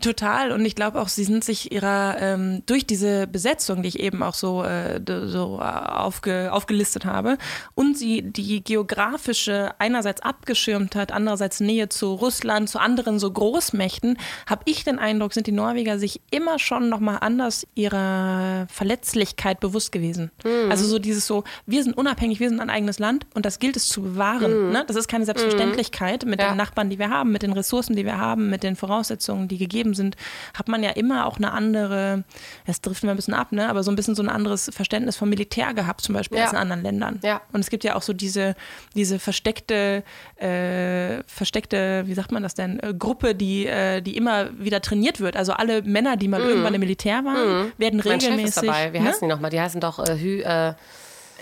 Total. 0.00 0.52
Und 0.52 0.64
ich 0.64 0.74
glaube 0.74 1.00
auch, 1.00 1.08
sie 1.08 1.24
sind 1.24 1.44
sich 1.44 1.70
ihrer, 1.70 2.16
ähm, 2.18 2.62
durch 2.64 2.86
diese 2.86 3.26
Besetzung, 3.26 3.82
die 3.82 3.88
ich 3.88 4.00
eben 4.00 4.22
auch 4.22 4.32
so, 4.32 4.64
äh, 4.64 5.00
so 5.26 5.58
äh, 5.60 5.64
aufge, 5.64 6.50
aufgelistet 6.50 7.04
habe, 7.04 7.36
und 7.74 7.98
sie 7.98 8.22
die 8.22 8.64
geografische 8.64 9.74
einerseits 9.78 10.22
abgeschirmt 10.22 10.94
hat, 10.94 11.12
andererseits 11.12 11.60
Nähe 11.60 11.90
zu 11.90 12.14
Russland, 12.14 12.70
zu 12.70 12.78
anderen 12.78 13.18
so 13.18 13.30
Großmächten, 13.30 14.16
habe 14.46 14.62
ich 14.64 14.82
den 14.84 14.98
Eindruck, 14.98 15.34
sind 15.34 15.46
die 15.46 15.52
Norweger 15.52 15.98
sich 15.98 16.22
immer 16.30 16.58
schon 16.58 16.88
nochmal 16.88 17.18
anders 17.20 17.66
ihrer 17.74 18.66
Verletzlichkeit 18.70 19.60
bewusst 19.60 19.92
gewesen. 19.92 20.30
Also 20.70 20.86
so 20.86 20.98
dieses 20.98 21.26
so, 21.26 21.44
wir 21.66 21.82
sind 21.82 21.96
unabhängig, 21.98 22.40
wir 22.40 22.48
sind 22.48 22.60
ein 22.60 22.70
eigenes 22.70 22.98
Land 22.98 23.26
und 23.34 23.44
das 23.44 23.58
gilt 23.58 23.76
es 23.76 23.88
zu 23.88 24.00
bewahren. 24.02 24.70
Ne? 24.70 24.84
Das 24.86 24.96
ist 24.96 25.08
keine 25.08 25.26
Selbstverständlichkeit 25.26 26.24
mit 26.24 26.40
Ja. 26.40 26.48
den 26.52 26.56
Nachbarn, 26.56 26.88
die 26.88 26.98
wir 26.98 27.10
haben, 27.10 27.30
mit 27.30 27.42
den 27.42 27.52
Ressourcen, 27.52 27.94
die 27.94 28.06
wir 28.06 28.18
haben, 28.18 28.48
mit 28.48 28.62
den 28.62 28.74
Voraussetzungen, 28.76 29.48
die 29.48 29.58
gegeben 29.58 29.81
sind, 29.94 30.16
hat 30.54 30.68
man 30.68 30.82
ja 30.82 30.90
immer 30.90 31.26
auch 31.26 31.36
eine 31.36 31.52
andere, 31.52 32.24
das 32.66 32.80
trifft 32.80 33.02
mir 33.04 33.10
ein 33.10 33.16
bisschen 33.16 33.34
ab, 33.34 33.52
ne? 33.52 33.68
aber 33.68 33.82
so 33.82 33.90
ein 33.90 33.96
bisschen 33.96 34.14
so 34.14 34.22
ein 34.22 34.28
anderes 34.28 34.70
Verständnis 34.72 35.16
vom 35.16 35.28
Militär 35.28 35.74
gehabt, 35.74 36.00
zum 36.02 36.14
Beispiel 36.14 36.38
Ja. 36.38 36.44
als 36.44 36.52
in 36.52 36.58
anderen 36.58 36.82
Ländern. 36.82 37.18
Ja. 37.22 37.40
Und 37.52 37.60
es 37.60 37.70
gibt 37.70 37.84
ja 37.84 37.96
auch 37.96 38.02
so 38.02 38.12
diese, 38.12 38.54
diese 38.94 39.18
versteckte, 39.18 40.02
äh, 40.36 41.22
versteckte, 41.26 42.04
wie 42.06 42.14
sagt 42.14 42.32
man 42.32 42.42
das 42.42 42.54
denn, 42.54 42.78
äh, 42.80 42.94
Gruppe, 42.96 43.34
die, 43.34 43.66
äh, 43.66 44.00
die 44.00 44.16
immer 44.16 44.48
wieder 44.58 44.80
trainiert 44.80 45.20
wird. 45.20 45.36
Also 45.36 45.52
alle 45.52 45.82
Männer, 45.82 46.16
die 46.16 46.28
mal 46.28 46.40
irgendwann 46.40 46.74
im 46.74 46.80
Militär 46.80 47.24
waren, 47.24 47.72
werden 47.78 47.98
Mhm. 47.98 48.02
Mein 48.04 48.20
Chef 48.20 48.30
regelmäßig. 48.30 48.56
ist 48.62 48.66
dabei. 48.66 48.92
Wie 48.92 48.98
ne? 49.00 49.08
heißen 49.08 49.20
die 49.28 49.34
nochmal? 49.34 49.50
Die 49.50 49.60
heißen 49.60 49.80
doch 49.80 49.98
äh, 49.98 50.16
Hü, 50.18 50.40
äh, 50.42 50.74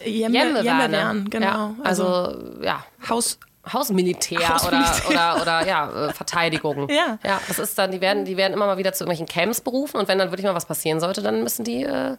Jemme, 0.05 0.35
Jemmewerne. 0.38 0.64
Jemmewerne, 0.64 1.24
genau. 1.29 1.46
Ja, 1.46 1.74
also, 1.85 2.35
ja. 2.62 2.85
Haus, 3.09 3.38
Hausmilitär, 3.72 4.48
Hausmilitär. 4.48 5.09
Oder, 5.09 5.42
oder, 5.42 5.42
oder 5.42 5.66
ja, 5.66 6.09
äh, 6.09 6.12
Verteidigung. 6.12 6.88
Ja. 7.00 7.18
ja. 7.24 7.40
Das 7.48 7.59
ist 7.59 7.78
dann, 7.78 7.90
die 7.90 8.00
werden, 8.00 8.24
die 8.24 8.37
werden 8.37 8.52
immer 8.52 8.66
mal 8.66 8.78
wieder 8.78 8.92
zu 8.92 9.04
irgendwelchen 9.04 9.26
Camps 9.26 9.61
berufen 9.61 9.98
und 9.98 10.09
wenn 10.09 10.18
dann 10.18 10.30
wirklich 10.30 10.46
mal 10.46 10.54
was 10.54 10.66
passieren 10.66 11.00
sollte, 11.00 11.22
dann 11.22 11.42
müssen 11.42 11.64
die 11.64 11.85
äh, 11.85 12.16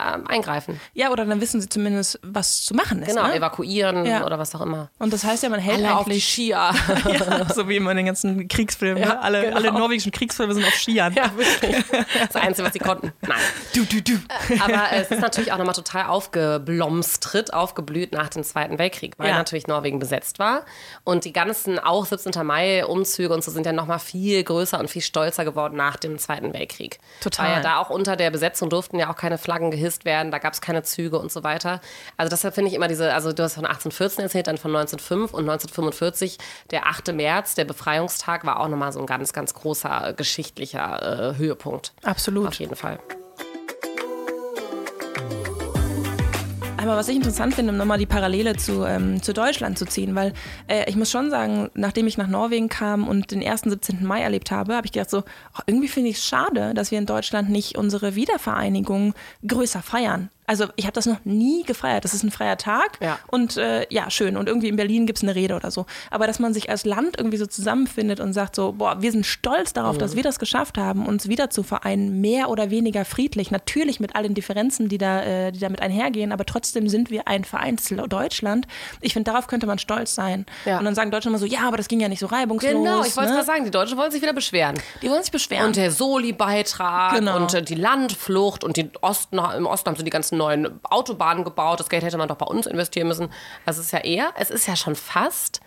ähm, 0.00 0.26
eingreifen. 0.26 0.80
ja, 0.94 1.10
oder 1.10 1.24
dann 1.24 1.40
wissen 1.40 1.60
sie 1.60 1.68
zumindest, 1.68 2.18
was 2.22 2.62
zu 2.62 2.74
machen 2.74 3.02
ist. 3.02 3.08
Genau, 3.08 3.26
ne? 3.26 3.34
evakuieren 3.34 4.04
Ja. 4.06 4.24
oder 4.24 4.38
was 4.38 4.54
auch 4.54 4.60
immer. 4.60 4.90
Und 4.98 5.12
das 5.12 5.24
heißt 5.24 5.42
ja, 5.42 5.48
man 5.48 5.60
hält 5.60 5.78
Alle 5.84 5.96
auf 5.96 6.06
die 6.06 6.20
Skier. 6.20 6.56
ja, 7.06 7.48
so 7.54 7.68
wie 7.68 7.76
immer 7.76 7.90
in 7.92 7.98
den 7.98 8.06
ganzen 8.06 8.48
Kriegsfilmen. 8.48 9.02
Ja, 9.02 9.08
ne? 9.14 9.20
alle, 9.22 9.42
genau. 9.42 9.56
alle 9.56 9.72
norwegischen 9.72 10.12
Kriegsfilme 10.12 10.54
sind 10.54 10.64
auf 10.64 10.74
Skiern. 10.74 11.12
Ja, 11.14 11.30
wirklich. 11.36 11.84
Das 12.26 12.36
Einzige, 12.36 12.66
was 12.66 12.72
sie 12.72 12.78
konnten. 12.78 13.12
Nein. 13.22 13.38
Du, 13.74 13.84
du, 13.84 14.00
du. 14.02 14.18
Aber 14.60 14.92
es 14.92 15.10
ist 15.10 15.20
natürlich 15.20 15.52
auch 15.52 15.58
nochmal 15.58 15.74
total 15.74 16.06
aufgeblomstrit, 16.06 17.52
aufgeblüht 17.52 18.12
nach 18.12 18.28
dem 18.28 18.44
Zweiten 18.44 18.78
Weltkrieg, 18.78 19.14
weil 19.18 19.28
Ja. 19.28 19.36
natürlich 19.36 19.66
Norwegen 19.66 19.98
besetzt 19.98 20.38
war. 20.38 20.64
Und 21.04 21.24
die 21.24 21.32
ganzen, 21.32 21.78
auch 21.78 22.06
17. 22.06 22.44
Mai-Umzüge 22.46 23.32
und 23.32 23.42
so 23.44 23.50
sind 23.50 23.66
ja 23.66 23.72
nochmal 23.72 23.98
viel 23.98 24.42
größer 24.42 24.78
und 24.78 24.88
viel 24.88 25.02
stolzer 25.02 25.44
geworden 25.44 25.76
nach 25.76 25.96
dem 25.96 26.18
Zweiten 26.18 26.52
Weltkrieg. 26.52 26.98
Total. 27.20 27.46
Weil 27.46 27.56
ja 27.56 27.60
da 27.60 27.76
auch 27.78 27.90
unter 27.90 28.16
der 28.16 28.30
Besetzung 28.30 28.70
durften 28.70 28.98
ja 28.98 29.10
auch 29.10 29.16
keine 29.16 29.38
Flaggen 29.38 29.70
gehisst 29.82 30.04
werden, 30.04 30.30
da 30.30 30.38
gab 30.38 30.52
es 30.52 30.60
keine 30.60 30.82
Züge 30.82 31.18
und 31.18 31.32
so 31.32 31.42
weiter. 31.42 31.80
Also 32.16 32.30
deshalb 32.30 32.54
finde 32.54 32.70
ich 32.70 32.76
immer 32.76 32.88
diese, 32.88 33.12
also 33.12 33.32
du 33.32 33.42
hast 33.42 33.54
von 33.54 33.66
1814 33.66 34.22
erzählt, 34.24 34.46
dann 34.46 34.58
von 34.58 34.74
1905 34.74 35.34
und 35.34 35.40
1945, 35.40 36.38
der 36.70 36.86
8. 36.86 37.12
März, 37.12 37.54
der 37.54 37.64
Befreiungstag, 37.64 38.46
war 38.46 38.60
auch 38.60 38.68
nochmal 38.68 38.92
so 38.92 39.00
ein 39.00 39.06
ganz, 39.06 39.32
ganz 39.32 39.54
großer 39.54 40.10
äh, 40.10 40.14
geschichtlicher 40.14 41.32
äh, 41.34 41.38
Höhepunkt. 41.38 41.92
Absolut. 42.02 42.48
Auf 42.48 42.54
jeden 42.54 42.76
Fall. 42.76 42.98
Aber 46.82 46.96
was 46.96 47.08
ich 47.08 47.14
interessant 47.14 47.54
finde, 47.54 47.70
um 47.70 47.78
nochmal 47.78 47.98
die 47.98 48.06
Parallele 48.06 48.56
zu, 48.56 48.84
ähm, 48.84 49.22
zu 49.22 49.32
Deutschland 49.32 49.78
zu 49.78 49.86
ziehen, 49.86 50.16
weil 50.16 50.32
äh, 50.66 50.90
ich 50.90 50.96
muss 50.96 51.12
schon 51.12 51.30
sagen, 51.30 51.70
nachdem 51.74 52.08
ich 52.08 52.18
nach 52.18 52.26
Norwegen 52.26 52.68
kam 52.68 53.06
und 53.06 53.30
den 53.30 53.40
ersten 53.40 53.70
17. 53.70 54.04
Mai 54.04 54.20
erlebt 54.20 54.50
habe, 54.50 54.74
habe 54.74 54.86
ich 54.86 54.92
gedacht 54.92 55.10
so, 55.10 55.18
oh, 55.18 55.62
irgendwie 55.66 55.86
finde 55.86 56.10
ich 56.10 56.16
es 56.16 56.24
schade, 56.24 56.74
dass 56.74 56.90
wir 56.90 56.98
in 56.98 57.06
Deutschland 57.06 57.50
nicht 57.50 57.78
unsere 57.78 58.16
Wiedervereinigung 58.16 59.14
größer 59.46 59.80
feiern. 59.80 60.28
Also 60.46 60.66
ich 60.76 60.84
habe 60.84 60.92
das 60.92 61.06
noch 61.06 61.24
nie 61.24 61.62
gefeiert. 61.62 62.04
Das 62.04 62.14
ist 62.14 62.24
ein 62.24 62.30
freier 62.30 62.56
Tag 62.56 62.98
Ja. 63.00 63.18
und 63.28 63.56
äh, 63.56 63.86
ja, 63.90 64.10
schön. 64.10 64.36
Und 64.36 64.48
irgendwie 64.48 64.68
in 64.68 64.76
Berlin 64.76 65.06
gibt 65.06 65.18
es 65.18 65.22
eine 65.22 65.34
Rede 65.34 65.54
oder 65.54 65.70
so. 65.70 65.86
Aber 66.10 66.26
dass 66.26 66.38
man 66.40 66.52
sich 66.52 66.68
als 66.68 66.84
Land 66.84 67.16
irgendwie 67.16 67.36
so 67.38 67.46
zusammenfindet 67.46 68.18
und 68.20 68.32
sagt 68.32 68.56
so, 68.56 68.72
boah, 68.72 69.00
wir 69.00 69.12
sind 69.12 69.24
stolz 69.24 69.72
darauf, 69.72 69.98
dass 69.98 70.16
wir 70.16 70.22
das 70.22 70.38
geschafft 70.38 70.78
haben, 70.78 71.06
uns 71.06 71.28
wieder 71.28 71.48
zu 71.50 71.62
vereinen, 71.62 72.20
mehr 72.20 72.48
oder 72.50 72.70
weniger 72.70 73.04
friedlich. 73.04 73.50
Natürlich 73.50 74.00
mit 74.00 74.16
all 74.16 74.24
den 74.24 74.34
Differenzen, 74.34 74.88
die 74.88 74.98
da, 74.98 75.22
äh, 75.22 75.52
die 75.52 75.60
damit 75.60 75.80
einhergehen, 75.80 76.32
aber 76.32 76.44
trotzdem 76.44 76.88
sind 76.88 77.10
wir 77.10 77.28
ein 77.28 77.44
Vereins-Deutschland. 77.44 78.66
Ich 79.00 79.12
finde, 79.12 79.30
darauf 79.30 79.46
könnte 79.46 79.66
man 79.66 79.78
stolz 79.78 80.14
sein. 80.14 80.44
Ja. 80.64 80.78
Und 80.78 80.84
dann 80.84 80.94
sagen 80.94 81.10
Deutsche 81.10 81.28
immer 81.28 81.38
so, 81.38 81.46
ja, 81.46 81.60
aber 81.66 81.76
das 81.76 81.88
ging 81.88 82.00
ja 82.00 82.08
nicht 82.08 82.20
so 82.20 82.26
reibungslos. 82.26 82.72
Genau, 82.72 83.04
ich 83.04 83.16
wollte 83.16 83.30
ne? 83.30 83.36
gerade 83.36 83.46
sagen, 83.46 83.64
die 83.64 83.70
Deutschen 83.70 83.96
wollen 83.96 84.10
sich 84.10 84.20
wieder 84.22 84.32
beschweren. 84.32 84.76
Die 85.02 85.08
wollen 85.08 85.22
sich 85.22 85.32
beschweren. 85.32 85.66
Und 85.66 85.76
der 85.76 85.90
Soli-Beitrag 85.90 87.14
Genau. 87.14 87.36
und 87.36 87.54
äh, 87.54 87.62
die 87.62 87.74
Landflucht 87.74 88.64
und 88.64 88.76
die 88.76 88.90
Osten, 89.00 89.38
im 89.56 89.66
Osten 89.66 89.88
haben 89.90 89.96
sie 89.96 90.04
die 90.04 90.10
ganzen 90.10 90.31
neuen 90.32 90.80
Autobahnen 90.84 91.44
gebaut. 91.44 91.80
Das 91.80 91.88
Geld 91.88 92.02
hätte 92.02 92.18
man 92.18 92.28
doch 92.28 92.36
bei 92.36 92.46
uns 92.46 92.66
investieren 92.66 93.08
müssen. 93.08 93.28
Es 93.66 93.78
ist 93.78 93.92
ja 93.92 94.00
eher, 94.00 94.32
es 94.36 94.50
ist 94.50 94.66
ja 94.66 94.76
schon 94.76 94.94
fast 94.94 95.60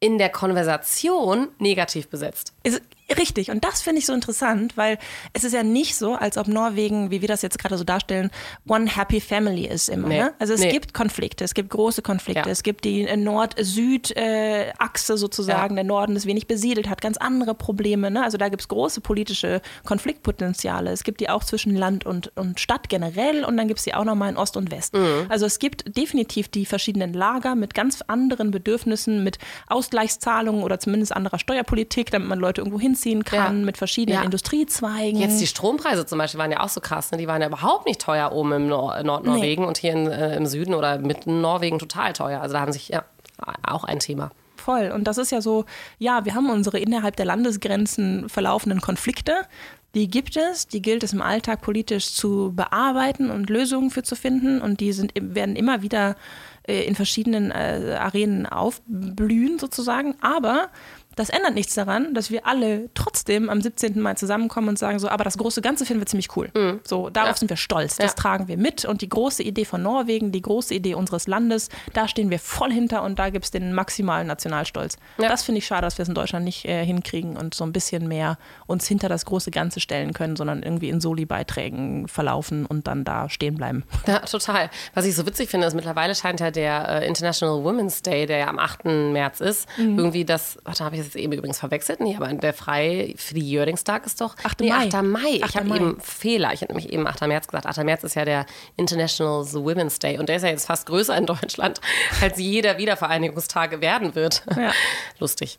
in 0.00 0.18
der 0.18 0.28
Konversation 0.28 1.48
negativ 1.58 2.08
besetzt. 2.08 2.52
Ist, 2.62 2.82
richtig, 3.18 3.50
und 3.50 3.64
das 3.64 3.82
finde 3.82 4.00
ich 4.00 4.06
so 4.06 4.12
interessant, 4.12 4.76
weil 4.76 4.98
es 5.32 5.44
ist 5.44 5.52
ja 5.52 5.62
nicht 5.62 5.96
so, 5.96 6.14
als 6.14 6.38
ob 6.38 6.48
Norwegen, 6.48 7.10
wie 7.10 7.20
wir 7.20 7.28
das 7.28 7.42
jetzt 7.42 7.58
gerade 7.58 7.76
so 7.78 7.84
darstellen, 7.84 8.30
one 8.66 8.86
happy 8.88 9.20
family 9.20 9.66
ist 9.66 9.88
immer. 9.88 10.08
Nee. 10.08 10.18
Ne? 10.18 10.34
Also 10.38 10.54
es 10.54 10.60
Nee. 10.60 10.70
gibt 10.72 10.94
Konflikte, 10.94 11.44
es 11.44 11.54
gibt 11.54 11.70
große 11.70 12.02
Konflikte, 12.02 12.44
Ja. 12.46 12.52
es 12.52 12.62
gibt 12.62 12.84
die 12.84 13.02
äh, 13.02 13.16
Nord-Süd-Achse 13.16 15.16
sozusagen, 15.16 15.74
Ja. 15.76 15.82
der 15.82 15.84
Norden 15.84 16.16
ist 16.16 16.26
wenig 16.26 16.46
besiedelt, 16.46 16.88
hat 16.88 17.00
ganz 17.00 17.16
andere 17.16 17.54
Probleme. 17.54 18.10
Ne? 18.10 18.22
Also 18.22 18.38
da 18.38 18.48
gibt 18.48 18.62
es 18.62 18.68
große 18.68 19.00
politische 19.00 19.60
Konfliktpotenziale. 19.84 20.90
Es 20.90 21.04
gibt 21.04 21.20
die 21.20 21.28
auch 21.28 21.44
zwischen 21.44 21.74
Land 21.74 22.06
und, 22.06 22.32
und 22.36 22.60
Stadt 22.60 22.88
generell 22.88 23.44
und 23.44 23.56
dann 23.56 23.68
gibt 23.68 23.78
es 23.78 23.84
die 23.84 23.94
auch 23.94 24.04
nochmal 24.04 24.30
in 24.30 24.36
Ost 24.36 24.56
und 24.56 24.70
West. 24.70 24.94
Mhm. 24.94 25.26
Also 25.28 25.46
es 25.46 25.58
gibt 25.58 25.96
definitiv 25.96 26.48
die 26.48 26.66
verschiedenen 26.66 27.12
Lager 27.12 27.54
mit 27.54 27.74
ganz 27.74 28.02
anderen 28.02 28.50
Bedürfnissen, 28.50 29.24
mit 29.24 29.38
Ausgleichszahlungen 29.68 30.62
oder 30.62 30.78
zumindest 30.78 31.14
anderer 31.14 31.38
Steuerpolitik, 31.38 32.10
damit 32.10 32.28
man 32.28 32.38
Leute 32.38 32.60
irgendwo 32.60 32.78
hinziehen 33.04 33.24
kann, 33.24 33.60
Ja. 33.60 33.64
mit 33.64 33.76
verschiedenen 33.76 34.18
Ja. 34.18 34.24
Industriezweigen. 34.24 35.20
Jetzt 35.20 35.40
die 35.40 35.46
Strompreise 35.46 36.06
zum 36.06 36.18
Beispiel 36.18 36.38
waren 36.40 36.50
ja 36.50 36.60
auch 36.60 36.68
so 36.68 36.80
krass. 36.80 37.10
Ne? 37.12 37.18
Die 37.18 37.28
waren 37.28 37.40
ja 37.40 37.48
überhaupt 37.48 37.86
nicht 37.86 38.00
teuer 38.00 38.32
oben 38.32 38.52
im 38.52 38.68
Nor 38.68 39.02
Nordnorwegen 39.02 39.64
und 39.64 39.78
hier 39.78 39.92
in, 39.92 40.06
äh, 40.06 40.36
im 40.36 40.46
Süden 40.46 40.74
oder 40.74 40.98
mitten 40.98 41.40
Norwegen 41.40 41.78
total 41.78 42.12
teuer. 42.12 42.40
Also 42.40 42.54
da 42.54 42.60
haben 42.60 42.72
sich 42.72 42.88
ja 42.88 43.04
auch 43.66 43.84
ein 43.84 43.98
Thema. 43.98 44.30
Voll. 44.56 44.90
Und 44.94 45.04
das 45.04 45.18
ist 45.18 45.30
ja 45.30 45.40
so, 45.42 45.64
ja, 45.98 46.24
wir 46.24 46.34
haben 46.34 46.48
unsere 46.48 46.78
innerhalb 46.78 47.16
der 47.16 47.26
Landesgrenzen 47.26 48.28
verlaufenden 48.28 48.80
Konflikte. 48.80 49.32
Die 49.94 50.08
gibt 50.08 50.36
es, 50.36 50.66
die 50.66 50.80
gilt 50.82 51.02
es 51.04 51.12
im 51.12 51.20
Alltag 51.22 51.60
politisch 51.60 52.12
zu 52.14 52.52
bearbeiten 52.54 53.30
und 53.30 53.50
Lösungen 53.50 53.90
für 53.90 54.02
zu 54.02 54.16
finden. 54.16 54.60
Und 54.60 54.80
die 54.80 54.92
sind, 54.92 55.12
werden 55.16 55.54
immer 55.54 55.82
wieder 55.82 56.16
äh, 56.66 56.82
in 56.84 56.94
verschiedenen 56.94 57.50
äh, 57.50 57.96
Arenen 58.00 58.46
aufblühen 58.46 59.58
sozusagen. 59.58 60.14
Aber 60.20 60.68
das 61.16 61.30
ändert 61.30 61.54
nichts 61.54 61.74
daran, 61.74 62.14
dass 62.14 62.30
wir 62.30 62.46
alle 62.46 62.88
trotzdem 62.94 63.48
am 63.50 63.60
17. 63.60 64.00
Mai 64.00 64.14
zusammenkommen 64.14 64.68
und 64.70 64.78
sagen 64.78 64.98
so, 64.98 65.08
aber 65.08 65.24
das 65.24 65.38
große 65.38 65.62
Ganze 65.62 65.86
finden 65.86 66.00
wir 66.00 66.06
ziemlich 66.06 66.36
cool. 66.36 66.50
So, 66.84 67.10
darauf 67.10 67.30
Ja. 67.30 67.36
sind 67.36 67.48
wir 67.50 67.56
stolz. 67.56 67.96
Das 67.96 68.12
Ja. 68.12 68.14
tragen 68.16 68.48
wir 68.48 68.56
mit. 68.56 68.84
Und 68.84 69.00
die 69.02 69.08
große 69.08 69.42
Idee 69.42 69.64
von 69.64 69.82
Norwegen, 69.82 70.32
die 70.32 70.42
große 70.42 70.74
Idee 70.74 70.94
unseres 70.94 71.26
Landes, 71.26 71.68
da 71.92 72.08
stehen 72.08 72.30
wir 72.30 72.38
voll 72.38 72.72
hinter 72.72 73.02
und 73.02 73.18
da 73.18 73.30
gibt 73.30 73.44
es 73.44 73.50
den 73.50 73.72
maximalen 73.74 74.26
Nationalstolz. 74.26 74.96
Ja. 75.18 75.28
Das 75.28 75.42
finde 75.42 75.58
ich 75.58 75.66
schade, 75.66 75.82
dass 75.82 75.98
wir 75.98 76.02
es 76.02 76.08
in 76.08 76.14
Deutschland 76.14 76.44
nicht 76.44 76.64
äh, 76.64 76.84
hinkriegen 76.84 77.36
und 77.36 77.54
so 77.54 77.64
ein 77.64 77.72
bisschen 77.72 78.08
mehr 78.08 78.38
uns 78.66 78.86
hinter 78.86 79.08
das 79.08 79.24
große 79.24 79.50
Ganze 79.50 79.80
stellen 79.80 80.12
können, 80.12 80.36
sondern 80.36 80.62
irgendwie 80.62 80.88
in 80.88 81.00
Soli-Beiträgen 81.00 82.08
verlaufen 82.08 82.66
und 82.66 82.86
dann 82.86 83.04
da 83.04 83.28
stehen 83.28 83.56
bleiben. 83.56 83.84
Ja, 84.06 84.20
total. 84.20 84.70
Was 84.94 85.06
ich 85.06 85.16
so 85.16 85.26
witzig 85.26 85.48
finde, 85.50 85.66
ist 85.66 85.74
mittlerweile 85.74 86.14
scheint 86.14 86.38
ja 86.40 86.50
der 86.50 86.88
äh, 87.02 87.06
International 87.06 87.64
Women's 87.64 88.02
Day, 88.02 88.26
der 88.26 88.38
ja 88.38 88.48
am 88.48 88.58
8. 88.58 88.84
März 89.12 89.40
ist, 89.40 89.68
Mhm. 89.78 89.98
irgendwie 89.98 90.24
das, 90.24 90.58
warte, 90.64 90.84
habe 90.84 90.96
ich 90.96 91.02
das 91.04 91.14
jetzt 91.14 91.16
eben 91.22 91.32
übrigens 91.32 91.58
verwechselt? 91.58 92.00
Nee, 92.00 92.16
aber 92.16 92.32
der 92.32 92.52
frei 92.52 93.14
für 93.16 93.34
die 93.34 93.50
Jöringstag 93.50 94.06
ist 94.06 94.20
doch 94.20 94.36
8. 94.42 94.60
nee, 94.60 94.70
Mai. 94.70 94.88
8. 94.88 95.02
Mai. 95.02 95.40
8. 95.42 95.50
Ich 95.50 95.56
habe 95.56 95.76
eben 95.76 96.00
Fehler. 96.00 96.52
Ich 96.52 96.62
habe 96.62 96.72
nämlich 96.72 96.92
eben 96.92 97.06
8. 97.06 97.22
März 97.26 97.46
gesagt. 97.46 97.66
8. 97.66 97.84
März 97.84 98.04
ist 98.04 98.14
ja 98.14 98.24
der 98.24 98.46
International 98.76 99.44
Women's 99.44 99.98
Day 99.98 100.18
und 100.18 100.28
der 100.28 100.36
ist 100.36 100.42
ja 100.42 100.48
jetzt 100.48 100.66
fast 100.66 100.86
größer 100.86 101.16
in 101.16 101.26
Deutschland, 101.26 101.80
als 102.20 102.38
jeder 102.38 102.78
Wiedervereinigungstag 102.78 103.80
werden 103.80 104.14
wird. 104.14 104.44
Ja. 104.56 104.72
Lustig. 105.18 105.58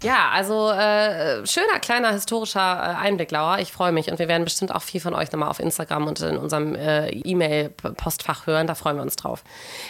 Ja, 0.00 0.28
also 0.32 0.70
äh, 0.70 1.44
schöner 1.44 1.80
kleiner 1.80 2.12
historischer 2.12 2.60
äh, 2.60 3.04
Einblick, 3.04 3.32
Laura. 3.32 3.58
Ich 3.58 3.72
freue 3.72 3.90
mich 3.90 4.08
und 4.12 4.20
wir 4.20 4.28
werden 4.28 4.44
bestimmt 4.44 4.72
auch 4.72 4.82
viel 4.82 5.00
von 5.00 5.12
euch 5.12 5.32
nochmal 5.32 5.48
auf 5.48 5.58
Instagram 5.58 6.06
und 6.06 6.20
in 6.20 6.36
unserem 6.36 6.76
äh, 6.76 7.08
E-Mail-Postfach 7.08 8.46
hören. 8.46 8.68
Da 8.68 8.76
freuen 8.76 8.94
wir 8.94 9.02
uns 9.02 9.16
drauf. 9.16 9.42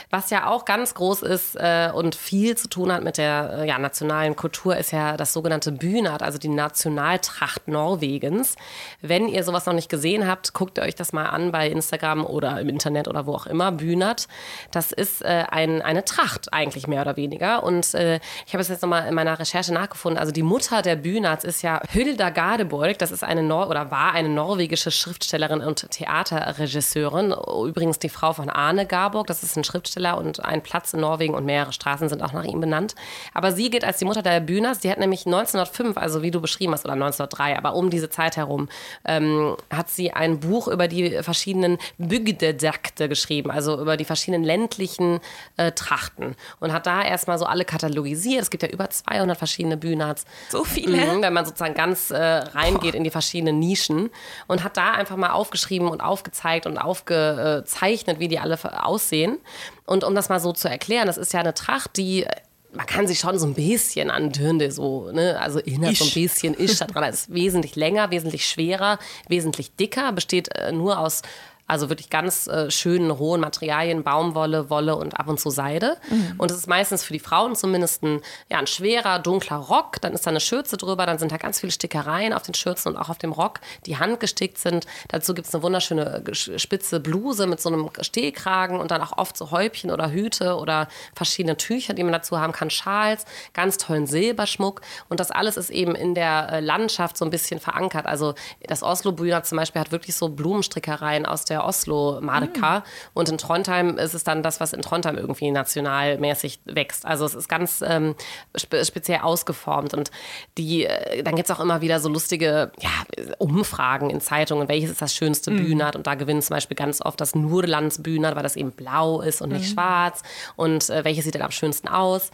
Was 0.08 0.30
ja 0.30 0.46
auch 0.46 0.64
ganz 0.64 0.94
groß 0.94 1.20
ist 1.20 1.56
äh, 1.56 1.90
und 1.92 2.14
viel 2.14 2.56
zu 2.56 2.70
tun 2.70 2.90
hat 2.90 3.04
mit 3.04 3.18
der 3.18 3.58
äh, 3.58 3.68
ja, 3.68 3.78
nationalen 3.78 4.34
Kultur, 4.34 4.78
ist 4.78 4.92
ja 4.92 5.18
das 5.18 5.34
sogenannte 5.34 5.72
Bünat, 5.72 6.22
also 6.22 6.38
die 6.38 6.48
Nationaltracht 6.48 7.68
Norwegens. 7.68 8.56
Wenn 9.02 9.28
ihr 9.28 9.44
sowas 9.44 9.66
noch 9.66 9.74
nicht 9.74 9.90
gesehen 9.90 10.26
habt, 10.26 10.54
guckt 10.54 10.78
euch 10.78 10.94
das 10.94 11.12
mal 11.12 11.26
an 11.26 11.52
bei 11.52 11.68
Instagram 11.68 12.24
oder 12.24 12.58
im 12.58 12.70
Internet 12.70 13.08
oder 13.08 13.26
wo 13.26 13.34
auch 13.34 13.46
immer. 13.46 13.72
Bünat, 13.72 14.26
das 14.70 14.90
ist 14.90 15.22
ein, 15.22 15.82
eine 15.82 16.04
Tracht 16.06 16.50
eigentlich 16.50 16.86
mehr 16.86 17.02
oder 17.02 17.16
weniger. 17.18 17.62
Und 17.62 17.88
ich 17.88 18.52
habe 18.54 18.62
es 18.62 18.68
jetzt 18.68 18.82
nochmal 18.82 19.06
in 19.06 19.14
meiner 19.14 19.38
Recherche 19.38 19.74
nachgefunden. 19.74 19.97
Also 20.06 20.32
die 20.32 20.42
Mutter 20.42 20.82
der 20.82 20.96
Bünats 20.96 21.44
ist 21.44 21.62
ja 21.62 21.80
Hülda 21.92 22.30
Gardeborg. 22.30 22.98
Das 22.98 23.10
ist 23.10 23.24
eine 23.24 23.42
Nor 23.42 23.68
oder 23.68 23.90
war 23.90 24.12
eine 24.12 24.28
norwegische 24.28 24.90
Schriftstellerin 24.90 25.60
und 25.60 25.90
Theaterregisseurin. 25.90 27.34
Übrigens 27.66 27.98
die 27.98 28.08
Frau 28.08 28.32
von 28.32 28.48
Arne 28.50 28.86
Garborg. 28.86 29.26
Das 29.26 29.42
ist 29.42 29.56
ein 29.56 29.64
Schriftsteller 29.64 30.16
und 30.18 30.44
ein 30.44 30.62
Platz 30.62 30.92
in 30.92 31.00
Norwegen 31.00 31.34
und 31.34 31.44
mehrere 31.44 31.72
Straßen 31.72 32.08
sind 32.08 32.22
auch 32.22 32.32
nach 32.32 32.44
ihm 32.44 32.60
benannt. 32.60 32.94
Aber 33.34 33.52
sie 33.52 33.70
gilt 33.70 33.84
als 33.84 33.98
die 33.98 34.04
Mutter 34.04 34.22
der 34.22 34.40
Bünats. 34.40 34.80
Die 34.80 34.90
hat 34.90 34.98
nämlich 34.98 35.26
1905, 35.26 35.96
also 35.96 36.22
wie 36.22 36.30
du 36.30 36.40
beschrieben 36.40 36.72
hast, 36.72 36.84
oder 36.84 36.94
1903, 36.94 37.56
aber 37.56 37.74
um 37.74 37.90
diese 37.90 38.10
Zeit 38.10 38.36
herum, 38.36 38.68
ähm, 39.04 39.56
hat 39.70 39.88
sie 39.90 40.12
ein 40.12 40.40
Buch 40.40 40.68
über 40.68 40.88
die 40.88 41.22
verschiedenen 41.22 41.78
Bygdedakte 41.98 43.08
geschrieben, 43.08 43.50
also 43.50 43.80
über 43.80 43.96
die 43.96 44.04
verschiedenen 44.04 44.44
ländlichen 44.44 45.20
äh, 45.56 45.72
Trachten 45.72 46.36
und 46.60 46.72
hat 46.72 46.86
da 46.86 47.02
erstmal 47.02 47.38
so 47.38 47.44
alle 47.44 47.64
katalogisiert. 47.64 48.42
Es 48.42 48.50
gibt 48.50 48.62
ja 48.62 48.68
über 48.68 48.90
200 48.90 49.36
verschiedene 49.36 49.76
Bünats. 49.88 50.24
So 50.50 50.64
viele? 50.64 50.96
Mhm, 50.98 51.22
wenn 51.22 51.32
man 51.32 51.46
sozusagen 51.46 51.74
ganz 51.74 52.10
äh, 52.10 52.16
reingeht 52.18 52.94
in 52.94 53.04
die 53.04 53.10
verschiedenen 53.10 53.58
Nischen 53.58 54.10
und 54.46 54.62
hat 54.64 54.76
da 54.76 54.92
einfach 54.92 55.16
mal 55.16 55.30
aufgeschrieben 55.30 55.88
und 55.88 56.00
aufgezeigt 56.00 56.66
und 56.66 56.78
aufgezeichnet, 56.78 58.18
wie 58.18 58.28
die 58.28 58.38
alle 58.38 58.58
aussehen. 58.84 59.38
Und 59.86 60.04
um 60.04 60.14
das 60.14 60.28
mal 60.28 60.40
so 60.40 60.52
zu 60.52 60.68
erklären, 60.68 61.06
das 61.06 61.16
ist 61.16 61.32
ja 61.32 61.40
eine 61.40 61.54
Tracht, 61.54 61.96
die 61.96 62.26
man 62.72 62.86
kann 62.86 63.06
sich 63.06 63.18
schon 63.18 63.38
so 63.38 63.46
ein 63.46 63.54
bisschen 63.54 64.10
an 64.10 64.30
Dürnde 64.30 64.70
so, 64.70 65.10
ne, 65.10 65.40
also 65.40 65.58
erinnert 65.58 65.96
so 65.96 66.04
ein 66.04 66.12
bisschen 66.12 66.52
ist 66.54 66.80
da 66.80 66.86
dran. 66.86 67.04
Es 67.04 67.20
ist 67.20 67.34
wesentlich 67.34 67.76
länger, 67.76 68.10
wesentlich 68.10 68.46
schwerer, 68.46 68.98
wesentlich 69.26 69.74
dicker, 69.76 70.12
besteht 70.12 70.54
äh, 70.54 70.70
nur 70.70 70.98
aus 70.98 71.22
also 71.68 71.88
wirklich 71.90 72.10
ganz 72.10 72.48
äh, 72.48 72.70
schönen, 72.70 73.18
hohen 73.18 73.40
Materialien, 73.40 74.02
Baumwolle, 74.02 74.70
Wolle 74.70 74.96
und 74.96 75.20
ab 75.20 75.28
und 75.28 75.38
zu 75.38 75.50
Seide. 75.50 75.96
Und 76.38 76.50
es 76.50 76.56
ist 76.56 76.66
meistens 76.66 77.04
für 77.04 77.12
die 77.12 77.18
Frauen 77.20 77.54
zumindest 77.54 78.02
ein, 78.02 78.20
ja, 78.50 78.58
ein 78.58 78.66
schwerer, 78.66 79.18
dunkler 79.18 79.58
Rock. 79.58 80.00
Dann 80.00 80.14
ist 80.14 80.26
da 80.26 80.30
eine 80.30 80.40
Schürze 80.40 80.76
drüber, 80.76 81.06
dann 81.06 81.18
sind 81.18 81.30
da 81.30 81.36
ganz 81.36 81.60
viele 81.60 81.70
Stickereien 81.70 82.32
auf 82.32 82.42
den 82.42 82.54
Schürzen 82.54 82.92
und 82.92 82.98
auch 82.98 83.10
auf 83.10 83.18
dem 83.18 83.32
Rock, 83.32 83.60
die 83.86 83.98
handgestickt 83.98 84.58
sind. 84.58 84.86
Dazu 85.08 85.34
gibt 85.34 85.46
es 85.46 85.54
eine 85.54 85.62
wunderschöne 85.62 86.22
gesch- 86.24 86.58
spitze 86.58 87.00
Bluse 87.00 87.46
mit 87.46 87.60
so 87.60 87.68
einem 87.68 87.90
Stehkragen 88.00 88.80
und 88.80 88.90
dann 88.90 89.02
auch 89.02 89.18
oft 89.18 89.36
so 89.36 89.50
Häubchen 89.50 89.90
oder 89.90 90.10
Hüte 90.10 90.56
oder 90.56 90.88
verschiedene 91.14 91.58
Tücher, 91.58 91.92
die 91.92 92.02
man 92.02 92.12
dazu 92.12 92.40
haben 92.40 92.52
kann, 92.54 92.70
Schals, 92.70 93.26
ganz 93.52 93.76
tollen 93.76 94.06
Silberschmuck. 94.06 94.80
Und 95.10 95.20
das 95.20 95.30
alles 95.30 95.58
ist 95.58 95.68
eben 95.68 95.94
in 95.94 96.14
der 96.14 96.48
äh, 96.50 96.60
Landschaft 96.60 97.18
so 97.18 97.26
ein 97.26 97.30
bisschen 97.30 97.60
verankert. 97.60 98.06
Also 98.06 98.34
das 98.66 98.82
Oslo-Bühner 98.82 99.42
zum 99.42 99.58
Beispiel 99.58 99.80
hat 99.80 99.92
wirklich 99.92 100.16
so 100.16 100.30
Blumenstrickereien 100.30 101.26
aus 101.26 101.44
der 101.44 101.57
Oslo-Marka. 101.64 102.84
Und 103.14 103.28
in 103.28 103.38
Trondheim 103.38 103.98
ist 103.98 104.14
es 104.14 104.24
dann 104.24 104.42
das, 104.42 104.60
was 104.60 104.72
in 104.72 104.82
Trondheim 104.82 105.16
irgendwie 105.16 105.50
nationalmäßig 105.50 106.60
wächst. 106.64 107.06
Also 107.06 107.24
es 107.24 107.34
ist 107.34 107.48
ganz 107.48 107.82
ähm, 107.86 108.14
spe 108.56 108.84
speziell 108.84 109.20
ausgeformt. 109.20 109.94
Und 109.94 110.10
die, 110.56 110.84
äh, 110.84 111.22
dann 111.22 111.36
gibt 111.36 111.48
es 111.48 111.56
auch 111.56 111.60
immer 111.60 111.80
wieder 111.80 112.00
so 112.00 112.08
lustige 112.08 112.72
ja, 112.80 112.90
Umfragen 113.38 114.10
in 114.10 114.20
Zeitungen, 114.20 114.68
welches 114.68 114.90
ist 114.90 115.02
das 115.02 115.14
schönste 115.14 115.50
Bühnert. 115.50 115.96
Und 115.96 116.06
da 116.06 116.14
gewinnt 116.14 116.44
zum 116.44 116.54
Beispiel 116.54 116.76
ganz 116.76 117.00
oft 117.00 117.20
das 117.20 117.34
Nurlands 117.34 118.02
Bühnert, 118.02 118.36
weil 118.36 118.42
das 118.42 118.56
eben 118.56 118.72
blau 118.72 119.20
ist 119.20 119.42
und 119.42 119.52
nicht 119.52 119.72
schwarz. 119.72 120.22
Und 120.56 120.88
äh, 120.90 121.04
welches 121.04 121.24
sieht 121.24 121.34
dann 121.34 121.42
am 121.42 121.50
schönsten 121.50 121.88
aus? 121.88 122.30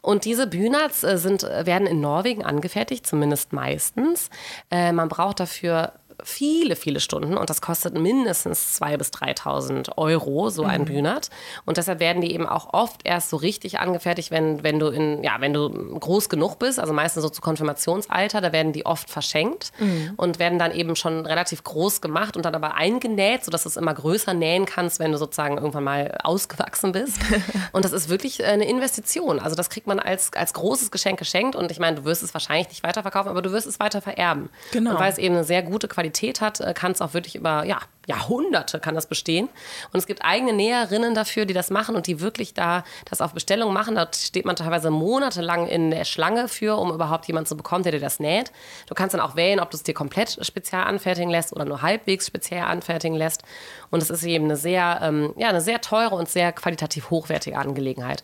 Und 0.00 0.24
diese 0.24 0.46
Bünats 0.46 1.02
äh, 1.02 1.18
sind, 1.18 1.42
werden 1.42 1.86
in 1.86 2.00
Norwegen 2.00 2.44
angefertigt, 2.44 3.06
zumindest 3.06 3.52
meistens. 3.52 4.30
Äh, 4.70 4.92
man 4.92 5.08
braucht 5.08 5.40
dafür 5.40 5.92
viele, 6.22 6.76
viele 6.76 7.00
Stunden 7.00 7.36
und 7.36 7.50
das 7.50 7.60
kostet 7.60 7.94
mindestens 7.94 8.80
2.000 8.80 8.96
bis 8.98 9.10
3.000 9.10 9.96
Euro, 9.96 10.50
so 10.50 10.64
ein 10.64 10.84
Bühnert. 10.84 11.30
Und 11.64 11.76
deshalb 11.76 12.00
werden 12.00 12.22
die 12.22 12.32
eben 12.32 12.46
auch 12.46 12.72
oft 12.72 13.02
erst 13.04 13.30
so 13.30 13.36
richtig 13.36 13.78
angefertigt, 13.78 14.30
wenn, 14.30 14.62
wenn 14.62 14.78
du 14.78 14.88
in, 14.88 15.22
ja, 15.22 15.36
wenn 15.40 15.52
du 15.52 15.70
groß 15.98 16.28
genug 16.28 16.58
bist, 16.58 16.80
also 16.80 16.92
meistens 16.92 17.22
so 17.22 17.28
zu 17.28 17.40
Konfirmationsalter, 17.40 18.40
da 18.40 18.52
werden 18.52 18.72
die 18.72 18.84
oft 18.86 19.08
verschenkt 19.10 19.72
und 20.16 20.38
werden 20.38 20.58
dann 20.58 20.72
eben 20.72 20.96
schon 20.96 21.24
relativ 21.24 21.62
groß 21.64 22.00
gemacht 22.00 22.36
und 22.36 22.44
dann 22.44 22.54
aber 22.54 22.74
eingenäht, 22.74 23.44
sodass 23.44 23.62
du 23.62 23.68
es 23.68 23.76
immer 23.76 23.94
größer 23.94 24.34
nähen 24.34 24.66
kannst, 24.66 24.98
wenn 24.98 25.12
du 25.12 25.18
sozusagen 25.18 25.56
irgendwann 25.56 25.84
mal 25.84 26.18
ausgewachsen 26.22 26.92
bist. 26.92 27.18
und 27.72 27.84
das 27.84 27.92
ist 27.92 28.08
wirklich 28.08 28.40
äh, 28.40 28.44
eine 28.44 28.68
Investition. 28.68 29.38
Also 29.38 29.54
das 29.56 29.70
kriegt 29.70 29.86
man 29.86 30.00
als, 30.00 30.32
als 30.34 30.52
großes 30.52 30.90
Geschenk 30.90 31.18
geschenkt 31.18 31.54
und 31.56 31.70
ich 31.70 31.78
meine, 31.78 31.96
du 31.96 32.04
wirst 32.04 32.22
es 32.22 32.34
wahrscheinlich 32.34 32.68
nicht 32.68 32.82
weiterverkaufen, 32.82 33.30
aber 33.30 33.42
du 33.42 33.52
wirst 33.52 33.66
es 33.66 33.78
weiter 33.80 34.00
vererben. 34.02 34.50
Genau. 34.72 34.92
Und 34.92 35.00
weil 35.00 35.12
es 35.12 35.18
eben 35.18 35.34
eine 35.34 35.44
sehr 35.44 35.62
gute 35.62 35.88
Qualität 35.88 36.07
hat, 36.40 36.60
äh, 36.60 36.74
kann 36.74 36.92
es 36.92 37.00
auch 37.00 37.14
wirklich 37.14 37.34
über 37.34 37.64
ja, 37.64 37.78
Jahrhunderte 38.08 38.80
kann 38.80 38.94
das 38.94 39.06
bestehen. 39.06 39.50
Und 39.92 39.98
es 39.98 40.06
gibt 40.06 40.24
eigene 40.24 40.54
Näherinnen 40.54 41.14
dafür, 41.14 41.44
die 41.44 41.52
das 41.52 41.68
machen 41.68 41.94
und 41.94 42.06
die 42.06 42.20
wirklich 42.20 42.54
da 42.54 42.82
das 43.04 43.20
auf 43.20 43.34
Bestellung 43.34 43.72
machen. 43.74 43.94
Da 43.94 44.08
steht 44.14 44.46
man 44.46 44.56
teilweise 44.56 44.90
monatelang 44.90 45.66
in 45.66 45.90
der 45.90 46.04
Schlange 46.04 46.48
für, 46.48 46.76
um 46.76 46.90
überhaupt 46.90 47.26
jemanden 47.26 47.46
zu 47.46 47.56
bekommen, 47.56 47.84
der 47.84 47.92
dir 47.92 48.00
das 48.00 48.18
näht. 48.18 48.50
Du 48.86 48.94
kannst 48.94 49.12
dann 49.12 49.20
auch 49.20 49.36
wählen, 49.36 49.60
ob 49.60 49.70
du 49.70 49.76
es 49.76 49.82
dir 49.82 49.92
komplett 49.92 50.38
spezial 50.40 50.84
anfertigen 50.84 51.28
lässt 51.28 51.52
oder 51.52 51.66
nur 51.66 51.82
halbwegs 51.82 52.26
speziell 52.26 52.62
anfertigen 52.62 53.14
lässt. 53.14 53.42
Und 53.90 54.02
es 54.02 54.08
ist 54.08 54.24
eben 54.24 54.46
eine 54.46 54.56
sehr, 54.56 55.00
ähm, 55.02 55.34
ja, 55.36 55.50
eine 55.50 55.60
sehr 55.60 55.82
teure 55.82 56.14
und 56.14 56.30
sehr 56.30 56.52
qualitativ 56.52 57.10
hochwertige 57.10 57.58
Angelegenheit. 57.58 58.22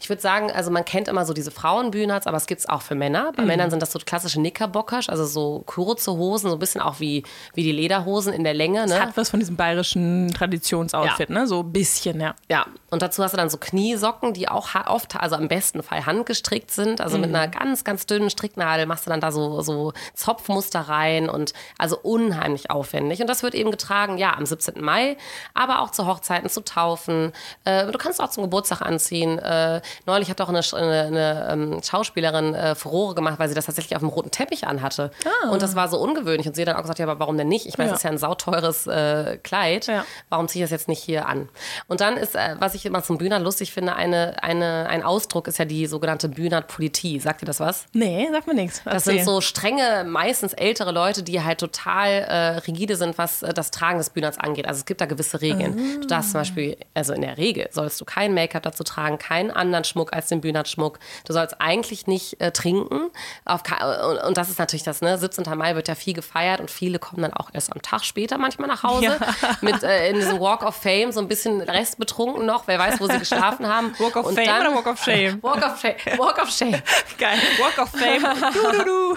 Ich 0.00 0.08
würde 0.08 0.22
sagen, 0.22 0.50
also 0.50 0.70
man 0.70 0.86
kennt 0.86 1.08
immer 1.08 1.26
so 1.26 1.34
diese 1.34 1.50
Frauenbühners, 1.50 2.26
aber 2.26 2.38
es 2.38 2.46
gibt 2.46 2.60
es 2.60 2.68
auch 2.68 2.80
für 2.80 2.94
Männer. 2.94 3.32
Bei 3.36 3.44
Männern 3.44 3.70
sind 3.70 3.82
das 3.82 3.92
so 3.92 3.98
klassische 3.98 4.38
Knickerbockers, 4.38 5.10
also 5.10 5.26
so 5.26 5.62
kurze 5.66 6.12
Hosen, 6.12 6.48
so 6.48 6.56
ein 6.56 6.58
bisschen 6.58 6.80
auch 6.80 7.00
wie, 7.00 7.22
wie 7.54 7.62
die 7.62 7.72
Lederhosen 7.72 8.32
in 8.32 8.44
der 8.44 8.54
Länge. 8.54 8.86
Ne? 8.86 9.00
Hat 9.00 9.16
was 9.16 9.30
von 9.30 9.40
diesem 9.40 9.56
bayerischen 9.56 10.32
Traditionsoutfit, 10.34 11.30
ne? 11.30 11.46
So 11.46 11.60
ein 11.60 11.72
bisschen, 11.72 12.20
ja. 12.20 12.34
Ja, 12.48 12.66
und 12.90 13.02
dazu 13.02 13.22
hast 13.22 13.32
du 13.32 13.36
dann 13.36 13.50
so 13.50 13.58
Kniesocken, 13.58 14.32
die 14.32 14.48
auch 14.48 14.68
oft, 14.86 15.16
also 15.16 15.36
im 15.36 15.48
besten 15.48 15.82
Fall 15.82 16.06
handgestrickt 16.06 16.70
sind. 16.70 17.00
Also 17.00 17.18
mit 17.18 17.34
einer 17.34 17.48
ganz, 17.48 17.84
ganz 17.84 18.06
dünnen 18.06 18.30
Stricknadel 18.30 18.86
machst 18.86 19.06
du 19.06 19.10
dann 19.10 19.20
da 19.20 19.32
so, 19.32 19.60
so 19.60 19.92
Zopfmuster 20.14 20.80
rein 20.80 21.28
und 21.28 21.52
also 21.78 21.98
unheimlich 21.98 22.70
aufwendig. 22.70 23.20
Und 23.20 23.26
das 23.28 23.42
wird 23.42 23.54
eben 23.54 23.70
getragen, 23.70 24.18
ja, 24.18 24.36
am 24.36 24.46
17. 24.46 24.82
Mai, 24.82 25.16
aber 25.54 25.80
auch 25.80 25.90
zu 25.90 26.06
Hochzeiten, 26.06 26.48
zu 26.48 26.62
Taufen. 26.62 27.32
Äh, 27.64 27.90
du 27.90 27.98
kannst 27.98 28.20
auch 28.20 28.30
zum 28.30 28.44
Geburtstag 28.44 28.82
anziehen. 28.82 29.38
Äh, 29.38 29.80
neulich 30.06 30.30
hat 30.30 30.40
auch 30.40 30.48
eine, 30.48 30.60
eine, 30.72 31.02
eine 31.06 31.48
ähm, 31.50 31.80
Schauspielerin 31.82 32.54
äh, 32.54 32.74
Furore 32.74 33.14
gemacht, 33.14 33.38
weil 33.38 33.48
sie 33.48 33.54
das 33.54 33.66
tatsächlich 33.66 33.96
auf 33.96 34.00
dem 34.00 34.08
roten 34.08 34.30
Teppich 34.30 34.66
anhatte. 34.66 35.10
Und 35.50 35.62
das 35.62 35.74
war 35.74 35.88
so 35.88 35.98
ungewöhnlich. 35.98 36.46
Und 36.46 36.54
sie 36.54 36.62
hat 36.62 36.68
dann 36.68 36.76
auch 36.76 36.82
gesagt, 36.82 36.98
ja, 36.98 37.06
aber 37.06 37.15
warum 37.18 37.36
denn 37.36 37.48
nicht? 37.48 37.66
Ich 37.66 37.78
meine, 37.78 37.90
Ja. 37.90 37.94
es 37.94 38.00
ist 38.00 38.04
ja 38.04 38.10
ein 38.10 38.18
sauteures 38.18 38.86
äh, 38.86 39.38
Kleid. 39.42 39.86
Ja. 39.86 40.04
Warum 40.28 40.48
ziehe 40.48 40.64
ich 40.64 40.70
das 40.70 40.78
jetzt 40.80 40.88
nicht 40.88 41.02
hier 41.02 41.26
an? 41.28 41.48
Und 41.88 42.00
dann 42.00 42.16
ist, 42.16 42.34
äh, 42.34 42.56
was 42.58 42.74
ich 42.74 42.86
immer 42.86 43.02
zum 43.02 43.18
Bühnern 43.18 43.42
lustig 43.42 43.72
finde, 43.72 43.94
eine, 43.96 44.42
eine, 44.42 44.86
ein 44.88 45.02
Ausdruck 45.02 45.48
ist 45.48 45.58
ja 45.58 45.64
die 45.64 45.86
sogenannte 45.86 46.28
Bühnert-Politie. 46.28 47.20
Sagt 47.20 47.42
ihr 47.42 47.46
das 47.46 47.60
was? 47.60 47.86
Nee, 47.92 48.28
sag 48.32 48.46
mir 48.46 48.54
nichts. 48.54 48.82
Das 48.84 49.04
sind 49.04 49.24
so 49.24 49.40
strenge, 49.40 50.04
meistens 50.06 50.52
ältere 50.52 50.92
Leute, 50.92 51.22
die 51.22 51.42
halt 51.42 51.58
total 51.58 52.08
äh, 52.10 52.36
rigide 52.58 52.96
sind, 52.96 53.18
was 53.18 53.42
äh, 53.42 53.52
das 53.54 53.70
Tragen 53.70 53.98
des 53.98 54.10
Bühnerns 54.10 54.38
angeht. 54.38 54.66
Also 54.66 54.78
es 54.80 54.84
gibt 54.86 55.00
da 55.00 55.06
gewisse 55.06 55.40
Regeln. 55.40 56.00
Du 56.00 56.06
darfst 56.06 56.32
zum 56.32 56.40
Beispiel, 56.40 56.76
also 56.94 57.12
in 57.12 57.22
der 57.22 57.36
Regel 57.38 57.68
sollst 57.72 58.00
du 58.00 58.04
kein 58.04 58.34
Make-up 58.34 58.62
dazu 58.62 58.84
tragen, 58.84 59.18
keinen 59.18 59.50
anderen 59.50 59.84
Schmuck 59.84 60.12
als 60.12 60.28
den 60.28 60.40
Bühnerschmuck. 60.40 60.98
Du 61.24 61.32
sollst 61.32 61.60
eigentlich 61.60 62.06
nicht 62.06 62.40
äh, 62.40 62.50
trinken. 62.52 63.10
Auf, 63.44 63.62
und, 64.08 64.18
und 64.28 64.36
das 64.36 64.48
ist 64.50 64.58
natürlich 64.58 64.82
das, 64.82 65.00
ne? 65.02 65.18
17. 65.18 65.44
Mai 65.56 65.74
wird 65.74 65.88
ja 65.88 65.94
viel 65.94 66.14
gefeiert 66.14 66.60
und 66.60 66.70
viele 66.70 66.98
kommen 67.06 67.22
dann 67.22 67.32
auch 67.32 67.50
erst 67.52 67.72
am 67.72 67.80
Tag 67.82 68.04
später 68.04 68.36
manchmal 68.38 68.68
nach 68.68 68.82
Hause 68.82 69.04
Ja. 69.04 69.16
mit 69.60 69.82
äh, 69.82 70.10
in 70.10 70.16
diesem 70.16 70.40
Walk 70.40 70.62
of 70.64 70.74
Fame 70.74 71.12
so 71.12 71.20
ein 71.20 71.28
bisschen 71.28 71.60
restbetrunken 71.60 72.44
noch. 72.44 72.66
Wer 72.66 72.78
weiß, 72.78 73.00
wo 73.00 73.06
sie 73.06 73.18
geschlafen 73.18 73.66
haben. 73.66 73.94
Walk 73.98 74.16
of 74.16 74.26
Und 74.26 74.34
Fame 74.34 74.46
dann- 74.46 74.66
oder 74.66 74.74
Walk 74.76 74.86
of 74.86 75.02
Shame? 75.02 75.38
Walk 75.42 75.64
of 75.64 75.78
Shame. 75.80 75.94
Walk 76.18 76.42
of 76.42 76.50
Shame. 76.50 76.82
Geil. 77.18 77.38
Walk 77.60 77.78
of 77.78 77.90
Fame. 77.90 78.22
Du, 78.52 78.78
du, 78.78 78.84
du. 78.84 79.16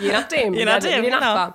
Je 0.00 0.12
nachdem. 0.12 0.54
Je 0.54 0.64
nachdem, 0.64 0.90
wie 1.02 1.06
die 1.06 1.10
genau. 1.12 1.20
Nachbar. 1.20 1.54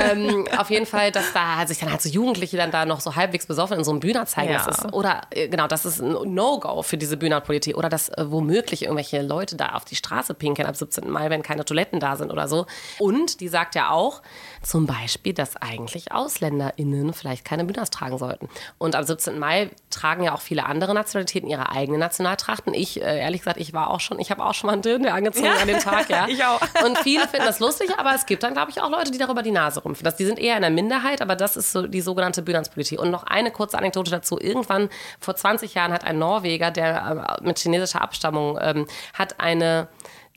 ähm, 0.00 0.46
auf 0.56 0.70
jeden 0.70 0.86
Fall, 0.86 1.10
dass 1.12 1.32
da 1.32 1.66
sich 1.66 1.78
dann 1.78 1.90
halt 1.90 2.00
so 2.00 2.08
Jugendliche 2.08 2.56
dann 2.56 2.70
da 2.70 2.84
noch 2.86 3.00
so 3.00 3.16
halbwegs 3.16 3.46
besoffen 3.46 3.78
in 3.78 3.84
so 3.84 3.90
einem 3.90 4.00
Bühner 4.00 4.26
zeigen. 4.26 4.52
Ja. 4.52 4.64
Das 4.64 4.78
ist, 4.78 4.92
oder 4.92 5.22
äh, 5.30 5.48
genau, 5.48 5.66
das 5.66 5.84
ist 5.84 6.00
ein 6.00 6.34
No-Go 6.34 6.82
für 6.82 6.96
diese 6.98 7.16
Bühnerpolitik. 7.16 7.76
Oder 7.76 7.88
dass 7.88 8.08
äh, 8.10 8.24
womöglich 8.30 8.82
irgendwelche 8.82 9.22
Leute 9.22 9.56
da 9.56 9.70
auf 9.70 9.84
die 9.84 9.96
Straße 9.96 10.34
pinkeln 10.34 10.68
ab 10.68 10.76
17. 10.76 11.10
Mai, 11.10 11.30
wenn 11.30 11.42
keine 11.42 11.64
Toiletten 11.64 12.00
da 12.00 12.16
sind 12.16 12.30
oder 12.30 12.48
so. 12.48 12.66
Und 12.98 13.40
die 13.40 13.48
sagt 13.48 13.74
ja 13.74 13.90
auch 13.90 14.22
zum 14.62 14.86
Beispiel, 14.86 15.32
dass 15.32 15.56
eigentlich 15.56 16.12
AusländerInnen 16.12 17.12
vielleicht 17.12 17.44
keine 17.44 17.64
Bühners 17.64 17.90
tragen 17.90 18.18
sollten. 18.18 18.48
Und 18.78 18.94
am 18.96 19.04
17. 19.04 19.38
Mai 19.38 19.70
tragen 19.90 20.22
ja 20.24 20.34
auch 20.34 20.40
viele 20.40 20.66
andere 20.66 20.94
Nationalitäten 20.94 21.48
ihre 21.48 21.70
eigenen 21.70 22.00
Nationaltrachten. 22.00 22.74
Ich, 22.74 23.00
äh, 23.00 23.18
ehrlich 23.20 23.40
gesagt, 23.42 23.58
ich 23.58 23.72
war 23.72 23.90
auch 23.90 24.00
schon, 24.00 24.18
ich 24.18 24.30
habe 24.30 24.44
auch 24.44 24.54
schon 24.54 24.68
mal 24.68 24.74
einen 24.74 24.82
Dirndl 24.82 25.08
angezogen 25.08 25.46
Ja. 25.46 25.54
an 25.60 25.68
dem 25.68 25.78
Tag, 25.78 26.08
ja. 26.10 26.26
Ich 26.28 26.44
auch. 26.44 26.60
Und 26.84 26.98
viele 26.98 27.26
finden 27.28 27.46
das 27.46 27.60
lustig, 27.60 27.90
aber 27.96 28.14
es 28.14 28.26
gibt 28.26 28.42
dann, 28.42 28.52
glaube 28.54 28.70
ich, 28.70 28.80
auch 28.80 28.90
Leute, 28.90 29.10
die 29.10 29.18
darüber 29.18 29.42
die 29.42 29.50
Nase 29.50 29.80
rumpfen. 29.82 30.04
Das, 30.04 30.16
die 30.16 30.24
sind 30.24 30.38
eher 30.38 30.56
in 30.56 30.62
der 30.62 30.70
Minderheit, 30.70 31.22
aber 31.22 31.36
das 31.36 31.56
ist 31.56 31.72
so 31.72 31.86
die 31.86 32.00
sogenannte 32.00 32.42
Bühnerspolitik. 32.42 32.98
Und 33.00 33.10
noch 33.10 33.24
eine 33.24 33.50
kurze 33.50 33.78
Anekdote 33.78 34.10
dazu. 34.10 34.38
Irgendwann 34.40 34.88
vor 35.20 35.36
20 35.36 35.74
Jahren 35.74 35.92
hat 35.92 36.04
ein 36.04 36.18
Norweger, 36.18 36.70
der 36.70 37.36
äh, 37.40 37.44
mit 37.46 37.58
chinesischer 37.58 38.02
Abstammung, 38.02 38.58
ähm, 38.60 38.86
hat 39.14 39.40
eine 39.40 39.88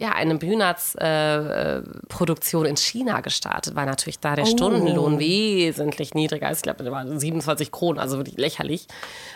ja, 0.02 0.14
eine 0.14 0.34
Bühnerz-Produktion 0.36 2.66
in 2.66 2.76
China 2.76 3.22
gestartet, 3.22 3.76
war 3.76 3.86
natürlich 3.86 4.20
da 4.20 4.36
der 4.36 4.48
Stundenlohn 4.48 5.20
wesentlich 5.20 6.16
niedriger. 6.16 6.48
als 6.48 6.58
Ich 6.60 6.64
glaube, 6.64 6.82
der 6.84 6.92
war 6.92 7.06
27 7.08 7.72
Kronen, 7.72 8.00
also 8.00 8.18
wirklich 8.18 8.38
lächerlich. 8.38 8.88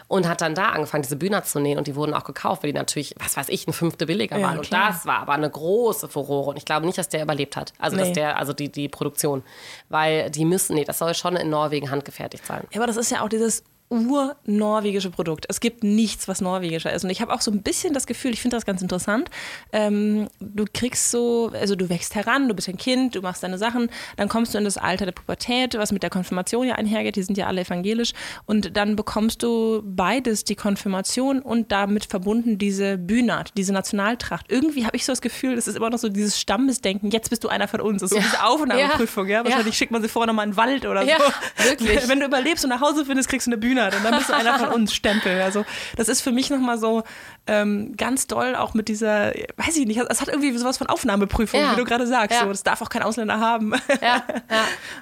Und 0.08 0.28
hat 0.28 0.42
dann 0.42 0.56
da 0.56 0.70
angefangen, 0.70 1.04
diese 1.04 1.18
Bühner 1.18 1.44
zu 1.44 1.60
nähen. 1.60 1.78
Und 1.78 1.86
die 1.86 1.96
wurden 1.96 2.16
auch 2.16 2.24
gekauft, 2.24 2.64
weil 2.64 2.72
die 2.72 2.78
natürlich, 2.78 3.14
was 3.20 3.38
weiß 3.38 3.50
ich, 3.50 3.68
ein 3.68 3.74
Fünfte 3.74 4.08
billiger 4.08 4.38
Ja, 4.40 4.48
waren. 4.48 4.58
Und 4.58 4.66
klar. 4.68 4.88
das 4.90 5.06
war 5.06 5.20
aber 5.20 5.34
eine 5.34 5.50
große 5.50 6.08
Furore. 6.08 6.50
Und 6.50 6.58
ich 6.58 6.66
glaube 6.66 6.88
nicht, 6.88 6.98
dass 6.98 7.10
der 7.10 7.22
überlebt 7.22 7.56
hat. 7.58 7.74
Also, 7.78 7.96
dass 7.98 8.08
Nee. 8.10 8.14
der, 8.16 8.38
also 8.40 8.52
die, 8.54 8.72
die 8.72 8.90
Produktion. 8.90 9.44
Weil 9.90 10.32
die 10.32 10.46
müssen, 10.46 10.74
nee, 10.76 10.84
das 10.84 10.98
soll 10.98 11.14
schon 11.14 11.36
in 11.36 11.50
Norwegen 11.52 11.92
handgefertigt 11.92 12.44
sein. 12.46 12.64
Ja, 12.72 12.80
aber 12.80 12.88
das 12.88 12.98
ist 12.98 13.12
ja 13.12 13.22
auch 13.22 13.30
dieses 13.30 13.64
urnorwegische 13.90 15.12
Produkt. 15.12 15.46
Es 15.50 15.60
gibt 15.60 15.84
nichts, 15.84 16.28
was 16.28 16.42
norwegischer 16.42 16.92
ist. 16.92 17.04
Und 17.04 17.10
ich 17.12 17.22
habe 17.22 17.34
auch 17.34 17.42
so 17.42 17.52
ein 17.52 17.62
bisschen 17.62 17.94
das 17.94 18.08
Gefühl, 18.08 18.32
ich 18.34 18.42
finde 18.42 18.58
das 18.58 18.66
ganz 18.66 18.82
interessant. 18.82 19.30
Ähm, 19.72 20.28
du 20.40 20.66
kriegst 20.74 21.12
so, 21.12 21.52
also 21.54 21.76
du 21.76 21.90
wächst 21.90 22.16
heran, 22.16 22.48
du 22.48 22.56
bist 22.56 22.68
ein 22.68 22.78
Kind, 22.78 23.16
du 23.16 23.22
machst 23.22 23.44
deine 23.44 23.58
Sachen, 23.58 23.90
dann 24.18 24.28
kommst 24.28 24.54
du 24.54 24.58
in 24.58 24.64
das 24.64 24.78
Alter 24.78 25.06
der 25.06 25.12
Pubertät, 25.12 25.76
was 25.78 25.92
mit 25.92 26.04
der 26.04 26.10
Konfirmation 26.10 26.68
ja 26.68 26.76
einhergeht, 26.76 27.16
die 27.16 27.24
sind 27.24 27.38
ja 27.38 27.48
alle 27.48 27.62
evangelisch. 27.62 28.14
Und 28.46 28.76
dann 28.76 28.96
bekommst 28.96 29.44
du 29.44 29.82
beides, 29.86 30.44
die 30.44 30.56
Konfirmation 30.56 31.40
und 31.42 31.72
damit 31.72 32.06
verbunden 32.06 32.58
diese 32.58 32.98
Bühnert, 32.98 33.52
diese 33.56 33.72
Nationaltracht. 33.74 34.52
Irgendwie 34.52 34.86
habe 34.86 34.98
ich 34.98 35.06
so 35.06 35.12
das 35.12 35.22
Gefühl, 35.22 35.56
das 35.56 35.68
ist 35.68 35.76
immer 35.78 35.90
noch 35.90 36.00
so 36.00 36.10
dieses 36.10 36.40
Stammesdenken, 36.40 37.12
jetzt 37.12 37.30
bist 37.30 37.44
du 37.44 37.50
einer 37.50 37.68
von 37.68 37.82
uns. 37.82 38.02
Das 38.02 38.12
ist 38.12 38.18
so 38.18 38.24
diese 38.24 38.44
Aufnahmeprüfung, 38.44 39.28
ja. 39.28 39.40
Ja. 39.40 39.46
Wahrscheinlich 39.46 39.78
schickt 39.78 39.92
man 39.92 40.02
sie 40.02 40.10
vorher 40.10 40.28
nochmal 40.28 40.46
in 40.46 40.52
den 40.52 40.58
Wald 40.58 40.86
oder 40.86 41.04
Ja, 41.04 41.18
so. 41.20 41.70
wirklich. 41.70 42.08
Wenn 42.08 42.20
du 42.20 42.26
überlebst 42.26 42.64
und 42.64 42.70
nach 42.70 42.82
Hause 42.82 43.06
findest, 43.06 43.30
kriegst 43.30 43.48
du 43.48 43.52
eine 43.52 43.58
Bühne 43.58 43.75
und 43.78 44.04
dann 44.04 44.18
bist 44.18 44.30
du 44.30 44.34
einer 44.36 44.58
von 44.60 44.70
uns, 44.70 44.94
Stempel. 44.94 45.42
Also 45.42 45.66
das 45.98 46.08
ist 46.10 46.22
für 46.22 46.32
mich 46.32 46.50
nochmal 46.50 46.78
so 46.78 47.04
ähm, 47.48 47.94
ganz 47.96 48.26
doll 48.28 48.56
auch 48.56 48.74
mit 48.74 48.88
dieser, 48.88 49.32
weiß 49.58 49.76
ich 49.78 49.86
nicht, 49.86 50.00
es 50.10 50.22
hat 50.22 50.30
irgendwie 50.30 50.56
sowas 50.58 50.78
von 50.78 50.88
Aufnahmeprüfung, 50.88 51.60
Ja. 51.60 51.72
wie 51.74 51.76
du 51.76 51.84
gerade 51.84 52.08
sagst. 52.08 52.38
Ja. 52.40 52.44
So, 52.46 52.50
das 52.50 52.64
darf 52.64 52.82
auch 52.82 52.90
kein 52.90 53.04
Ausländer 53.04 53.40
haben. 53.40 53.74
Ja, 54.02 54.24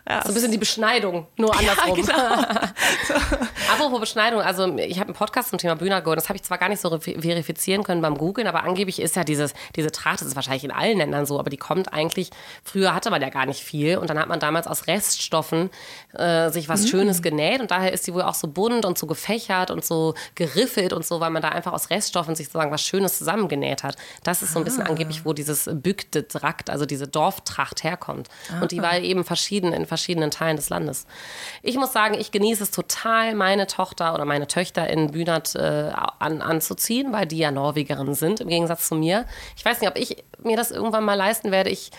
ja. 0.09 0.21
so 0.23 0.29
ein 0.29 0.33
bisschen 0.33 0.51
die 0.51 0.57
Beschneidung, 0.57 1.27
nur 1.38 1.57
andersrum. 1.57 1.95
genau. 1.95 2.15
Apropos 3.71 3.99
Beschneidung, 3.99 4.41
also 4.41 4.75
ich 4.77 4.97
habe 4.99 5.07
einen 5.09 5.15
Podcast 5.15 5.49
zum 5.49 5.57
Thema 5.59 5.75
Bühner 5.75 6.01
gehört, 6.01 6.17
das 6.17 6.29
habe 6.29 6.36
ich 6.38 6.43
zwar 6.43 6.57
gar 6.57 6.69
nicht 6.69 6.81
so 6.81 6.89
re- 6.89 6.99
verifizieren 6.99 7.83
können 7.83 8.01
beim 8.01 8.17
Googlen, 8.17 8.47
aber 8.47 8.63
angeblich 8.63 9.01
ist 9.01 9.15
ja 9.15 9.23
dieses, 9.23 9.53
diese 9.75 9.91
Tracht, 9.91 10.21
das 10.21 10.27
ist 10.27 10.36
wahrscheinlich 10.36 10.63
in 10.63 10.71
allen 10.71 10.97
Ländern 10.97 11.25
so, 11.25 11.39
aber 11.39 11.49
die 11.49 11.57
kommt 11.57 11.93
eigentlich, 11.93 12.29
früher 12.63 12.93
hatte 12.93 13.09
man 13.09 13.21
ja 13.21 13.29
gar 13.29 13.45
nicht 13.45 13.62
viel 13.63 13.97
und 13.97 14.09
dann 14.09 14.19
hat 14.19 14.27
man 14.27 14.39
damals 14.39 14.67
aus 14.67 14.88
Reststoffen 14.88 15.69
äh, 16.13 16.49
sich 16.49 16.69
was 16.69 16.89
Schönes 16.89 17.21
genäht 17.21 17.62
und 17.62 17.71
daher 17.71 17.93
ist 17.93 18.05
die 18.07 18.13
wohl 18.13 18.21
auch 18.23 18.36
so 18.36 18.47
bunt 18.47 18.62
und 18.71 18.97
so 18.97 19.08
gefächert 19.08 19.71
und 19.71 19.84
so 19.84 20.13
geriffelt 20.36 20.93
und 20.93 21.06
so, 21.06 21.19
weil 21.19 21.30
man 21.30 21.41
da 21.41 21.49
einfach 21.49 21.73
aus 21.73 21.89
Reststoffen 21.89 22.36
sich 22.36 22.47
sozusagen 22.47 22.71
was 22.71 22.82
Schönes 22.82 23.17
zusammengenäht 23.17 23.84
hat. 23.84 23.95
Das 24.23 24.41
ist 24.41 24.54
so 24.54 24.60
ein 24.60 24.65
bisschen 24.65 24.84
angeblich, 24.84 25.26
wo 25.26 25.34
dieses 25.34 25.69
Bückte 25.71 26.23
Drakt, 26.23 26.69
also 26.69 26.86
diese 26.86 27.08
Dorftracht 27.08 27.84
herkommt. 27.84 28.30
Und 28.62 28.71
die 28.71 28.82
war 28.82 28.97
eben 28.97 29.23
verschieden 29.23 29.73
in 29.73 29.86
verschiedenen 29.86 30.32
Teilen 30.32 30.56
des 30.56 30.69
Landes. 30.69 31.06
Ich 31.62 31.76
muss 31.76 31.91
sagen, 31.93 32.15
ich 32.15 32.32
genieße 32.32 32.63
es 32.63 32.71
total, 32.71 33.36
meine 33.36 33.67
Tochter 33.67 34.13
oder 34.13 34.26
meine 34.26 34.47
Töchter 34.47 34.89
in 34.89 35.12
Bünert 35.12 35.56
äh, 35.56 35.91
an, 36.19 36.41
anzuziehen, 36.41 37.12
weil 37.12 37.26
die 37.26 37.38
ja 37.38 37.52
Norwegerinnen 37.52 38.15
sind, 38.15 38.39
im 38.39 38.47
Gegensatz 38.47 38.88
zu 38.88 38.95
mir. 38.95 39.26
Ich 39.58 39.65
weiß 39.65 39.82
nicht, 39.82 39.89
ob 39.89 39.97
ich 39.97 40.23
mir 40.43 40.58
das 40.58 40.71
irgendwann 40.71 41.04
mal 41.04 41.15
leisten 41.15 41.52
werde. 41.52 41.69
Ich 41.69 41.91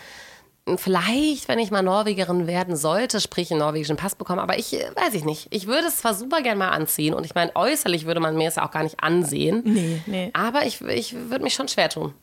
Vielleicht, 0.76 1.48
wenn 1.48 1.58
ich 1.58 1.70
mal 1.70 1.82
Norwegerin 1.82 2.46
werden 2.46 2.74
sollte, 2.74 3.20
sprich 3.20 3.50
einen 3.50 3.60
norwegischen 3.60 3.96
Pass 3.96 4.14
bekommen, 4.14 4.38
aber 4.38 4.58
ich 4.58 4.72
äh, 4.72 4.90
weiß 4.96 5.12
ich 5.12 5.24
nicht. 5.24 5.48
Ich 5.50 5.66
würde 5.66 5.88
es 5.88 5.98
zwar 5.98 6.14
super 6.14 6.40
gern 6.40 6.56
mal 6.56 6.70
anziehen 6.70 7.12
und 7.12 7.26
ich 7.26 7.34
meine, 7.34 7.54
äußerlich 7.54 8.06
würde 8.06 8.20
man 8.20 8.34
mir 8.34 8.48
es 8.48 8.54
ja 8.54 8.66
auch 8.66 8.70
gar 8.70 8.82
nicht 8.82 8.98
ansehen. 9.00 9.60
Nee, 9.66 10.00
nee. 10.06 10.30
Aber 10.32 10.64
ich, 10.64 10.80
ich 10.80 11.14
würde 11.14 11.44
mich 11.44 11.52
schon 11.52 11.68
schwer 11.68 11.90
tun. 11.90 12.14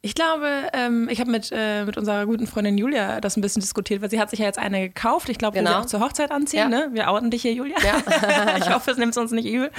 Ich 0.00 0.14
glaube, 0.14 0.46
ähm, 0.74 1.08
ich 1.10 1.18
habe 1.18 1.28
mit, 1.28 1.50
äh, 1.52 1.84
mit 1.84 1.96
unserer 1.96 2.24
guten 2.24 2.46
Freundin 2.46 2.78
Julia 2.78 3.20
das 3.20 3.36
ein 3.36 3.40
bisschen 3.40 3.60
diskutiert, 3.60 4.00
weil 4.00 4.10
sie 4.10 4.20
hat 4.20 4.30
sich 4.30 4.38
ja 4.38 4.46
jetzt 4.46 4.58
eine 4.58 4.80
gekauft. 4.88 5.28
Ich 5.28 5.38
glaube, 5.38 5.56
wir 5.56 5.62
Genau. 5.62 5.72
sie 5.72 5.78
auch 5.78 5.86
zur 5.86 6.00
Hochzeit 6.00 6.30
anziehen. 6.30 6.60
Ja. 6.60 6.68
Ne? 6.68 6.90
Wir 6.92 7.10
outen 7.10 7.32
dich 7.32 7.42
hier, 7.42 7.52
Julia. 7.52 7.76
ich 8.58 8.72
hoffe, 8.72 8.92
es 8.92 8.96
nimmt 8.96 9.10
es 9.10 9.16
uns 9.18 9.32
nicht 9.32 9.46
übel. 9.46 9.72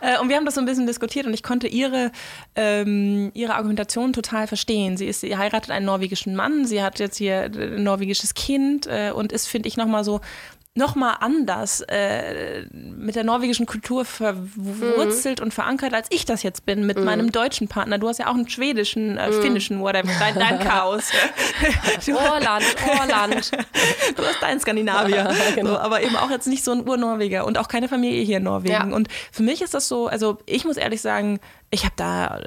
Äh, 0.00 0.20
und 0.20 0.28
wir 0.28 0.36
haben 0.36 0.44
das 0.44 0.54
so 0.54 0.60
ein 0.60 0.66
bisschen 0.66 0.86
diskutiert 0.86 1.26
und 1.26 1.34
ich 1.34 1.42
konnte 1.42 1.66
ihre, 1.66 2.12
ähm, 2.54 3.32
ihre 3.34 3.56
Argumentation 3.56 4.12
total 4.12 4.46
verstehen. 4.46 4.96
Sie, 4.96 5.06
ist, 5.06 5.22
sie 5.22 5.36
heiratet 5.36 5.72
einen 5.72 5.86
norwegischen 5.86 6.36
Mann, 6.36 6.66
sie 6.66 6.80
hat 6.80 7.00
jetzt 7.00 7.16
hier 7.16 7.50
ein 7.52 7.82
norwegisches 7.82 8.34
Kind 8.34 8.86
äh, 8.86 9.10
und 9.10 9.32
ist, 9.32 9.48
finde 9.48 9.66
ich, 9.68 9.76
nochmal 9.76 10.04
so 10.04 10.20
nochmal 10.76 11.18
anders 11.20 11.82
äh, 11.82 12.66
mit 12.72 13.14
der 13.14 13.22
norwegischen 13.22 13.64
Kultur 13.64 14.04
verwurzelt 14.04 15.40
und 15.40 15.54
verankert, 15.54 15.94
als 15.94 16.08
ich 16.10 16.24
das 16.24 16.42
jetzt 16.42 16.66
bin 16.66 16.84
mit 16.84 16.98
meinem 16.98 17.30
deutschen 17.30 17.68
Partner. 17.68 17.98
Du 17.98 18.08
hast 18.08 18.18
ja 18.18 18.26
auch 18.26 18.34
einen 18.34 18.48
schwedischen, 18.48 19.16
äh, 19.16 19.30
finnischen, 19.30 19.80
whatever, 19.80 20.10
dein, 20.18 20.34
dein 20.34 20.58
Chaos. 20.68 21.10
Du, 22.04 22.16
Orland, 22.16 22.64
Orland. 23.00 23.52
du 24.16 24.24
hast 24.24 24.40
deinen 24.42 24.58
Skandinavier. 24.58 25.32
so, 25.62 25.78
aber 25.78 26.02
eben 26.02 26.16
auch 26.16 26.30
jetzt 26.30 26.48
nicht 26.48 26.64
so 26.64 26.72
ein 26.72 26.88
Urnorweger 26.88 27.46
und 27.46 27.56
auch 27.56 27.68
keine 27.68 27.88
Familie 27.88 28.24
hier 28.24 28.38
in 28.38 28.42
Norwegen. 28.42 28.72
Ja. 28.72 28.96
Und 28.96 29.08
für 29.30 29.44
mich 29.44 29.62
ist 29.62 29.74
das 29.74 29.86
so, 29.86 30.08
also 30.08 30.38
ich 30.44 30.64
muss 30.64 30.76
ehrlich 30.76 31.00
sagen, 31.00 31.38
ich 31.70 31.84
habe 31.84 31.94
da 31.96 32.40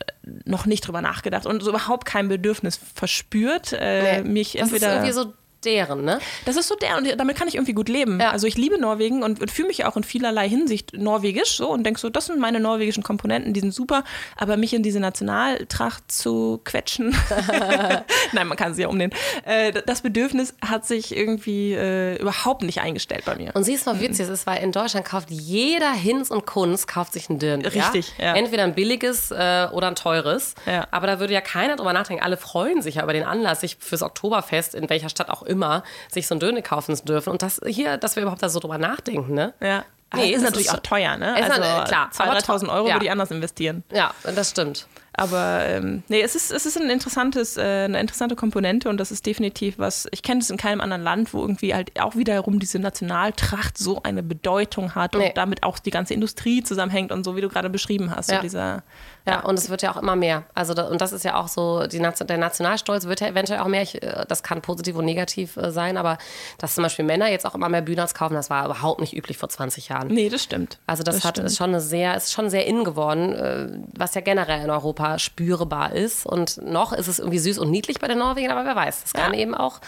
noch 0.44 0.66
nicht 0.66 0.86
drüber 0.86 1.02
nachgedacht 1.02 1.46
und 1.46 1.64
so 1.64 1.70
überhaupt 1.70 2.06
kein 2.06 2.28
Bedürfnis 2.28 2.78
verspürt, 2.94 3.72
äh, 3.72 4.22
Nee. 4.22 4.30
mich 4.30 4.52
das 4.52 4.68
ist 4.68 4.74
entweder 4.74 4.94
irgendwie 4.96 5.14
so 5.14 5.34
deren, 5.64 6.04
ne? 6.04 6.20
das 6.46 6.56
ist 6.56 6.68
so 6.68 6.76
der 6.76 6.98
und 6.98 7.08
damit 7.18 7.38
kann 7.38 7.48
ich 7.48 7.56
irgendwie 7.56 7.74
gut 7.74 7.90
leben. 7.90 8.20
Ja. 8.20 8.32
Also 8.32 8.48
ich 8.48 8.58
liebe 8.58 8.80
Norwegen 8.80 9.24
und, 9.24 9.42
und 9.42 9.52
fühle 9.52 9.68
mich 9.68 9.86
auch 9.86 9.98
in 9.98 10.04
vielerlei 10.04 10.48
Hinsicht 10.48 10.94
norwegisch 10.94 11.58
so 11.58 11.70
und 11.70 11.84
denke 11.84 12.00
so, 12.00 12.10
das 12.10 12.28
sind 12.28 12.40
meine 12.40 12.60
norwegischen 12.60 13.04
Komponenten, 13.04 13.54
die 13.54 13.60
sind 13.60 13.74
super, 13.74 14.04
aber 14.36 14.58
mich 14.58 14.74
in 14.74 14.84
diese 14.84 15.00
Nationaltracht 15.00 16.12
zu 16.12 16.62
quetschen, 16.64 17.16
nein, 18.32 18.48
man 18.48 18.58
kann 18.58 18.74
sie 18.74 18.84
ja 18.84 18.88
umnehmen, 18.88 19.14
äh, 19.46 19.74
das 19.86 20.02
Bedürfnis 20.02 20.54
hat 20.64 20.86
sich 20.86 21.16
irgendwie 21.16 21.74
äh, 21.74 22.20
überhaupt 22.22 22.64
nicht 22.64 22.82
eingestellt 22.82 23.26
bei 23.26 23.36
mir. 23.36 23.56
Und 23.56 23.64
siehst 23.64 23.86
du 23.86 23.92
mal, 23.92 24.00
witzig, 24.00 24.26
es 24.26 24.30
ist, 24.30 24.48
weil 24.48 24.64
in 24.64 24.72
Deutschland 24.72 25.06
kauft 25.06 25.30
jeder 25.30 25.92
Hinz 25.92 26.32
und 26.32 26.46
Kunst 26.46 26.88
kauft 26.88 27.14
sich 27.14 27.30
ein 27.30 27.40
Dirndl. 27.40 27.70
Richtig, 27.70 28.14
ja? 28.18 28.26
ja. 28.26 28.36
Entweder 28.36 28.64
ein 28.64 28.76
billiges 28.76 29.32
äh, 29.32 29.68
oder 29.72 29.88
ein 29.88 29.96
teures. 29.96 30.56
Aber 30.92 31.08
da 31.08 31.20
würde 31.20 31.34
ja 31.34 31.42
keiner 31.42 31.76
drüber 31.76 31.94
nachdenken. 31.94 32.24
Alle 32.24 32.38
freuen 32.38 32.82
sich 32.82 32.96
ja 32.96 33.04
über 33.04 33.14
den 33.14 33.24
Anlass, 33.24 33.62
sich 33.62 33.78
fürs 33.80 34.02
Oktoberfest, 34.02 34.76
in 34.76 34.90
welcher 34.90 35.10
Stadt 35.10 35.30
auch 35.30 35.44
immer, 35.48 35.84
sich 36.12 36.28
so 36.28 36.36
ein 36.36 36.40
Dirndl 36.40 36.62
kaufen 36.62 36.96
zu 36.96 37.06
dürfen. 37.06 37.30
Und 37.32 37.42
das 37.42 37.60
hier, 37.66 37.98
dass 37.98 38.16
wir 38.16 38.24
überhaupt 38.24 38.44
da 38.44 38.50
so 38.50 38.60
drüber 38.60 38.78
nachdenken, 38.78 39.34
ne? 39.34 39.54
Ja. 39.62 39.84
Nee, 40.14 40.22
Nee, 40.22 40.32
ist 40.36 40.42
natürlich 40.44 40.68
ist- 40.68 40.74
auch 40.74 40.80
teuer, 40.80 41.18
ne? 41.18 41.34
Also 41.36 41.52
klar, 41.84 42.10
2.000, 42.14 42.22
aber 42.22 42.38
3.000 42.40 42.70
Euro 42.70 42.88
ja. 42.88 42.94
würde 42.96 43.06
ich 43.06 43.12
anders 43.12 43.30
investieren. 43.32 43.84
Ja, 43.92 44.14
das 44.24 44.52
stimmt. 44.52 44.88
Aber 45.20 45.66
ähm, 45.66 46.04
nee, 46.10 46.22
es 46.22 46.36
ist, 46.36 46.52
es 46.52 46.68
ist 46.68 46.80
ein 46.80 46.92
interessantes, 46.92 47.58
äh, 47.58 47.62
eine 47.62 48.00
interessante 48.00 48.36
Komponente 48.36 48.88
und 48.88 49.00
das 49.00 49.12
ist 49.12 49.26
definitiv 49.26 49.80
was, 49.80 50.08
ich 50.12 50.22
kenne 50.22 50.42
es 50.42 50.52
in 50.52 50.58
keinem 50.58 50.80
anderen 50.80 51.02
Land, 51.02 51.34
wo 51.34 51.42
irgendwie 51.42 51.74
halt 51.74 52.00
auch 52.00 52.16
wiederum 52.16 52.60
diese 52.60 52.78
Nationaltracht 52.78 53.80
so 53.80 54.04
eine 54.04 54.22
Bedeutung 54.22 54.94
hat 54.94 55.16
Nee. 55.16 55.30
und 55.30 55.38
damit 55.38 55.64
auch 55.64 55.80
die 55.80 55.90
ganze 55.90 56.14
Industrie 56.14 56.62
zusammenhängt 56.62 57.12
und 57.12 57.24
so, 57.24 57.36
wie 57.36 57.42
du 57.42 57.50
gerade 57.50 57.72
beschrieben 57.72 58.16
hast. 58.16 58.30
Ja. 58.30 58.36
So 58.38 58.42
dieser, 58.44 58.84
Ja, 59.26 59.40
und 59.40 59.58
es 59.58 59.72
wird 59.72 59.82
ja 59.82 59.92
auch 59.92 59.98
immer 59.98 60.16
mehr. 60.16 60.44
Also 60.54 60.76
da, 60.76 60.84
und 60.84 61.02
das 61.02 61.14
ist 61.14 61.26
ja 61.26 61.36
auch 61.36 61.48
so, 61.48 61.88
die 61.88 61.98
der 61.98 62.38
Nationalstolz 62.38 63.06
wird 63.08 63.20
ja 63.20 63.28
eventuell 63.28 63.62
auch 63.62 63.68
mehr. 63.68 63.82
Ich, 63.82 64.04
äh, 64.04 64.24
das 64.28 64.44
kann 64.44 64.62
positiv 64.62 64.98
und 64.98 65.06
negativ 65.06 65.58
äh, 65.58 65.72
sein, 65.72 65.98
aber 65.98 66.20
dass 66.60 66.76
zum 66.76 66.84
Beispiel 66.84 67.06
Männer 67.06 67.28
jetzt 67.32 67.48
auch 67.48 67.56
immer 67.56 67.70
mehr 67.70 67.82
Bühners 67.82 68.14
kaufen, 68.14 68.36
das 68.36 68.52
war 68.52 68.66
überhaupt 68.66 69.02
nicht 69.02 69.18
üblich 69.18 69.40
vor 69.40 69.50
20 69.50 69.90
Jahren. 69.90 70.10
nee, 70.10 70.30
das 70.30 70.44
stimmt. 70.44 70.78
Also 70.86 71.02
das, 71.02 71.26
hat 71.26 71.38
stimmt. 71.38 71.48
ist 71.48 71.58
schon 71.58 71.72
eine 71.72 71.82
sehr, 71.82 72.16
ist 72.16 72.32
schon 72.34 72.52
sehr 72.52 72.68
in 72.68 72.84
geworden, 72.84 73.34
äh, 73.34 73.68
was 73.98 74.14
ja 74.14 74.22
generell 74.22 74.64
in 74.64 74.70
Europa 74.70 75.07
spürbar 75.18 75.94
ist. 75.94 76.26
Und 76.26 76.60
noch 76.62 76.92
ist 76.94 77.08
es 77.08 77.20
irgendwie 77.20 77.40
süß 77.40 77.58
und 77.60 77.72
niedlich 77.72 78.00
bei 78.00 78.08
den 78.08 78.18
Norwegern, 78.20 78.52
aber 78.52 78.66
wer 78.66 78.76
weiß, 78.76 79.02
das 79.04 79.14
kann 79.14 79.34
Ja. 79.34 79.40
eben 79.40 79.56
auch 79.56 79.80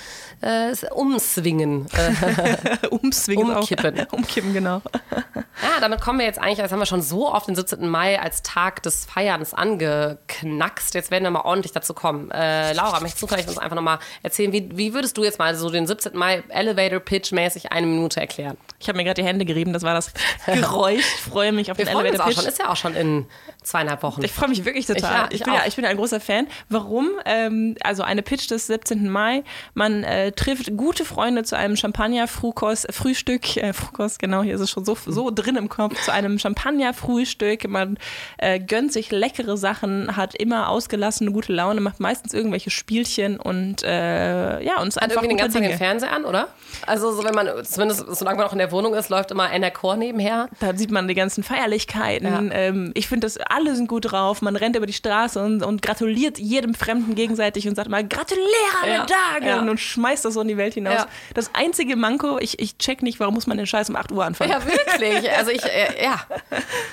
äh, 0.41 0.69
es 0.69 0.83
umswingen. 0.83 1.87
Äh, 1.93 2.87
Umswingen 2.89 3.55
Umkippen. 3.55 3.99
Auch. 4.07 4.13
Umkippen, 4.13 4.53
genau. 4.59 4.81
ja, 5.25 5.79
damit 5.81 6.01
kommen 6.01 6.19
wir 6.19 6.25
jetzt 6.25 6.39
eigentlich, 6.39 6.57
das 6.59 6.71
haben 6.71 6.79
wir 6.79 6.85
schon 6.85 7.01
so 7.01 7.31
oft 7.33 7.47
den 7.47 7.55
17. 7.55 7.87
Mai 7.87 8.19
als 8.19 8.41
Tag 8.41 8.81
des 8.83 9.05
Feierns 9.05 9.53
angeknackst. 9.53 10.93
Jetzt 10.93 11.11
werden 11.11 11.23
wir 11.23 11.31
mal 11.31 11.41
ordentlich 11.41 11.71
dazu 11.71 11.93
kommen. 11.93 12.31
Äh, 12.31 12.73
Laura, 12.73 12.99
möchtest 13.01 13.21
du 13.21 13.27
vielleicht 13.27 13.49
uns 13.49 13.57
einfach 13.57 13.75
nochmal 13.75 13.99
erzählen, 14.23 14.51
wie, 14.53 14.69
wie 14.77 14.93
würdest 14.93 15.17
du 15.17 15.23
jetzt 15.23 15.39
mal 15.39 15.55
so 15.55 15.69
den 15.69 15.87
17. 15.87 16.15
Mai 16.17 16.43
Elevator 16.49 16.99
Pitch 16.99 17.31
mäßig 17.31 17.71
eine 17.71 17.87
Minute 17.87 18.19
erklären? 18.21 18.57
Ich 18.79 18.87
habe 18.87 18.97
mir 18.97 19.03
gerade 19.03 19.21
die 19.21 19.27
Hände 19.27 19.45
gerieben, 19.45 19.73
das 19.73 19.83
war 19.83 19.93
das 19.93 20.11
Geräusch. 20.45 20.99
Ich 20.99 21.21
freue 21.31 21.51
mich 21.51 21.71
auf 21.71 21.77
Wir 21.77 21.85
den 21.85 21.97
Elevator 21.97 22.25
Pitch. 22.27 22.37
schon, 22.39 22.45
ist 22.47 22.59
ja 22.59 22.69
auch 22.69 22.75
schon 22.77 22.95
in 22.95 23.25
zweieinhalb 23.63 24.03
Wochen. 24.03 24.23
Ich 24.23 24.31
freue 24.31 24.49
mich 24.49 24.63
wirklich 24.65 24.85
total. 24.85 25.01
Ja, 25.11 25.27
Ich, 25.29 25.39
ich 25.39 25.43
bin 25.43 25.53
ja, 25.53 25.61
ich 25.65 25.75
bin 25.75 25.85
ein 25.85 25.97
großer 25.97 26.19
Fan. 26.19 26.47
Warum? 26.69 27.09
Ähm, 27.25 27.75
also 27.83 28.03
eine 28.03 28.21
Pitch 28.21 28.49
des 28.49 28.67
17. 28.67 29.09
Mai. 29.09 29.43
Man 29.73 30.03
äh, 30.03 30.31
trifft 30.31 30.75
gute 30.77 31.05
Freunde 31.05 31.43
zu 31.43 31.57
einem 31.57 31.75
Champagner-Frühkost, 31.75 32.87
Frühstück, 32.91 33.57
äh, 33.57 33.73
Frühkost, 33.73 34.19
genau, 34.19 34.43
hier 34.43 34.55
ist 34.55 34.61
es 34.61 34.69
schon 34.69 34.85
so, 34.85 34.97
so 35.05 35.31
drin 35.31 35.55
im 35.55 35.69
Kopf, 35.69 36.01
zu 36.03 36.11
einem 36.11 36.39
Champagner-Frühstück. 36.39 37.67
Man 37.67 37.97
äh, 38.37 38.59
gönnt 38.59 38.93
sich 38.93 39.11
leckere 39.11 39.57
Sachen, 39.57 40.15
hat 40.15 40.35
immer 40.35 40.69
ausgelassene 40.69 41.31
gute 41.31 41.53
Laune, 41.53 41.81
macht 41.81 41.99
meistens 41.99 42.33
irgendwelche 42.33 42.69
Spielchen 42.69 43.39
und 43.39 43.83
äh, 43.83 44.61
ja, 44.61 44.77
Hat 44.77 45.03
einfach 45.03 45.23
irgendwie 45.23 45.27
den 45.29 45.37
ganzen 45.37 45.61
Tag 45.61 45.69
den. 45.69 45.77
Fernseher 45.77 46.11
an, 46.11 46.25
oder? 46.25 46.47
Also 46.85 47.11
so, 47.11 47.23
wenn 47.23 47.33
man, 47.33 47.47
zumindest 47.63 48.05
solange 48.15 48.37
man 48.37 48.47
auch 48.47 48.53
in 48.53 48.59
der 48.59 48.71
Wohnung 48.71 48.93
ist, 48.93 49.09
läuft 49.09 49.31
immer 49.31 49.49
Chor 49.71 49.95
nebenher. 49.97 50.49
Da 50.59 50.75
sieht 50.75 50.91
man 50.91 51.07
die 51.07 51.13
ganzen 51.15 51.43
Feierlichkeiten. 51.43 52.27
Ja. 52.27 52.55
Ähm, 52.55 52.91
ich 52.95 53.07
finde, 53.07 53.25
dass 53.25 53.37
alle 53.37 53.75
sind 53.75 53.87
gut 53.87 54.11
drauf. 54.11 54.41
Man 54.41 54.55
rennt 54.55 54.75
über 54.75 54.85
die 54.89 54.93
Straße 54.93 55.43
und, 55.43 55.63
und 55.63 55.81
gratuliert 55.81 56.37
jedem 56.39 56.73
Fremden 56.73 57.15
gegenseitig 57.15 57.67
und 57.67 57.75
sagt 57.75 57.89
mal, 57.89 58.05
gratuliere 58.07 58.45
an 58.83 58.89
Ja. 58.89 58.97
den 59.05 59.07
Tagen 59.07 59.45
Ja. 59.45 59.59
und 59.71 59.79
schmeißt 59.79 60.25
das 60.25 60.33
so 60.33 60.41
in 60.41 60.47
die 60.47 60.57
Welt 60.57 60.73
hinaus. 60.73 60.93
Ja. 60.95 61.07
Das 61.35 61.51
einzige 61.53 61.95
Manko, 61.95 62.39
ich, 62.39 62.59
ich 62.59 62.77
check 62.77 63.01
nicht, 63.03 63.19
warum 63.19 63.33
muss 63.35 63.47
man 63.47 63.57
den 63.57 63.67
Scheiß 63.67 63.89
um 63.89 63.95
8 63.95 64.11
Uhr 64.11 64.25
anfangen. 64.25 64.51
Ja, 64.51 64.65
wirklich. 64.65 65.29
Also 65.37 65.51
ich, 65.51 65.63
äh, 65.63 66.03
ja. 66.03 66.19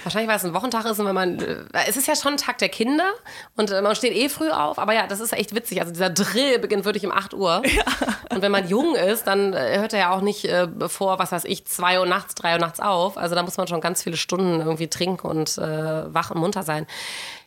Wahrscheinlich, 0.05 0.28
weil 0.28 0.36
es 0.36 0.44
ein 0.44 0.55
Wochentag 0.55 0.84
ist 0.84 0.99
und 1.01 1.07
wenn 1.07 1.14
man, 1.14 1.38
äh, 1.40 1.64
es 1.88 1.97
ist 1.97 2.07
ja 2.07 2.14
schon 2.14 2.32
ein 2.34 2.36
Tag 2.38 2.59
der 2.59 2.68
Kinder 2.68 3.11
und 3.57 3.70
äh, 3.70 3.80
man 3.82 3.97
steht 3.97 4.14
eh 4.14 4.28
früh 4.28 4.51
auf, 4.51 4.78
aber 4.78 4.92
ja, 4.94 5.07
das 5.07 5.20
ist 5.20 5.32
echt 5.32 5.55
witzig. 5.55 5.80
Also 5.80 5.92
dieser 5.92 6.11
Drill 6.11 6.59
beginnt 6.59 6.84
wirklich 6.84 7.05
um 7.07 7.12
8 7.12 7.34
Uhr. 7.34 7.62
Und 8.30 8.42
wenn 8.42 8.53
man 8.53 8.68
jung 8.68 8.94
ist, 8.94 9.26
dann 9.26 9.53
äh, 9.55 9.78
hört 9.78 9.92
er 9.94 9.99
ja 9.99 10.11
auch 10.11 10.20
nicht 10.20 10.44
äh, 10.44 10.68
bevor, 10.72 11.18
was 11.18 11.32
weiß 11.32 11.44
ich, 11.47 11.64
2 11.64 12.01
Uhr 12.01 12.07
nachts, 12.07 12.34
3 12.34 12.55
Uhr 12.55 12.59
nachts 12.59 12.80
auf. 12.80 13.16
Also 13.16 13.34
da 13.34 13.42
muss 13.42 13.57
man 13.57 13.66
schon 13.66 13.80
ganz 13.80 14.03
viele 14.03 14.16
Stunden 14.16 14.61
irgendwie 14.61 14.88
trinken 14.88 15.26
und 15.26 15.57
äh, 15.59 16.12
wach 16.12 16.30
und 16.30 16.40
munter 16.40 16.62
sein. 16.62 16.86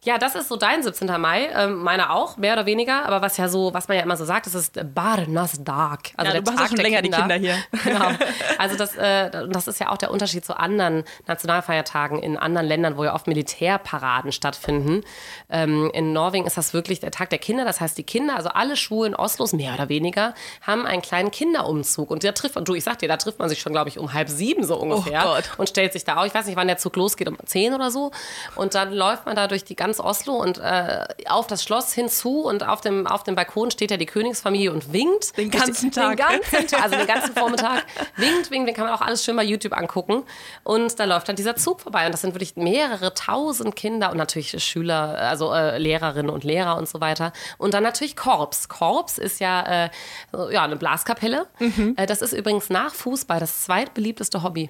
Ja, 0.05 0.17
das 0.17 0.35
ist 0.35 0.47
so 0.47 0.55
dein 0.55 0.81
17. 0.81 1.07
Mai, 1.19 1.49
ähm, 1.53 1.83
meiner 1.83 2.11
auch, 2.15 2.37
mehr 2.37 2.53
oder 2.53 2.65
weniger. 2.65 3.05
Aber 3.05 3.21
was 3.21 3.35
ja 3.35 3.49
so, 3.49 3.73
was 3.73 3.89
man 3.89 3.97
ja 3.97 4.03
immer 4.03 4.15
so 4.15 4.23
sagt, 4.23 4.45
das 4.45 4.55
ist 4.55 4.79
Barnas 4.95 5.61
Dag. 5.63 6.11
Also 6.15 6.27
Ja, 6.29 6.31
der 6.31 6.41
du 6.41 6.51
machst 6.51 6.57
Tag 6.57 6.69
schon 6.69 6.77
länger 6.77 7.01
die 7.01 7.09
Kinder 7.09 7.35
hier. 7.35 7.55
Genau. 7.83 8.11
Also 8.57 8.77
das, 8.77 8.95
äh, 8.95 9.47
das 9.49 9.67
ist 9.67 9.79
ja 9.79 9.89
auch 9.89 9.97
der 9.97 10.11
Unterschied 10.11 10.45
zu 10.45 10.57
anderen 10.57 11.03
Nationalfeiertagen 11.27 12.19
in 12.19 12.37
anderen 12.37 12.67
Ländern, 12.67 12.97
wo 12.97 13.03
ja 13.03 13.13
oft 13.13 13.27
Militärparaden 13.27 14.31
stattfinden. 14.31 15.01
Ähm, 15.49 15.89
in 15.93 16.13
Norwegen 16.13 16.45
ist 16.45 16.57
das 16.57 16.73
wirklich 16.73 16.99
der 16.99 17.11
Tag 17.11 17.29
der 17.29 17.39
Kinder. 17.39 17.65
Das 17.65 17.81
heißt, 17.81 17.97
die 17.97 18.03
Kinder, 18.03 18.35
also 18.35 18.49
alle 18.49 18.75
Schulen 18.75 19.15
Oslos, 19.15 19.53
mehr 19.53 19.73
oder 19.73 19.89
weniger, 19.89 20.33
haben 20.61 20.85
einen 20.85 21.01
kleinen 21.01 21.31
Kinderumzug. 21.31 22.09
Und 22.11 22.23
da 22.23 22.31
trifft 22.31 22.55
man, 22.55 22.65
du, 22.65 22.73
ich 22.73 22.83
sag 22.83 22.99
dir, 22.99 23.07
da 23.07 23.17
trifft 23.17 23.39
man 23.39 23.49
sich 23.49 23.59
schon, 23.59 23.73
glaube 23.73 23.89
ich, 23.89 23.97
um 23.97 24.13
halb 24.13 24.29
sieben 24.29 24.63
so 24.63 24.77
ungefähr. 24.77 25.23
Gott. 25.23 25.49
Und 25.57 25.67
stellt 25.67 25.93
sich 25.93 26.05
da 26.05 26.17
auf. 26.17 26.25
Ich 26.25 26.33
weiß 26.33 26.45
nicht, 26.45 26.55
wann 26.55 26.67
der 26.67 26.77
Zug 26.77 26.95
losgeht, 26.95 27.27
um 27.27 27.37
zehn 27.45 27.73
oder 27.73 27.91
so. 27.91 28.11
Und 28.55 28.75
dann 28.75 28.93
läuft 28.93 29.25
man 29.25 29.35
da 29.35 29.47
durch 29.47 29.63
die 29.63 29.75
ganz 29.89 29.99
Oslo 29.99 30.35
und 30.35 30.59
äh, 30.59 31.05
auf 31.27 31.47
das 31.47 31.63
Schloss 31.63 31.93
hinzu. 31.93 32.41
Und 32.41 32.63
auf 32.67 32.81
dem, 32.81 33.07
auf 33.07 33.23
dem 33.23 33.35
Balkon 33.35 33.71
steht 33.71 33.89
ja 33.89 33.97
die 33.97 34.05
Königsfamilie 34.05 34.71
und 34.71 34.93
winkt. 34.93 35.35
Den 35.35 35.49
ganzen 35.49 35.91
Tag. 35.91 36.17
Den 36.17 36.27
ganzen 36.27 36.67
Tag, 36.67 36.83
also 36.83 36.95
den 36.95 37.07
ganzen 37.07 37.33
Vormittag. 37.35 37.85
Winkt, 38.15 38.51
winkt, 38.51 38.67
den 38.67 38.75
kann 38.75 38.85
man 38.85 38.93
auch 38.93 39.01
alles 39.01 39.25
schön 39.25 39.35
bei 39.35 39.43
YouTube 39.43 39.75
angucken. 39.75 40.23
Und 40.63 40.99
da 40.99 41.05
läuft 41.05 41.27
dann 41.27 41.35
dieser 41.35 41.55
Zug 41.55 41.81
vorbei. 41.81 42.05
Und 42.05 42.11
das 42.11 42.21
sind 42.21 42.35
wirklich 42.35 42.55
mehrere 42.55 43.13
tausend 43.15 43.75
Kinder 43.75 44.11
und 44.11 44.17
natürlich 44.17 44.63
Schüler, 44.63 45.17
also 45.17 45.53
äh, 45.53 45.79
Lehrerinnen 45.79 46.29
und 46.29 46.43
Lehrer 46.43 46.77
und 46.77 46.87
so 46.87 47.01
weiter. 47.01 47.33
Und 47.57 47.73
dann 47.73 47.81
natürlich 47.81 48.15
Korps. 48.15 48.69
Korps 48.69 49.17
ist 49.17 49.39
ja, 49.39 49.85
äh, 49.85 49.89
ja 50.51 50.63
eine 50.63 50.75
Blaskapelle. 50.75 51.47
Äh, 51.95 52.05
das 52.05 52.21
ist 52.21 52.33
übrigens 52.33 52.69
nach 52.69 52.93
Fußball 52.93 53.39
das 53.39 53.63
zweitbeliebteste 53.63 54.43
Hobby. 54.43 54.69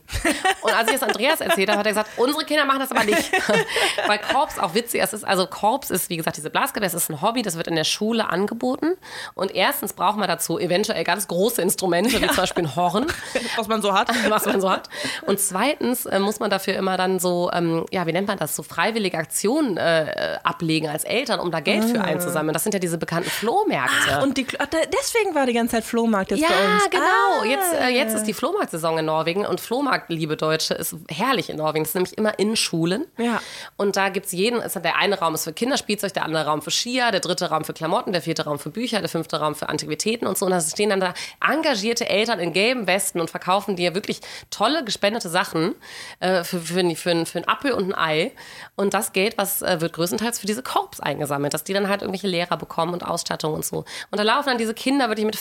Und 0.62 0.74
als 0.74 0.88
ich 0.88 1.00
das 1.00 1.04
Andreas 1.04 1.42
erzählt 1.42 1.70
habe, 1.70 1.80
hat 1.80 1.86
er 1.86 1.92
gesagt, 1.92 2.12
unsere 2.18 2.46
Kinder 2.46 2.64
machen 2.64 2.80
das 2.80 2.92
aber 2.92 3.04
nicht. 3.04 3.32
Weil 4.08 4.20
Korps 4.20 4.58
auch 4.60 4.74
witzig 4.74 5.02
ist. 5.14 5.24
Also 5.24 5.48
Korps 5.48 5.90
ist, 5.90 6.10
wie 6.10 6.18
gesagt, 6.18 6.38
diese 6.38 6.50
Blaskapelle, 6.50 6.86
das 6.86 6.94
ist 6.94 7.10
ein 7.10 7.22
Hobby, 7.22 7.42
das 7.42 7.58
wird 7.58 7.68
in 7.68 7.76
der 7.76 7.84
Schule 7.84 8.30
angeboten. 8.30 8.94
Und 9.36 9.54
erstens 9.54 9.94
braucht 9.94 10.18
man 10.18 10.28
dazu 10.28 10.60
eventuell 10.60 11.04
ganz 11.04 11.28
große 11.28 11.62
Instrumente, 11.62 12.22
wie 12.22 12.28
zum 12.28 12.36
Beispiel 12.36 12.64
ein 12.64 12.76
Horn 12.76 13.08
Was 13.56 13.68
man 13.68 13.82
so 13.82 13.94
hat. 13.94 14.10
was 14.30 14.46
man 14.46 14.62
so 14.62 14.70
hat. 14.70 14.90
Und 15.26 15.40
zweitens 15.40 16.06
äh, 16.06 16.20
muss 16.20 16.40
man 16.40 16.50
dafür 16.50 16.76
immer 16.76 16.98
dann 16.98 17.20
so, 17.20 17.50
ähm, 17.54 17.86
ja, 17.92 18.06
wie 18.08 18.14
nennt 18.14 18.28
man 18.28 18.38
das, 18.38 18.56
so 18.56 18.64
freiwillige 18.64 19.18
Aktionen 19.18 19.78
äh, 19.78 20.38
ablegen 20.44 20.88
als 20.90 21.04
Eltern, 21.04 21.40
um 21.40 21.52
da 21.52 21.60
Geld 21.60 21.86
für 21.86 22.02
einzusammeln. 22.02 22.54
Das 22.54 22.64
sind 22.64 22.74
ja 22.74 22.80
diese 22.80 22.98
bekannten 22.98 23.30
Flohmärkte. 23.30 24.22
Und 24.22 24.38
die, 24.38 24.48
ach, 24.58 24.68
deswegen 24.68 25.36
war 25.36 25.46
die 25.46 25.54
ganze 25.54 25.76
Zeit 25.76 25.84
Flohmarkt 25.84 26.32
jetzt 26.32 26.42
ja, 26.42 26.48
bei 26.50 26.74
uns. 26.74 26.90
genau. 26.90 27.04
Ah. 27.42 27.46
Jetzt, 27.46 27.74
äh, 27.74 27.88
jetzt 27.90 28.16
ist 28.16 28.24
die 28.24 28.34
Flohmarktsaison 28.34 28.98
in 28.98 29.06
Norwegen 29.06 29.46
und 29.46 29.60
Flohmarkt, 29.60 30.10
liebe 30.10 30.38
Deutsche, 30.38 30.74
ist 30.74 30.96
herrlich 31.10 31.50
in 31.50 31.58
Norwegen. 31.58 31.84
Das 31.84 31.90
ist 31.90 31.96
nämlich 31.96 32.18
immer 32.18 32.38
in 32.40 32.56
Schulen. 32.56 33.06
Ja. 33.18 33.42
Und 33.78 33.96
da 33.96 34.10
gibt 34.10 34.28
es 34.28 34.32
jeden, 34.32 34.62
ist 34.62 34.76
der 34.76 34.98
eine 35.00 35.18
Raum 35.18 35.34
ist 35.34 35.46
für 35.46 35.54
Kinderspielzeug, 35.54 36.14
der 36.14 36.26
andere 36.26 36.46
Raum 36.46 36.62
für 36.62 36.72
Skier, 36.72 37.12
der 37.12 37.22
dritte 37.22 37.50
Raum 37.50 37.64
für 37.64 37.74
Klamotten, 37.74 38.12
der 38.12 38.22
vierte 38.22 38.44
Raum 38.44 38.60
für 38.60 38.70
Bücher, 38.70 39.00
der 39.00 39.10
fünfte 39.10 39.40
Raum 39.40 39.56
für 39.56 39.70
Antiquitäten 39.70 40.28
und 40.28 40.38
so. 40.38 40.46
Und 40.46 40.52
da 40.52 40.62
stehen 40.62 40.90
dann 40.90 41.00
da 41.00 41.14
engagierte 41.46 42.08
Eltern 42.10 42.40
in 42.40 42.54
gelben 42.54 42.86
Westen 42.86 43.20
und 43.22 43.30
verkaufen 43.30 43.76
dir 43.76 43.96
wirklich 43.96 44.20
tolle 44.52 44.84
gespendete 44.84 45.30
Sachen 45.30 45.76
äh, 46.20 46.44
für, 46.44 46.60
für, 46.60 46.96
für, 46.96 47.26
für, 47.26 47.38
einen 47.38 47.48
Apfel 47.48 47.72
und 47.72 47.94
ein 47.94 47.98
Ei. 47.98 48.32
Und 48.76 48.94
das 48.94 49.14
Geld, 49.14 49.38
was 49.38 49.62
äh, 49.62 49.80
wird 49.80 49.94
größtenteils 49.94 50.40
für 50.40 50.48
diese 50.48 50.64
Korps 50.64 51.00
eingesammelt, 51.00 51.54
dass 51.54 51.64
die 51.64 51.74
dann 51.74 51.88
halt 51.88 52.02
irgendwelche 52.02 52.28
Lehrer 52.28 52.58
bekommen 52.58 52.94
und 52.94 53.06
Ausstattung 53.06 53.54
und 53.54 53.66
so. 53.66 53.86
Und 54.12 54.18
da 54.18 54.24
laufen 54.24 54.50
dann 54.50 54.58
diese 54.58 54.74
Kinder 54.74 55.08
wirklich 55.08 55.26
mit 55.26 55.38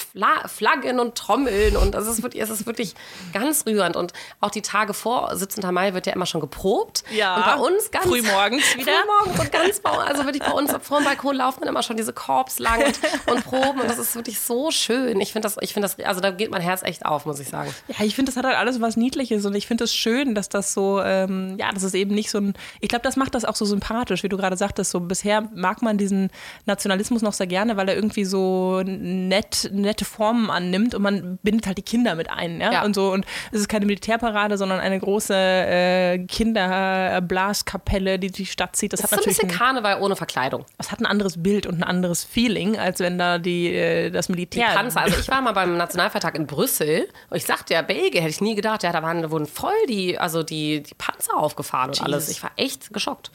Fla 0.00 0.48
Flaggen 0.48 0.98
und 1.00 1.14
Trommeln 1.14 1.76
und 1.76 1.94
es 1.94 2.06
ist, 2.06 2.22
wirklich, 2.22 2.42
es 2.42 2.50
ist 2.50 2.66
wirklich 2.66 2.94
ganz 3.32 3.66
rührend. 3.66 3.96
Und 3.96 4.12
auch 4.40 4.50
die 4.50 4.62
Tage 4.62 4.94
vor 4.94 5.34
17. 5.34 5.72
Mai 5.72 5.94
wird 5.94 6.06
ja 6.06 6.12
immer 6.12 6.26
schon 6.26 6.40
geprobt. 6.40 7.04
Ja, 7.10 7.36
und 7.36 7.44
bei 7.44 7.54
uns 7.56 7.90
ganz 7.90 8.06
frühmorgens 8.06 8.64
wieder. 8.76 8.92
Frühmorgens 8.92 9.40
und 9.40 9.52
ganz 9.52 9.80
bei, 9.80 9.90
also 9.90 10.24
wirklich 10.24 10.42
bei 10.42 10.52
uns 10.52 10.72
vor 10.82 11.00
dem 11.00 11.04
Balkon 11.04 11.36
laufen 11.36 11.60
dann 11.60 11.68
immer 11.68 11.82
schon 11.82 11.96
diese 11.96 12.12
Korps 12.12 12.58
lang 12.58 12.82
und, 12.84 12.98
und 13.30 13.44
proben 13.44 13.80
und 13.80 13.90
das 13.90 13.98
ist 13.98 14.14
wirklich 14.14 14.40
so 14.40 14.70
schön. 14.70 15.20
Ich 15.20 15.32
finde 15.32 15.46
das, 15.46 15.56
ich 15.60 15.74
finde 15.74 15.88
das, 15.88 16.04
also 16.04 16.20
da 16.20 16.30
geht 16.30 16.50
mein 16.50 16.62
Herz 16.62 16.82
echt 16.82 17.04
auf, 17.04 17.26
muss 17.26 17.40
ich 17.40 17.48
sagen. 17.48 17.72
Ja, 17.88 18.04
ich 18.04 18.14
finde, 18.14 18.30
das 18.30 18.36
hat 18.36 18.44
halt 18.44 18.56
alles 18.56 18.80
was 18.80 18.96
Niedliches 18.96 19.44
und 19.44 19.54
ich 19.54 19.66
finde 19.66 19.84
es 19.84 19.90
das 19.90 19.96
schön, 19.96 20.34
dass 20.34 20.48
das 20.48 20.72
so, 20.72 21.00
ähm, 21.02 21.56
ja, 21.58 21.72
das 21.72 21.82
ist 21.82 21.94
eben 21.94 22.14
nicht 22.14 22.30
so 22.30 22.38
ein, 22.38 22.54
ich 22.80 22.88
glaube, 22.88 23.02
das 23.02 23.16
macht 23.16 23.34
das 23.34 23.44
auch 23.44 23.56
so 23.56 23.64
sympathisch, 23.64 24.22
wie 24.22 24.28
du 24.28 24.36
gerade 24.36 24.56
sagtest, 24.56 24.90
so 24.90 25.00
bisher 25.00 25.48
mag 25.54 25.82
man 25.82 25.98
diesen 25.98 26.30
Nationalismus 26.66 27.22
noch 27.22 27.32
sehr 27.32 27.46
gerne, 27.46 27.76
weil 27.76 27.88
er 27.88 27.94
irgendwie 27.94 28.24
so 28.24 28.82
nett, 28.84 29.68
nette 29.90 30.04
Formen 30.04 30.50
annimmt 30.50 30.94
und 30.94 31.02
man 31.02 31.38
bindet 31.42 31.66
halt 31.66 31.78
die 31.78 31.82
Kinder 31.82 32.14
mit 32.14 32.30
ein, 32.30 32.60
ja, 32.60 32.72
Ja. 32.72 32.84
und 32.84 32.94
so 32.94 33.12
und 33.12 33.26
es 33.52 33.60
ist 33.60 33.68
keine 33.68 33.86
Militärparade, 33.86 34.56
sondern 34.56 34.80
eine 34.80 34.98
große 34.98 35.34
äh, 35.34 36.18
Kinderblaskapelle, 36.26 38.18
die 38.18 38.30
die 38.30 38.46
Stadt 38.46 38.76
zieht. 38.76 38.92
Das, 38.92 39.00
Das 39.00 39.12
hat 39.12 39.18
ist 39.20 39.24
so 39.24 39.30
ein 39.30 39.34
natürlich 39.34 39.50
bisschen 39.50 39.58
Karneval 39.66 40.00
ohne 40.00 40.16
Verkleidung. 40.16 40.64
das 40.78 40.90
hat 40.92 41.00
ein 41.00 41.06
anderes 41.06 41.42
Bild 41.42 41.66
und 41.66 41.76
ein 41.78 41.82
anderes 41.82 42.24
Feeling, 42.24 42.78
als 42.78 43.00
wenn 43.00 43.18
da 43.18 43.38
die, 43.38 43.74
äh, 43.74 44.10
das 44.10 44.26
Die 44.26 44.32
Militär. 44.32 44.66
Panzer. 44.74 45.00
Also 45.02 45.18
ich 45.18 45.28
war 45.28 45.40
mal 45.42 45.52
beim 45.52 45.76
Nationalfeiertag 45.76 46.34
in 46.36 46.46
Brüssel 46.46 47.08
und 47.30 47.36
ich 47.36 47.44
sagte 47.44 47.74
ja, 47.74 47.82
Belgien, 47.82 48.22
hätte 48.22 48.30
ich 48.34 48.40
nie 48.40 48.54
gedacht, 48.54 48.82
ja, 48.82 48.92
da 48.92 49.02
waren, 49.02 49.30
wurden 49.30 49.46
voll 49.46 49.72
die, 49.88 50.18
also 50.18 50.42
die, 50.42 50.82
die 50.82 50.94
Panzer 50.94 51.36
aufgefahren 51.36 51.90
und 51.90 52.02
alles. 52.02 52.28
Ich 52.28 52.42
war 52.42 52.50
echt 52.56 52.92
geschockt. 52.92 53.30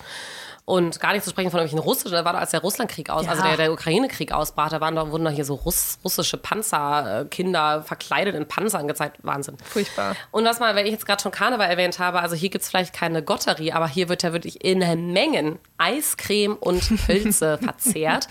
Und 0.67 0.99
gar 0.99 1.13
nicht 1.13 1.23
zu 1.23 1.29
sprechen 1.29 1.51
von 1.51 1.59
irgendwelchen 1.59 1.87
russischen, 1.87 2.13
da 2.13 2.25
war 2.25 2.33
da 2.33 2.39
als 2.39 2.49
der 2.49 2.61
Russlandkrieg 2.61 3.11
aus, 3.11 3.25
Ja. 3.25 3.31
also 3.31 3.43
der, 3.43 3.55
der 3.55 3.71
Ukraine-Krieg 3.71 4.31
ausbrach, 4.31 4.69
da 4.69 4.81
waren 4.81 4.95
da, 4.95 5.11
wurden 5.11 5.23
da 5.25 5.29
hier 5.29 5.45
so 5.45 5.53
Russ, 5.53 5.99
russische 6.03 6.37
Panzer, 6.37 7.21
äh, 7.21 7.25
Kinder 7.25 7.83
verkleidet 7.83 8.33
in 8.33 8.47
Panzern 8.47 8.87
gezeigt. 8.87 9.17
Wahnsinn. 9.21 9.57
Furchtbar. 9.63 10.15
Und 10.31 10.43
was 10.45 10.59
mal, 10.59 10.73
wenn 10.75 10.87
ich 10.87 10.91
jetzt 10.91 11.05
gerade 11.05 11.21
schon 11.21 11.31
Karneval 11.31 11.69
erwähnt 11.69 11.99
habe, 11.99 12.19
also 12.19 12.35
hier 12.35 12.49
gibt 12.49 12.63
es 12.63 12.69
vielleicht 12.71 12.93
keine 12.93 13.21
Gotterie, 13.21 13.73
aber 13.73 13.87
hier 13.87 14.09
wird 14.09 14.23
ja 14.23 14.33
wirklich 14.33 14.65
in 14.65 14.79
Mengen 15.13 15.59
Eiscreme 15.77 16.55
und 16.55 16.81
Hölze 17.07 17.57
verzehrt. 17.61 18.27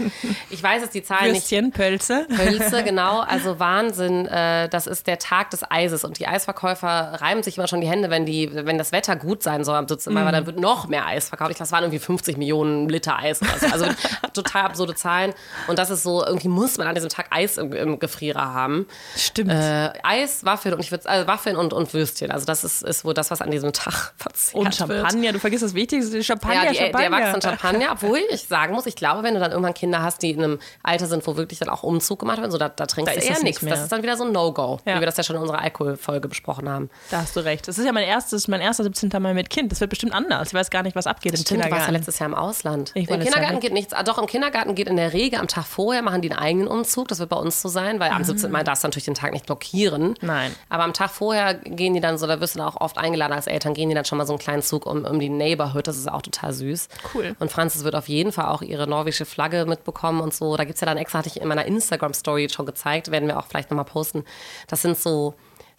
Ich 0.51 0.61
weiß 0.61 0.83
jetzt 0.83 0.95
die 0.95 1.05
Zahlen 1.05 1.31
nicht. 1.31 1.43
Würstchen, 1.43 1.71
Pölze. 1.71 2.27
Hölze, 2.37 2.83
genau. 2.85 3.21
Also 3.21 3.61
Wahnsinn. 3.61 4.27
Äh, 4.27 4.69
das 4.71 4.89
ist 4.89 5.07
der 5.07 5.21
Tag 5.21 5.51
des 5.51 5.63
Eises. 5.71 6.03
Und 6.03 6.19
die 6.19 6.27
Eisverkäufer 6.27 6.89
reiben 7.21 7.45
sich 7.45 7.59
immer 7.59 7.69
schon 7.69 7.81
die 7.81 7.89
Hände, 7.89 8.11
wenn, 8.11 8.27
die, 8.27 8.51
wenn 8.53 8.77
das 8.77 8.91
Wetter 8.91 9.15
gut 9.15 9.45
sein 9.45 9.63
soll 9.63 9.77
am 9.77 9.87
17. 9.87 10.13
Mai, 10.13 10.25
weil 10.25 10.33
dann 10.33 10.47
wird 10.47 10.59
noch 10.59 10.89
mehr 10.89 11.07
Eis 11.07 11.29
verkauft. 11.29 11.53
Ich 11.53 11.57
glaube, 11.59 11.67
es 11.67 11.73
waren 11.73 11.85
irgendwie 11.85 12.01
50 12.01 12.24
Millionen 12.33 12.89
Liter 12.89 13.19
Eis. 13.19 13.39
So. 13.41 13.67
Also 13.73 13.87
total 14.35 14.63
absurde 14.67 14.95
Zahlen. 14.95 15.33
Und 15.69 15.79
das 15.79 15.91
ist 15.91 16.03
so, 16.03 16.25
irgendwie 16.25 16.49
muss 16.49 16.79
man 16.79 16.87
an 16.87 16.95
diesem 16.95 17.11
Tag 17.11 17.27
Eis 17.31 17.59
im, 17.59 17.73
im 17.73 17.99
Gefrierer 17.99 18.53
haben. 18.53 18.87
Stimmt. 19.17 19.51
Äh, 19.51 19.91
Eis, 20.03 20.45
Waffeln 20.45 20.75
und 20.75 20.81
ich 20.81 20.91
würde 20.91 21.09
also 21.09 21.27
Waffeln 21.27 21.57
und, 21.57 21.73
und 21.73 21.93
Würstchen. 21.95 22.31
Also 22.31 22.47
das 22.47 22.65
ist, 22.65 22.83
ist 22.83 23.05
wohl 23.05 23.15
das, 23.15 23.31
was 23.31 23.41
an 23.41 23.51
diesem 23.51 23.73
Tag 23.73 24.13
verzehrt 24.17 24.55
Und 24.55 24.65
wird. 24.67 24.75
Champagner, 24.77 25.33
du 25.33 25.39
vergisst 25.39 25.63
das 25.63 25.75
Wichtigste, 25.75 26.23
Champagner, 26.25 26.65
Ja, 26.65 26.71
die, 26.73 26.79
die 26.79 26.85
Champagner. 26.85 27.17
erwachsenen 27.19 27.43
Champagner, 27.43 27.87
obwohl 27.93 28.21
ich 28.31 28.43
sagen 28.47 28.75
muss, 28.75 28.87
ich 28.87 28.97
glaube, 28.97 29.23
wenn 29.23 29.35
du 29.35 29.41
dann 29.41 29.51
irgendwann 29.53 29.75
Kinder 29.75 30.03
hast, 30.03 30.23
die 30.23 30.31
in 30.31 30.43
einem 30.43 30.59
Alter 30.83 31.07
sind, 31.07 31.27
wo 31.27 31.37
wirklich 31.37 31.59
dann 31.59 31.69
auch 31.69 31.83
Umzug 31.83 32.19
gemacht 32.21 32.41
wird, 32.41 32.51
so, 32.53 32.59
da, 32.59 32.69
da 32.69 32.87
trinkst 32.87 33.15
Da 33.15 33.21
du 33.21 33.27
eher 33.27 33.43
nichts. 33.43 33.63
mehr. 33.63 33.75
Das 33.75 33.83
ist 33.85 33.93
dann 33.93 34.03
wieder 34.03 34.17
so 34.17 34.25
ein 34.25 34.33
No-Go, 34.33 34.81
Ja. 34.85 34.97
wie 34.97 35.01
wir 35.01 35.07
das 35.07 35.17
ja 35.17 35.23
schon 35.25 35.37
in 35.37 35.43
unserer 35.43 35.61
Alkoholfolge 35.61 36.29
besprochen 36.29 36.69
haben. 36.69 36.91
Da 37.11 37.19
hast 37.23 37.37
du 37.37 37.41
recht. 37.41 37.67
Das 37.69 37.79
ist 37.79 37.85
ja 37.85 37.93
mein 37.93 38.05
erstes, 38.05 38.49
mein 38.49 38.61
erster 38.61 38.85
17. 38.85 39.11
Mai 39.21 39.35
mit 39.35 39.51
Kind. 39.51 39.71
Das 39.73 39.81
wird 39.81 39.91
bestimmt 39.91 40.13
anders. 40.15 40.49
Ich 40.49 40.55
weiß 40.55 40.71
gar 40.71 40.83
nicht, 40.83 40.97
was 40.97 41.07
abgeht 41.07 41.33
im 41.33 41.39
Stimmt, 41.41 41.51
du 41.65 41.71
warst 41.71 41.73
ja 41.73 41.77
Kindergarten. 41.87 41.95
Letztes 42.15 42.21
Jahr 42.21 42.29
im 42.29 42.35
Ausland. 42.35 42.93
Im 42.95 43.07
Kindergarten 43.07 43.61
geht 43.61 43.73
nichts. 43.73 43.93
Ah, 43.93 44.03
doch, 44.03 44.19
im 44.19 44.27
Kindergarten 44.27 44.75
geht 44.75 44.89
in 44.89 44.97
der 44.97 45.13
Regel 45.13 45.41
am 45.41 45.49
Tag 45.49 45.65
vorher, 45.65 46.03
machen 46.03 46.23
die 46.23 46.31
einen 46.31 46.39
eigenen 46.39 46.69
Umzug. 46.69 47.09
Das 47.09 47.19
wird 47.19 47.31
bei 47.31 47.37
uns 47.37 47.61
so 47.61 47.69
sein, 47.69 48.01
weil 48.01 48.11
am 48.11 48.25
17. 48.25 48.51
Mai 48.51 48.63
darfst 48.63 48.85
du 48.85 48.89
natürlich 48.89 49.05
den 49.05 49.15
Tag 49.15 49.33
nicht 49.33 49.47
blockieren. 49.47 50.15
Ah. 50.21 50.27
Nein. 50.27 50.55
Aber 50.69 50.85
am 50.85 50.93
Tag 50.93 51.11
vorher 51.11 51.55
gehen 51.55 51.95
die 51.95 52.01
dann 52.01 52.19
so, 52.19 52.27
da 52.27 52.41
wirst 52.41 52.55
du 52.55 52.59
dann 52.59 52.69
auch 52.69 52.81
oft 52.81 52.99
eingeladen 52.99 53.33
als 53.33 53.47
Eltern, 53.47 53.75
gehen 53.75 53.89
die 53.89 53.95
dann 53.95 54.05
schon 54.05 54.19
mal 54.19 54.27
so 54.27 54.33
einen 54.33 54.41
kleinen 54.41 54.63
Zug 54.63 54.87
um, 54.87 55.05
um 55.05 55.19
die 55.19 55.29
Neighborhood. 55.29 55.87
Das 55.87 55.97
ist 55.97 56.11
auch 56.11 56.23
total 56.23 56.53
süß. 56.53 56.89
Cool. 57.15 57.37
Und 57.39 57.51
Franzis 57.51 57.85
wird 57.85 57.95
auf 57.95 58.09
jeden 58.09 58.33
Fall 58.33 58.47
auch 58.47 58.63
ihre 58.63 58.87
norwegische 58.87 59.25
Flagge 59.25 59.67
mitbekommen 59.67 60.21
und 60.21 60.35
so. 60.35 60.57
Da 60.57 60.65
gibt 60.65 60.77
es 60.77 60.81
ja 60.81 60.87
dann 60.87 60.99
extra, 60.99 61.19
hatte 61.19 61.29
ich 61.29 61.41
in 61.41 61.49
meiner 61.49 61.65
Instagram-Story 61.65 62.49
schon 62.49 62.67
gezeigt, 62.67 63.11
werden 63.11 63.29
wir 63.29 63.39
auch 63.39 63.47
vielleicht 63.47 63.71
nochmal 63.71 63.85
posten. 63.85 64.25
Das 64.69 64.83
sind 64.83 64.99
so. 64.99 65.35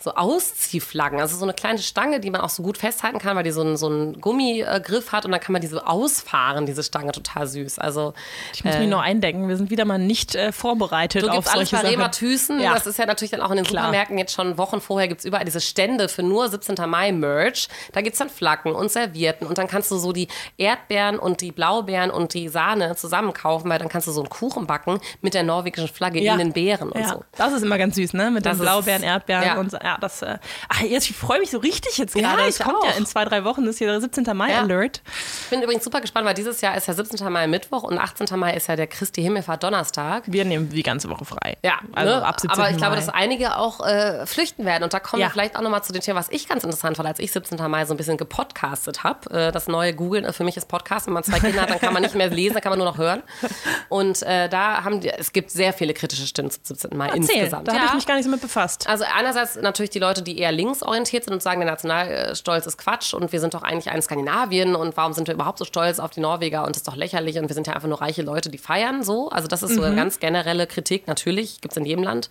So 0.06 0.14
Ausziehflaggen, 0.14 1.20
also 1.20 1.36
so 1.36 1.46
eine 1.46 1.56
kleine 1.56 1.80
Stange, 1.80 2.20
die 2.20 2.30
man 2.30 2.42
auch 2.42 2.52
so 2.52 2.62
gut 2.62 2.78
festhalten 2.78 3.18
kann, 3.18 3.36
weil 3.36 3.44
die 3.44 3.50
so 3.50 3.62
einen, 3.62 3.76
so 3.76 3.88
einen 3.88 4.22
Gummigriff 4.22 5.12
hat 5.12 5.26
und 5.26 5.32
dann 5.32 5.42
kann 5.42 5.52
man 5.52 5.64
die 5.64 5.68
so 5.68 5.80
ausfahren, 5.80 6.68
diese 6.68 6.84
Stange, 6.84 7.12
total 7.12 7.48
süß. 7.48 7.80
Also 7.80 8.14
Ich 8.54 8.64
muss 8.64 8.78
mich 8.78 8.88
noch 8.88 9.02
eindenken. 9.02 9.48
Wir 9.50 9.58
sind 9.58 9.72
wieder 9.72 9.84
mal 9.84 9.98
nicht 9.98 10.36
äh, 10.36 10.52
vorbereitet 10.52 11.24
Du 11.24 11.30
auf 11.30 11.48
alles 11.52 11.72
solche 11.72 11.84
bei 11.84 11.96
Sachen. 11.96 12.12
Thyssen. 12.12 12.60
Ja. 12.60 12.76
Das 12.76 12.86
ist 12.86 13.00
ja 13.00 13.08
natürlich 13.08 13.32
dann 13.32 13.42
auch 13.42 13.50
in 13.50 13.56
den 13.56 13.66
Klar. 13.66 13.86
Supermärkten 13.86 14.20
jetzt 14.20 14.34
schon 14.34 14.60
Wochen 14.60 14.80
vorher 14.80 15.08
gibt 15.08 15.22
es 15.22 15.26
überall 15.26 15.44
diese 15.44 15.60
Stände 15.60 16.08
für 16.08 16.22
nur 16.22 16.48
17. 16.50 16.76
Mai 16.88 17.12
Merch. 17.12 17.68
Da 17.94 18.02
gibt 18.02 18.14
es 18.14 18.20
dann 18.20 18.30
Flaggen 18.30 18.76
und 18.76 18.92
Servietten 18.92 19.48
und 19.48 19.58
dann 19.58 19.68
kannst 19.68 19.90
du 19.90 19.98
so 19.98 20.12
die 20.12 20.28
Erdbeeren 20.58 21.18
und 21.18 21.42
die 21.42 21.52
Blaubeeren 21.52 22.12
und 22.12 22.36
die 22.36 22.48
Sahne 22.48 22.96
zusammen 22.96 23.34
kaufen, 23.34 23.72
weil 23.72 23.80
dann 23.80 23.90
kannst 23.90 24.08
du 24.08 24.12
so 24.12 24.22
einen 24.22 24.30
Kuchen 24.30 24.68
backen 24.68 25.00
mit 25.22 25.34
der 25.34 25.42
norwegischen 25.42 25.88
Flagge 25.88 26.20
in 26.20 26.38
den 26.38 26.54
Beeren 26.54 26.92
und 26.92 27.02
ja. 27.02 27.10
so. 27.10 27.24
Das 27.38 27.54
ist 27.54 27.64
immer 27.64 27.80
ganz 27.80 27.96
süß, 27.96 28.14
ne? 28.14 28.30
Mit 28.30 28.46
Das 28.46 28.58
den 28.58 28.66
Blaubeeren, 28.66 29.02
Erdbeeren 29.02 29.44
ja. 29.44 29.58
und 29.58 29.72
so. 29.72 29.78
Ja, 29.78 29.95
das. 30.02 30.22
Äh, 30.22 30.38
ach, 30.70 30.82
jetzt, 30.82 31.10
ich 31.10 31.16
freue 31.16 31.40
mich 31.40 31.52
so 31.52 31.58
richtig 31.60 31.98
jetzt 31.98 32.16
Ja, 32.16 32.34
gerade. 32.36 32.44
ich 32.44 32.48
es 32.50 32.60
kommt 32.60 32.78
ja 32.84 32.92
auch. 32.92 32.98
in 32.98 33.06
zwei, 33.06 33.26
drei 33.26 33.44
Wochen, 33.44 33.62
das 33.66 33.76
ist 33.76 33.78
hier 33.80 33.88
der 33.88 34.02
17. 34.02 34.26
Mai 34.36 34.52
Ja. 34.52 34.62
Alert. 34.62 35.02
Ich 35.44 35.50
bin 35.50 35.62
übrigens 35.62 35.84
super 35.84 36.02
gespannt, 36.02 36.26
weil 36.26 36.34
dieses 36.34 36.62
Jahr 36.62 36.76
ist 36.76 36.88
ja 36.88 36.94
17. 36.94 37.32
Mai 37.32 37.48
Mittwoch 37.48 37.84
und 37.84 37.98
18. 37.98 38.38
Mai 38.40 38.54
ist 38.56 38.68
ja 38.68 38.76
der 38.76 38.88
Christi 38.88 39.22
Himmelfahrt 39.22 39.64
Donnerstag. 39.64 40.24
Wir 40.28 40.46
nehmen 40.46 40.70
die 40.70 40.84
ganze 40.84 41.10
Woche 41.10 41.26
frei. 41.26 41.58
Ja, 41.64 41.80
also 41.94 42.16
ne? 42.16 42.26
ab 42.26 42.40
17. 42.40 42.60
aber 42.60 42.70
ich 42.72 42.78
glaube, 42.78 42.96
dass 42.96 43.10
einige 43.10 43.58
auch 43.58 43.86
äh, 43.86 44.26
flüchten 44.26 44.66
werden. 44.66 44.84
Und 44.84 44.94
da 44.94 45.00
kommen 45.00 45.22
Ja. 45.22 45.28
wir 45.28 45.32
vielleicht 45.32 45.56
auch 45.56 45.62
nochmal 45.62 45.84
zu 45.84 45.94
dem 45.94 46.02
Thema, 46.02 46.20
was 46.20 46.30
ich 46.30 46.48
ganz 46.48 46.64
interessant 46.64 46.98
fand, 46.98 47.08
als 47.08 47.20
ich 47.20 47.32
17. 47.32 47.58
Mai 47.70 47.86
so 47.86 47.94
ein 47.94 47.98
bisschen 47.98 48.18
gepodcastet 48.18 49.04
habe. 49.04 49.30
Äh, 49.30 49.52
das 49.52 49.68
neue 49.68 49.94
Googeln 49.94 50.26
äh, 50.26 50.34
für 50.34 50.44
mich 50.44 50.58
ist 50.58 50.68
Podcast. 50.68 51.08
Wenn 51.08 51.14
man 51.14 51.24
zwei 51.24 51.40
Kinder 51.40 51.62
hat, 51.62 51.70
dann 51.70 51.80
kann 51.80 51.94
man 51.94 52.02
nicht 52.02 52.16
mehr 52.16 52.30
lesen, 52.30 52.54
dann 52.54 52.62
kann 52.64 52.72
man 52.72 52.80
nur 52.80 52.88
noch 52.88 52.98
hören. 52.98 53.24
Und 53.90 54.22
äh, 54.24 54.50
da 54.50 54.84
haben 54.84 55.02
die, 55.02 55.10
es 55.10 55.32
gibt 55.34 55.52
sehr 55.52 55.74
viele 55.74 55.94
kritische 55.94 56.26
Stimmen 56.28 56.50
zum 56.52 56.64
17. 56.64 56.98
Mai 56.98 57.08
Erzähl, 57.08 57.20
insgesamt. 57.22 57.68
da 57.68 57.74
habe 57.74 57.82
Ja. 57.84 57.88
ich 57.90 57.94
mich 57.96 58.06
gar 58.06 58.16
nicht 58.16 58.26
so 58.26 58.32
mit 58.32 58.42
befasst. 58.42 58.88
Also 58.88 59.06
einerseits 59.16 59.56
natürlich 59.56 59.85
die 59.90 60.00
Leute, 60.00 60.22
die 60.22 60.38
eher 60.40 60.52
linksorientiert 60.52 61.24
sind 61.24 61.34
und 61.34 61.44
sagen, 61.44 61.60
der 61.60 61.70
Nationalstolz 61.70 62.66
ist 62.66 62.78
Quatsch 62.78 63.14
und 63.14 63.32
wir 63.32 63.40
sind 63.40 63.54
doch 63.54 63.64
eigentlich 63.64 63.90
ein 63.90 64.02
Skandinavien 64.02 64.76
und 64.76 64.98
warum 64.98 65.14
sind 65.14 65.28
wir 65.28 65.34
überhaupt 65.34 65.60
so 65.60 65.66
stolz 65.66 66.00
auf 66.00 66.12
die 66.12 66.20
Norweger 66.20 66.64
und 66.66 66.70
das 66.70 66.78
ist 66.78 66.88
doch 66.88 66.96
lächerlich 66.96 67.38
und 67.38 67.48
wir 67.48 67.54
sind 67.54 67.68
ja 67.68 67.74
einfach 67.74 67.88
nur 67.88 68.02
reiche 68.02 68.22
Leute, 68.22 68.50
die 68.50 68.58
feiern 68.58 69.04
so. 69.04 69.30
Also 69.30 69.48
das 69.48 69.64
ist 69.64 69.76
so 69.76 69.82
eine 69.84 69.96
ganz 69.96 70.20
generelle 70.20 70.68
Kritik, 70.68 71.08
natürlich, 71.08 71.62
gibt 71.62 71.74
es 71.74 71.78
in 71.78 71.86
jedem 71.86 72.04
Land. 72.04 72.30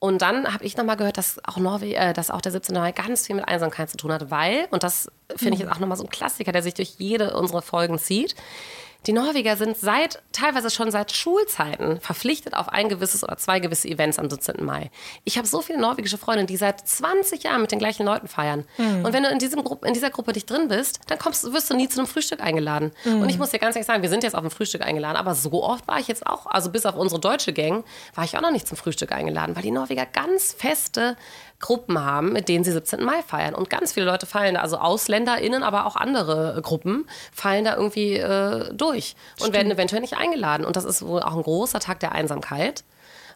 Und 0.00 0.22
dann 0.22 0.52
habe 0.52 0.64
ich 0.64 0.78
nochmal 0.78 0.96
gehört, 0.96 1.18
dass 1.18 1.38
auch, 1.44 1.58
Norwe 1.58 1.94
äh, 1.94 2.14
dass 2.14 2.30
auch 2.30 2.40
der 2.40 2.52
17. 2.52 2.74
Mai 2.74 2.90
ganz 2.90 3.26
viel 3.26 3.36
mit 3.36 3.46
Einsamkeit 3.46 3.90
zu 3.90 3.98
tun 3.98 4.10
hat, 4.10 4.30
weil, 4.30 4.66
und 4.70 4.82
das 4.82 5.10
finde 5.36 5.54
ich 5.54 5.60
jetzt 5.60 5.70
auch 5.70 5.78
nochmal 5.78 5.98
so 5.98 6.04
ein 6.04 6.10
Klassiker, 6.10 6.52
der 6.52 6.62
sich 6.62 6.72
durch 6.72 6.94
jede 6.96 7.36
unserer 7.36 7.60
Folgen 7.60 7.98
zieht, 7.98 8.34
die 9.06 9.12
Norweger 9.12 9.56
sind 9.56 9.76
seit, 9.76 10.22
teilweise 10.32 10.70
schon 10.70 10.90
seit 10.90 11.12
Schulzeiten 11.12 12.00
verpflichtet 12.00 12.54
auf 12.54 12.68
ein 12.68 12.88
gewisses 12.88 13.24
oder 13.24 13.36
zwei 13.36 13.58
gewisse 13.58 13.88
Events 13.88 14.18
am 14.18 14.28
17. 14.28 14.64
Mai. 14.64 14.90
Ich 15.24 15.38
habe 15.38 15.46
so 15.46 15.62
viele 15.62 15.80
norwegische 15.80 16.18
Freundinnen, 16.18 16.46
die 16.46 16.56
seit 16.56 16.86
20 16.86 17.42
Jahren 17.42 17.62
mit 17.62 17.72
den 17.72 17.78
gleichen 17.78 18.04
Leuten 18.04 18.28
feiern. 18.28 18.64
Und 19.04 19.12
wenn 19.12 19.22
du 19.22 19.30
in, 19.30 19.38
diesem 19.38 19.64
Gru 19.64 19.76
in 19.84 19.94
dieser 19.94 20.10
Gruppe 20.10 20.32
nicht 20.32 20.50
drin 20.50 20.68
bist, 20.68 21.00
dann 21.06 21.18
kommst, 21.18 21.50
wirst 21.52 21.70
du 21.70 21.76
nie 21.76 21.88
zu 21.88 21.98
einem 21.98 22.06
Frühstück 22.06 22.40
eingeladen. 22.40 22.92
Und 23.22 23.28
ich 23.28 23.38
muss 23.38 23.50
dir 23.50 23.58
ganz 23.58 23.76
ehrlich 23.76 23.86
sagen, 23.86 24.02
wir 24.02 24.10
sind 24.10 24.22
jetzt 24.22 24.34
auf 24.34 24.44
ein 24.44 24.50
Frühstück 24.50 24.82
eingeladen, 24.82 25.16
aber 25.16 25.34
so 25.34 25.62
oft 25.62 25.88
war 25.88 25.98
ich 25.98 26.08
jetzt 26.08 26.26
auch, 26.26 26.46
also 26.46 26.70
bis 26.70 26.84
auf 26.84 26.96
unsere 26.96 27.20
deutsche 27.20 27.52
Gang, 27.52 27.84
war 28.14 28.24
ich 28.24 28.36
auch 28.36 28.42
noch 28.42 28.52
nicht 28.52 28.66
zum 28.66 28.76
Frühstück 28.76 29.12
eingeladen, 29.12 29.56
weil 29.56 29.62
die 29.62 29.70
Norweger 29.70 30.06
ganz 30.06 30.52
feste 30.52 31.16
Gruppen 31.60 32.02
haben, 32.02 32.32
mit 32.32 32.48
denen 32.48 32.64
sie 32.64 32.72
17. 32.72 33.04
Mai 33.04 33.22
feiern. 33.22 33.54
Und 33.54 33.68
ganz 33.68 33.92
viele 33.92 34.06
Leute 34.06 34.26
fallen 34.26 34.54
da, 34.54 34.62
also 34.62 34.78
AusländerInnen, 34.78 35.62
aber 35.62 35.86
auch 35.86 35.94
andere 35.94 36.58
Gruppen, 36.62 37.06
fallen 37.32 37.64
da 37.64 37.76
irgendwie 37.76 38.14
äh, 38.14 38.72
durch 38.74 38.89
und 39.40 39.52
werden 39.52 39.70
eventuell 39.70 40.00
nicht 40.00 40.16
eingeladen. 40.16 40.64
Und 40.64 40.76
das 40.76 40.84
ist 40.84 41.04
wohl 41.04 41.22
auch 41.22 41.36
ein 41.36 41.42
großer 41.42 41.80
Tag 41.80 42.00
der 42.00 42.12
Einsamkeit. 42.12 42.84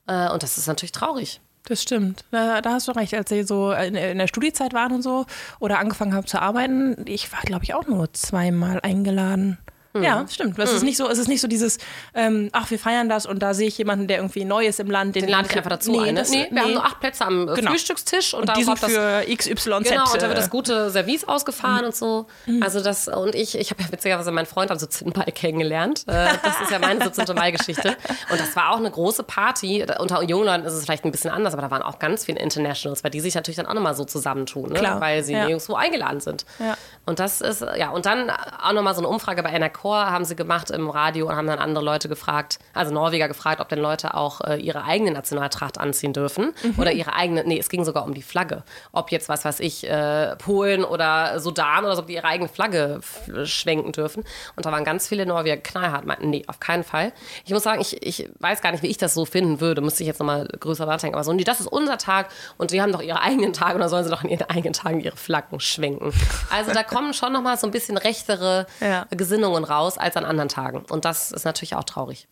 Äh, 0.07 0.31
und 0.31 0.43
das 0.43 0.59
ist 0.59 0.67
natürlich 0.67 0.93
traurig. 0.93 1.41
Das 1.67 1.83
stimmt. 1.83 2.25
Da, 2.31 2.61
da 2.61 2.73
hast 2.73 2.89
du 2.89 2.93
recht. 2.93 3.15
Als 3.15 3.31
sie 3.31 3.43
so 3.43 3.73
in, 3.73 3.95
in 3.95 4.19
der 4.19 4.27
Studiezeit 4.27 4.75
waren 4.75 4.93
und 4.93 5.03
so 5.03 5.25
oder 5.61 5.79
angefangen 5.79 6.15
haben 6.15 6.27
zu 6.27 6.41
arbeiten, 6.41 7.05
ich 7.07 7.33
war, 7.33 7.41
glaube 7.41 7.65
ich, 7.65 7.75
auch 7.75 7.87
nur 7.87 8.13
zweimal 8.13 8.81
eingeladen. 8.83 9.59
Ja, 10.01 10.25
stimmt. 10.29 10.59
Es 10.59 10.73
ist 10.73 10.83
nicht 10.83 10.97
so, 10.97 11.09
es 11.09 11.19
ist 11.19 11.29
nicht 11.29 11.41
so 11.41 11.47
dieses, 11.49 11.79
ähm, 12.15 12.49
ach, 12.53 12.71
wir 12.71 12.79
feiern 12.79 13.09
das 13.09 13.27
und 13.27 13.39
da 13.41 13.55
sehe 13.55 13.69
ich 13.69 13.79
jemanden, 13.79 14.09
der 14.09 14.19
irgendwie 14.19 14.45
neu 14.45 14.67
ist 14.67 14.81
im 14.81 14.91
Land. 14.91 15.15
Den 15.15 15.29
lade 15.29 15.47
ich 15.51 15.57
einfach 15.57 15.71
dazu 15.71 15.99
ein. 16.01 16.15
Ne? 16.15 16.21
das- 16.21 16.31
Nee, 16.31 16.49
wir 16.51 16.63
haben 16.63 16.73
nur 16.75 16.85
acht 16.85 17.01
Plätze 17.01 17.25
am 17.25 17.49
äh, 17.49 17.55
Genau. 17.55 17.71
Frühstückstisch 17.71 18.35
und, 18.35 18.41
und 18.41 18.49
da 18.49 18.55
die 18.55 18.65
sind 18.65 18.83
das 18.83 18.91
für 18.93 19.25
XYZ. 19.37 19.65
Genau, 19.65 20.05
und 20.13 20.17
da 20.23 20.23
wird 20.29 20.33
äh, 20.33 20.35
das 20.35 20.51
gute 20.51 20.91
Service 20.91 21.25
ausgefahren 21.25 21.85
und 21.85 21.95
so. 21.95 22.27
Also 22.61 22.81
das, 22.83 23.07
und 23.09 23.35
ich, 23.35 23.57
ich 23.57 23.71
habe 23.71 23.83
ja 23.83 23.93
witzigerweise 23.93 24.31
meinen 24.33 24.47
Freund 24.47 24.71
am 24.71 24.79
17. 24.79 25.13
Mai 25.17 25.25
kennengelernt. 25.31 26.05
Äh, 26.09 26.29
Das 26.43 26.61
ist 26.61 26.71
ja 26.71 26.79
meine 26.79 27.03
17. 27.13 27.35
Mai-Geschichte. 27.35 27.97
Und 28.31 28.41
das 28.41 28.57
war 28.57 28.73
auch 28.73 28.79
eine 28.79 28.91
große 28.91 29.23
Party. 29.23 29.85
Unter 29.99 30.23
jungen 30.23 30.47
Leuten 30.47 30.65
ist 30.65 30.73
es 30.75 30.85
vielleicht 30.85 31.05
ein 31.05 31.13
bisschen 31.13 31.31
anders, 31.31 31.53
aber 31.53 31.63
da 31.63 31.71
waren 31.71 31.83
auch 31.83 31.99
ganz 31.99 32.25
viele 32.25 32.41
Internationals, 32.41 33.05
weil 33.05 33.11
die 33.11 33.21
sich 33.21 33.35
natürlich 33.35 33.57
dann 33.57 33.67
auch 33.67 33.75
nochmal 33.75 33.95
so 33.95 34.05
zusammentun, 34.05 34.71
ne? 34.73 34.79
Klar, 34.79 35.01
weil 35.01 35.23
sie 35.23 35.35
ja. 35.35 35.47
nirgendwo 35.47 35.75
eingeladen 35.75 36.21
sind. 36.21 36.45
Ja. 36.59 36.77
Und 37.07 37.19
das 37.21 37.41
ist, 37.41 37.65
ja, 37.77 37.91
und 37.91 38.07
dann 38.07 38.31
auch 38.31 38.73
nochmal 38.73 38.95
so 38.95 39.01
eine 39.01 39.09
Umfrage 39.09 39.43
bei 39.43 39.51
Enercor 39.85 40.11
haben 40.11 40.24
sie 40.24 40.35
gemacht 40.35 40.70
im 40.70 40.89
Radio 40.89 41.28
und 41.28 41.37
haben 41.37 41.47
dann 41.47 41.59
andere 41.59 41.85
Leute 41.85 42.09
gefragt, 42.09 42.59
also 42.72 42.93
Norweger 42.93 43.28
gefragt, 43.28 43.61
ob 43.61 43.68
denn 43.68 43.78
Leute 43.80 44.14
auch 44.14 44.41
äh, 44.41 44.57
ihre 44.57 44.85
eigene 44.85 45.11
Nationaltracht 45.11 45.78
anziehen 45.78 46.12
dürfen 46.14 46.53
oder 46.78 46.93
ihre 46.93 47.12
eigene, 47.14 47.45
nee, 47.45 47.59
es 47.59 47.68
ging 47.68 47.85
sogar 47.85 48.05
um 48.05 48.14
die 48.14 48.22
Flagge. 48.22 48.62
Ob 48.93 49.11
jetzt, 49.12 49.28
was 49.28 49.45
weiß 49.45 49.61
ich, 49.61 49.89
äh, 49.89 50.37
Polen 50.37 50.85
oder 50.85 51.39
Sudan 51.39 51.85
oder 51.85 51.97
so, 51.97 52.03
ob 52.03 52.07
die 52.07 52.14
ihre 52.14 52.26
eigene 52.26 52.49
Flagge 52.49 53.01
schwenken 53.45 53.93
dürfen. 53.93 54.24
Und 54.57 54.64
da 54.64 54.72
waren 54.72 54.85
ganz 54.85 55.07
viele 55.07 55.26
Norweger 55.26 55.59
knallhart, 55.59 56.07
meinten, 56.07 56.30
nee, 56.30 56.45
auf 56.47 56.61
keinen 56.61 56.85
Fall. 56.85 57.12
Ich 57.45 57.53
muss 57.53 57.62
sagen, 57.62 57.80
ich, 57.82 58.03
ich 58.07 58.30
weiß 58.41 58.62
gar 58.62 58.72
nicht, 58.72 58.82
wie 58.82 58.89
ich 58.89 58.97
das 58.99 59.12
so 59.12 59.26
finden 59.26 59.61
würde, 59.61 59.82
müsste 59.82 60.03
ich 60.03 60.07
jetzt 60.07 60.18
nochmal 60.18 60.49
größer 60.61 60.87
nachdenken. 60.87 61.14
Aber 61.16 61.24
so, 61.24 61.32
nee, 61.32 61.45
das 61.45 61.61
ist 61.61 61.66
unser 61.66 61.99
Tag 61.99 62.28
und 62.57 62.70
die 62.70 62.80
haben 62.80 62.93
doch 62.93 63.03
ihre 63.03 63.20
eigenen 63.20 63.53
Tage 63.53 63.74
und 63.74 63.80
dann 63.80 63.91
sollen 63.91 64.05
sie 64.05 64.11
doch 64.11 64.24
in 64.24 64.30
ihren 64.30 64.49
eigenen 64.49 64.72
Tagen 64.72 65.01
ihre 65.01 65.16
Flaggen 65.16 65.61
schwenken. 65.61 66.12
Also 66.51 66.72
da 66.72 66.82
kommen 66.82 67.12
schon 67.12 67.32
nochmal 67.35 67.59
so 67.59 67.66
ein 67.66 67.70
bisschen 67.70 67.99
rechtere 67.99 68.66
Ja. 68.80 69.07
Gesinnungen 69.11 69.64
raus 69.64 69.74
als 69.75 70.16
an 70.16 70.25
anderen 70.25 70.49
Tagen. 70.49 70.85
Und 70.91 71.05
das 71.05 71.33
ist 71.33 71.45
natürlich 71.45 71.75
auch 71.75 71.85
traurig. 71.85 72.29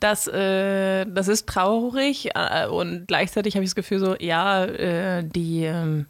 Das, 0.00 0.26
äh, 0.26 1.06
das 1.06 1.28
ist 1.28 1.48
traurig 1.48 2.30
äh, 2.34 2.66
und 2.66 3.06
gleichzeitig 3.08 3.54
habe 3.54 3.64
ich 3.64 3.70
das 3.70 3.74
Gefühl 3.74 3.98
so, 3.98 4.14
ja, 4.18 4.64
äh, 4.64 5.24
die, 5.24 5.64
ähm, 5.64 6.06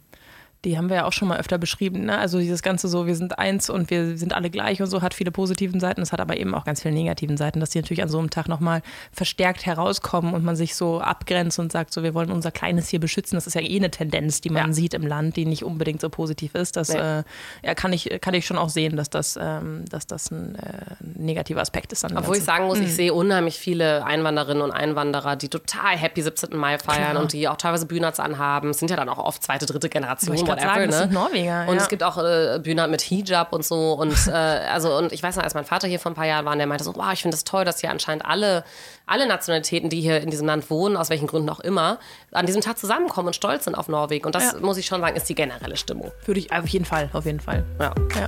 die 0.67 0.77
haben 0.77 0.89
wir 0.89 0.97
ja 0.97 1.05
auch 1.05 1.13
schon 1.13 1.29
mal 1.29 1.39
öfter 1.39 1.57
beschrieben. 1.57 2.05
Ne? 2.05 2.17
Also 2.17 2.39
dieses 2.39 2.61
Ganze 2.61 2.87
so, 2.89 3.07
wir 3.07 3.15
sind 3.15 3.39
eins 3.39 3.69
und 3.69 3.89
wir 3.89 4.17
sind 4.17 4.33
alle 4.33 4.49
gleich 4.49 4.81
und 4.81 4.87
so, 4.87 5.01
hat 5.01 5.13
viele 5.13 5.31
positiven 5.31 5.79
Seiten. 5.79 6.01
Es 6.01 6.11
hat 6.11 6.19
aber 6.19 6.35
eben 6.37 6.53
auch 6.53 6.65
ganz 6.65 6.81
viele 6.81 6.93
negativen 6.93 7.37
Seiten, 7.37 7.59
dass 7.61 7.69
die 7.69 7.79
natürlich 7.79 8.03
an 8.03 8.09
so 8.09 8.19
einem 8.19 8.29
Tag 8.29 8.49
nochmal 8.49 8.81
verstärkt 9.13 9.65
herauskommen 9.65 10.33
und 10.33 10.43
man 10.43 10.55
sich 10.57 10.75
so 10.75 10.99
abgrenzt 10.99 11.57
und 11.59 11.71
sagt 11.71 11.93
so, 11.93 12.03
wir 12.03 12.13
wollen 12.13 12.31
unser 12.31 12.51
Kleines 12.51 12.89
hier 12.89 12.99
beschützen. 12.99 13.35
Das 13.35 13.47
ist 13.47 13.53
ja 13.53 13.61
eh 13.61 13.77
eine 13.77 13.89
Tendenz, 13.91 14.41
die 14.41 14.49
man 14.49 14.67
Ja. 14.67 14.73
sieht 14.73 14.93
im 14.93 15.07
Land, 15.07 15.37
die 15.37 15.45
nicht 15.45 15.63
unbedingt 15.63 16.01
so 16.01 16.09
positiv 16.09 16.53
ist. 16.53 16.75
Das 16.75 16.89
Nee. 16.89 16.97
äh, 16.99 17.23
ja, 17.63 17.73
kann, 17.73 17.93
ich, 17.93 18.09
kann 18.19 18.33
ich 18.33 18.45
schon 18.45 18.57
auch 18.57 18.69
sehen, 18.69 18.97
dass 18.97 19.09
das, 19.09 19.39
ähm, 19.41 19.85
dass 19.89 20.05
das 20.05 20.31
ein 20.31 20.55
äh, 20.55 20.95
negativer 21.17 21.61
Aspekt 21.61 21.93
ist. 21.93 22.03
Obwohl 22.03 22.19
ich 22.19 22.25
Ganzen. 22.25 22.45
sagen 22.45 22.63
Mhm. 22.65 22.69
muss, 22.69 22.79
ich 22.79 22.93
sehe 22.93 23.13
unheimlich 23.13 23.57
viele 23.57 24.03
Einwanderinnen 24.05 24.61
und 24.63 24.71
Einwanderer, 24.71 25.37
die 25.37 25.47
total 25.47 25.95
happy 25.95 26.21
17. 26.21 26.57
Mai 26.57 26.77
feiern 26.77 27.11
Klar. 27.11 27.21
und 27.21 27.31
die 27.31 27.47
auch 27.47 27.55
teilweise 27.57 27.85
Bühnerts 27.85 28.19
anhaben. 28.19 28.71
Es 28.71 28.79
sind 28.79 28.89
ja 28.89 28.97
dann 28.97 29.07
auch 29.07 29.17
oft 29.19 29.41
zweite, 29.43 29.65
dritte 29.65 29.87
Generation, 29.87 30.35
Whatever. 30.57 30.73
sagen, 30.73 30.87
das 30.91 30.95
ne? 30.99 31.03
sind 31.05 31.13
Norweger, 31.13 31.65
Und 31.67 31.75
ja. 31.75 31.81
es 31.81 31.89
gibt 31.89 32.03
auch 32.03 32.17
äh, 32.17 32.59
Bühner 32.61 32.87
mit 32.87 33.01
Hijab 33.01 33.53
und 33.53 33.63
so. 33.65 33.93
Und 33.93 34.15
äh, 34.27 34.31
also 34.31 34.95
und 34.97 35.11
ich 35.11 35.23
weiß 35.23 35.35
noch, 35.37 35.43
als 35.43 35.53
mein 35.53 35.65
Vater 35.65 35.87
hier 35.87 35.99
vor 35.99 36.11
ein 36.11 36.15
paar 36.15 36.25
Jahren 36.25 36.45
war, 36.45 36.55
der 36.55 36.67
meinte 36.67 36.83
so, 36.83 36.95
wow, 36.95 37.11
ich 37.13 37.21
finde 37.21 37.35
es 37.35 37.43
das 37.43 37.49
toll, 37.51 37.65
dass 37.65 37.79
hier 37.79 37.89
anscheinend 37.91 38.25
alle, 38.25 38.63
alle 39.05 39.27
Nationalitäten, 39.27 39.89
die 39.89 40.01
hier 40.01 40.21
in 40.21 40.29
diesem 40.29 40.47
Land 40.47 40.69
wohnen, 40.69 40.97
aus 40.97 41.09
welchen 41.09 41.27
Gründen 41.27 41.49
auch 41.49 41.59
immer, 41.61 41.99
an 42.31 42.45
diesem 42.45 42.61
Tag 42.61 42.77
zusammenkommen 42.77 43.27
und 43.27 43.35
stolz 43.35 43.65
sind 43.65 43.75
auf 43.75 43.87
Norwegen. 43.87 44.25
Und 44.25 44.35
das 44.35 44.53
Ja. 44.53 44.59
muss 44.59 44.77
ich 44.77 44.85
schon 44.85 45.01
sagen, 45.01 45.15
ist 45.15 45.29
die 45.29 45.35
generelle 45.35 45.77
Stimmung. 45.77 46.11
Würde 46.25 46.39
ich 46.39 46.51
auf 46.51 46.67
jeden 46.67 46.85
Fall, 46.85 47.09
auf 47.13 47.25
jeden 47.25 47.39
Fall. 47.39 47.63
Ja. 47.79 47.93
Ja. 48.19 48.27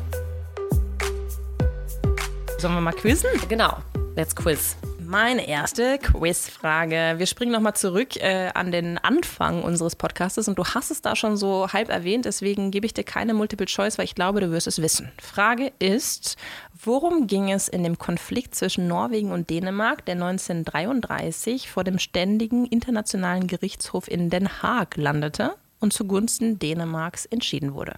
Sollen 2.57 2.73
wir 2.73 2.81
mal 2.81 2.93
quizzen? 2.93 3.29
Genau. 3.47 3.77
Let's 4.15 4.35
quiz. 4.35 4.75
Meine 5.09 5.47
erste 5.47 5.97
Quizfrage. 5.97 7.15
Wir 7.17 7.25
springen 7.25 7.51
nochmal 7.51 7.73
zurück 7.75 8.15
äh, 8.17 8.51
an 8.53 8.71
den 8.71 8.99
Anfang 8.99 9.63
unseres 9.63 9.95
Podcastes 9.95 10.47
und 10.47 10.59
du 10.59 10.63
hast 10.63 10.91
es 10.91 11.01
da 11.01 11.15
schon 11.15 11.35
so 11.35 11.67
halb 11.73 11.89
erwähnt, 11.89 12.25
deswegen 12.25 12.69
gebe 12.69 12.85
ich 12.85 12.93
dir 12.93 13.03
keine 13.03 13.33
Multiple 13.33 13.65
Choice, 13.65 13.97
weil 13.97 14.05
ich 14.05 14.13
glaube, 14.13 14.39
du 14.39 14.51
wirst 14.51 14.67
es 14.67 14.83
wissen. 14.83 15.11
Frage 15.19 15.71
ist, 15.79 16.37
worum 16.83 17.25
ging 17.25 17.51
es 17.51 17.67
in 17.67 17.83
dem 17.83 17.97
Konflikt 17.97 18.53
zwischen 18.53 18.87
Norwegen 18.87 19.31
und 19.31 19.49
Dänemark, 19.49 20.05
der 20.05 20.13
1933 20.13 21.71
vor 21.71 21.83
dem 21.83 21.97
ständigen 21.97 22.67
internationalen 22.67 23.47
Gerichtshof 23.47 24.07
in 24.07 24.29
Den 24.29 24.61
Haag 24.61 24.95
landete 24.95 25.55
und 25.79 25.91
zugunsten 25.91 26.59
Dänemarks 26.59 27.25
entschieden 27.25 27.73
wurde? 27.73 27.95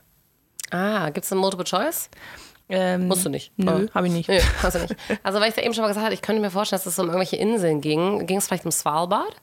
Ah, 0.70 1.09
gibt 1.09 1.26
es 1.26 1.32
eine 1.34 1.41
Multiple 1.41 1.66
Choice? 1.66 2.09
Ähm, 2.72 3.07
Musst 3.07 3.26
du 3.26 3.30
nicht. 3.30 3.51
Nö, 3.57 3.88
Ah. 3.89 3.95
habe 3.95 4.07
ich 4.07 4.13
nicht. 4.13 4.30
Nö, 4.30 4.39
hast 4.63 4.76
du 4.76 4.80
nicht. 4.80 4.95
Also, 5.24 5.39
weil 5.39 5.49
ich 5.49 5.55
ja 5.57 5.63
eben 5.63 5.74
schon 5.74 5.84
mal 5.84 5.88
gesagt 5.89 6.05
habe, 6.05 6.13
ich 6.13 6.22
könnte 6.22 6.41
mir 6.41 6.49
vorstellen, 6.51 6.80
dass 6.84 6.86
es 6.91 6.97
um 6.99 7.05
irgendwelche 7.07 7.36
Inseln 7.36 7.82
ging. 7.82 8.26
Ging 8.26 8.38
es 8.38 8.47
vielleicht 8.47 8.65
um 8.65 8.72
Svalbard? 8.72 9.36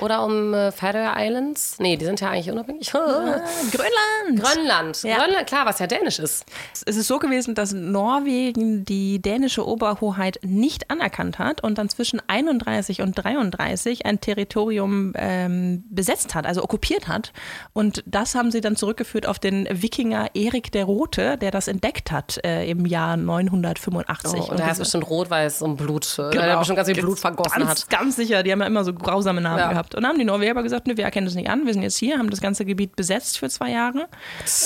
Oder 0.00 0.24
um 0.24 0.52
äh, 0.54 0.70
Faroe 0.72 1.12
Islands? 1.16 1.76
Nee, 1.78 1.96
die 1.96 2.04
sind 2.04 2.20
ja 2.20 2.30
eigentlich 2.30 2.50
unabhängig. 2.50 2.90
Grönland! 2.90 4.42
Grönland. 4.42 5.02
Ja. 5.02 5.18
Grönland, 5.18 5.46
klar, 5.46 5.66
was 5.66 5.78
ja 5.78 5.86
dänisch 5.86 6.18
ist. 6.18 6.44
Es 6.84 6.96
ist 6.96 7.06
so 7.06 7.18
gewesen, 7.18 7.54
dass 7.54 7.72
Norwegen 7.72 8.84
die 8.84 9.20
dänische 9.20 9.66
Oberhoheit 9.66 10.38
nicht 10.42 10.90
anerkannt 10.90 11.38
hat 11.38 11.62
und 11.62 11.78
dann 11.78 11.88
zwischen 11.88 12.20
31 12.26 13.00
und 13.02 13.12
33 13.14 14.04
ein 14.06 14.20
Territorium 14.20 15.12
ähm, 15.16 15.84
besetzt 15.90 16.34
hat, 16.34 16.46
also 16.46 16.62
okkupiert 16.62 17.08
hat. 17.08 17.32
Und 17.72 18.02
das 18.06 18.34
haben 18.34 18.50
sie 18.50 18.60
dann 18.60 18.76
zurückgeführt 18.76 19.26
auf 19.26 19.38
den 19.38 19.66
Wikinger 19.70 20.30
Erik 20.34 20.72
der 20.72 20.84
Rote, 20.84 21.38
der 21.38 21.50
das 21.50 21.68
entdeckt 21.68 22.10
hat 22.12 22.38
äh, 22.44 22.68
im 22.68 22.84
Jahr 22.86 23.16
985. 23.16 24.32
Oh, 24.40 24.50
und 24.50 24.58
der 24.58 24.66
heißt 24.66 24.72
diese- 24.80 24.82
bestimmt 24.82 25.08
rot, 25.10 25.30
weil 25.30 25.46
es 25.46 25.62
um 25.62 25.76
Blut, 25.76 26.04
äh, 26.18 26.30
Genau. 26.30 26.44
der 26.44 26.56
bestimmt 26.58 26.76
ganz 26.76 26.88
viel 26.90 27.00
Blut 27.00 27.18
vergossen 27.18 27.58
ganz, 27.60 27.82
hat. 27.82 27.90
Ganz 27.90 28.16
sicher, 28.16 28.42
die 28.42 28.52
haben 28.52 28.60
ja 28.60 28.66
immer 28.66 28.84
so 28.84 28.92
grausame 28.92 29.40
Namen 29.40 29.51
Ja. 29.58 29.70
gehabt. 29.70 29.94
Und 29.94 30.02
dann 30.02 30.10
haben 30.10 30.18
die 30.18 30.24
Norweger 30.24 30.52
aber 30.52 30.62
gesagt, 30.62 30.86
nö, 30.86 30.96
wir 30.96 31.04
erkennen 31.04 31.26
das 31.26 31.34
nicht 31.34 31.48
an, 31.48 31.66
wir 31.66 31.72
sind 31.72 31.82
jetzt 31.82 31.98
hier, 31.98 32.18
haben 32.18 32.30
das 32.30 32.40
ganze 32.40 32.64
Gebiet 32.64 32.96
besetzt 32.96 33.38
für 33.38 33.48
zwei 33.48 33.70
Jahre. 33.70 34.08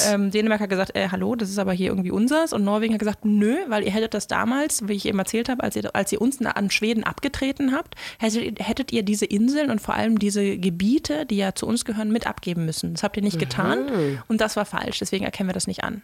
Ähm, 0.08 0.30
Dänemark 0.30 0.60
hat 0.60 0.70
gesagt, 0.70 0.96
äh, 0.96 1.08
hallo, 1.10 1.34
das 1.34 1.50
ist 1.50 1.58
aber 1.58 1.72
hier 1.72 1.88
irgendwie 1.88 2.10
unseres. 2.10 2.52
Und 2.52 2.64
Norwegen 2.64 2.94
hat 2.94 3.00
gesagt, 3.00 3.24
nö, 3.24 3.56
weil 3.68 3.84
ihr 3.84 3.90
hättet 3.90 4.14
das 4.14 4.26
damals, 4.26 4.88
wie 4.88 4.94
ich 4.94 5.06
eben 5.06 5.18
erzählt 5.18 5.48
habe, 5.48 5.62
als 5.62 5.76
ihr, 5.76 5.94
als 5.94 6.12
ihr 6.12 6.20
uns 6.20 6.40
an 6.44 6.70
Schweden 6.70 7.04
abgetreten 7.04 7.72
habt, 7.72 7.94
hättet, 8.18 8.60
hättet 8.60 8.92
ihr 8.92 9.02
diese 9.02 9.24
Inseln 9.26 9.70
und 9.70 9.80
vor 9.80 9.94
allem 9.94 10.18
diese 10.18 10.58
Gebiete, 10.58 11.26
die 11.26 11.36
ja 11.36 11.54
zu 11.54 11.66
uns 11.66 11.84
gehören, 11.84 12.12
mit 12.12 12.26
abgeben 12.26 12.66
müssen. 12.66 12.94
Das 12.94 13.02
habt 13.02 13.16
ihr 13.16 13.22
nicht 13.22 13.38
getan 13.38 13.86
und 14.28 14.40
das 14.40 14.56
war 14.56 14.64
falsch, 14.64 14.98
deswegen 14.98 15.24
erkennen 15.24 15.48
wir 15.48 15.54
das 15.54 15.66
nicht 15.66 15.84
an. 15.84 16.02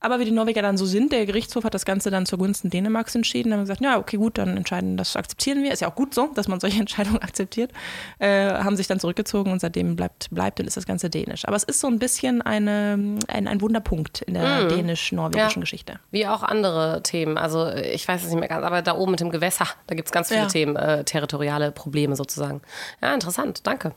Aber 0.00 0.20
wie 0.20 0.24
die 0.24 0.30
Norweger 0.30 0.62
dann 0.62 0.76
so 0.76 0.86
sind, 0.86 1.10
der 1.12 1.26
Gerichtshof 1.26 1.64
hat 1.64 1.74
das 1.74 1.84
Ganze 1.84 2.10
dann 2.10 2.24
zugunsten 2.24 2.70
Dänemarks 2.70 3.14
entschieden, 3.16 3.52
haben 3.52 3.60
gesagt, 3.60 3.80
ja, 3.80 3.98
okay, 3.98 4.16
gut, 4.16 4.38
dann 4.38 4.56
entscheiden, 4.56 4.96
das 4.96 5.16
akzeptieren 5.16 5.62
wir. 5.64 5.72
Ist 5.72 5.80
ja 5.80 5.88
auch 5.90 5.94
gut 5.96 6.14
so, 6.14 6.28
dass 6.34 6.46
man 6.46 6.60
solche 6.60 6.78
Entscheidungen 6.80 7.18
akzeptiert. 7.20 7.72
Äh, 8.20 8.50
haben 8.50 8.76
sich 8.76 8.86
dann 8.86 9.00
zurückgezogen 9.00 9.50
und 9.50 9.60
seitdem 9.60 9.96
bleibt, 9.96 10.28
bleibt 10.30 10.60
und 10.60 10.66
ist 10.66 10.76
das 10.76 10.86
Ganze 10.86 11.10
dänisch. 11.10 11.46
Aber 11.48 11.56
es 11.56 11.64
ist 11.64 11.80
so 11.80 11.88
ein 11.88 11.98
bisschen 11.98 12.42
eine, 12.42 13.18
ein, 13.26 13.48
ein 13.48 13.60
Wunderpunkt 13.60 14.22
in 14.22 14.34
der 14.34 14.68
dänisch-norwegischen 14.68 15.60
Ja. 15.60 15.64
Geschichte. 15.64 15.98
Wie 16.10 16.26
auch 16.26 16.42
andere 16.44 17.02
Themen. 17.02 17.36
Also 17.36 17.68
ich 17.68 18.06
weiß 18.06 18.22
es 18.22 18.28
nicht 18.30 18.38
mehr 18.38 18.48
ganz, 18.48 18.64
aber 18.64 18.82
da 18.82 18.94
oben 18.94 19.12
mit 19.12 19.20
dem 19.20 19.30
Gewässer, 19.30 19.66
da 19.88 19.94
gibt 19.94 20.08
es 20.08 20.12
ganz 20.12 20.28
viele 20.28 20.40
Ja. 20.42 20.46
Themen, 20.46 20.76
äh, 20.76 21.02
territoriale 21.04 21.72
Probleme 21.72 22.14
sozusagen. 22.14 22.60
Ja, 23.02 23.12
interessant, 23.14 23.66
danke. 23.66 23.92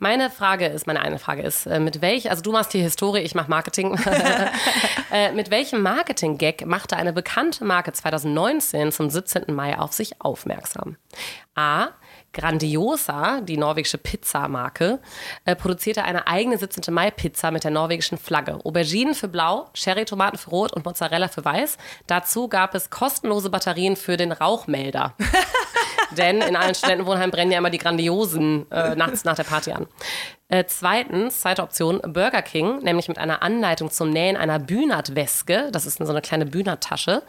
Meine 0.00 0.30
Frage 0.30 0.66
ist, 0.66 0.86
meine 0.86 1.00
eine 1.00 1.18
Frage 1.18 1.42
ist, 1.42 1.66
äh, 1.66 1.78
mit 1.80 2.00
welch, 2.02 2.30
also 2.30 2.42
du 2.42 2.52
machst 2.52 2.72
hier 2.72 2.82
Historie, 2.82 3.20
ich 3.20 3.34
mache 3.34 3.50
Marketing. 3.50 3.98
äh, 5.12 5.27
mit 5.34 5.50
welchem 5.50 5.82
Marketing-Gag 5.82 6.66
machte 6.66 6.96
eine 6.96 7.12
bekannte 7.12 7.64
Marke 7.64 7.92
2019 7.92 8.92
zum 8.92 9.10
17. 9.10 9.54
Mai 9.54 9.78
auf 9.78 9.92
sich 9.92 10.20
aufmerksam? 10.20 10.96
A. 11.54 11.88
Grandiosa, 12.32 13.40
die 13.40 13.56
norwegische 13.56 13.98
Pizzamarke, 13.98 15.00
äh, 15.44 15.56
produzierte 15.56 16.04
eine 16.04 16.26
eigene 16.26 16.58
17. 16.58 16.92
Mai-Pizza 16.92 17.50
mit 17.50 17.64
der 17.64 17.70
norwegischen 17.70 18.18
Flagge. 18.18 18.60
Auberginen 18.64 19.14
für 19.14 19.28
blau, 19.28 19.70
Cherry-Tomaten 19.74 20.38
für 20.38 20.50
rot 20.50 20.72
und 20.72 20.84
Mozzarella 20.84 21.28
für 21.28 21.44
weiß. 21.44 21.78
Dazu 22.06 22.48
gab 22.48 22.74
es 22.74 22.90
kostenlose 22.90 23.50
Batterien 23.50 23.96
für 23.96 24.16
den 24.16 24.32
Rauchmelder. 24.32 25.14
Denn 26.16 26.40
in 26.40 26.56
allen 26.56 26.74
Studentenwohnheimen 26.74 27.30
brennen 27.30 27.52
ja 27.52 27.58
immer 27.58 27.70
die 27.70 27.78
Grandiosen 27.78 28.70
äh, 28.70 28.94
nachts 28.94 29.24
nach 29.24 29.36
der 29.36 29.44
Party 29.44 29.72
an. 29.72 29.86
Äh, 30.50 30.64
zweitens, 30.66 31.40
zweite 31.40 31.62
Option, 31.62 32.00
Burger 32.00 32.40
King, 32.40 32.78
nämlich 32.78 33.06
mit 33.08 33.18
einer 33.18 33.42
Anleitung 33.42 33.90
zum 33.90 34.08
Nähen 34.08 34.34
einer 34.34 34.58
Bühnert-Weske. 34.58 35.68
Das 35.72 35.84
ist 35.84 35.98
so 35.98 36.08
eine 36.08 36.22
kleine 36.22 36.46
Bühnert-Tasche. 36.46 37.22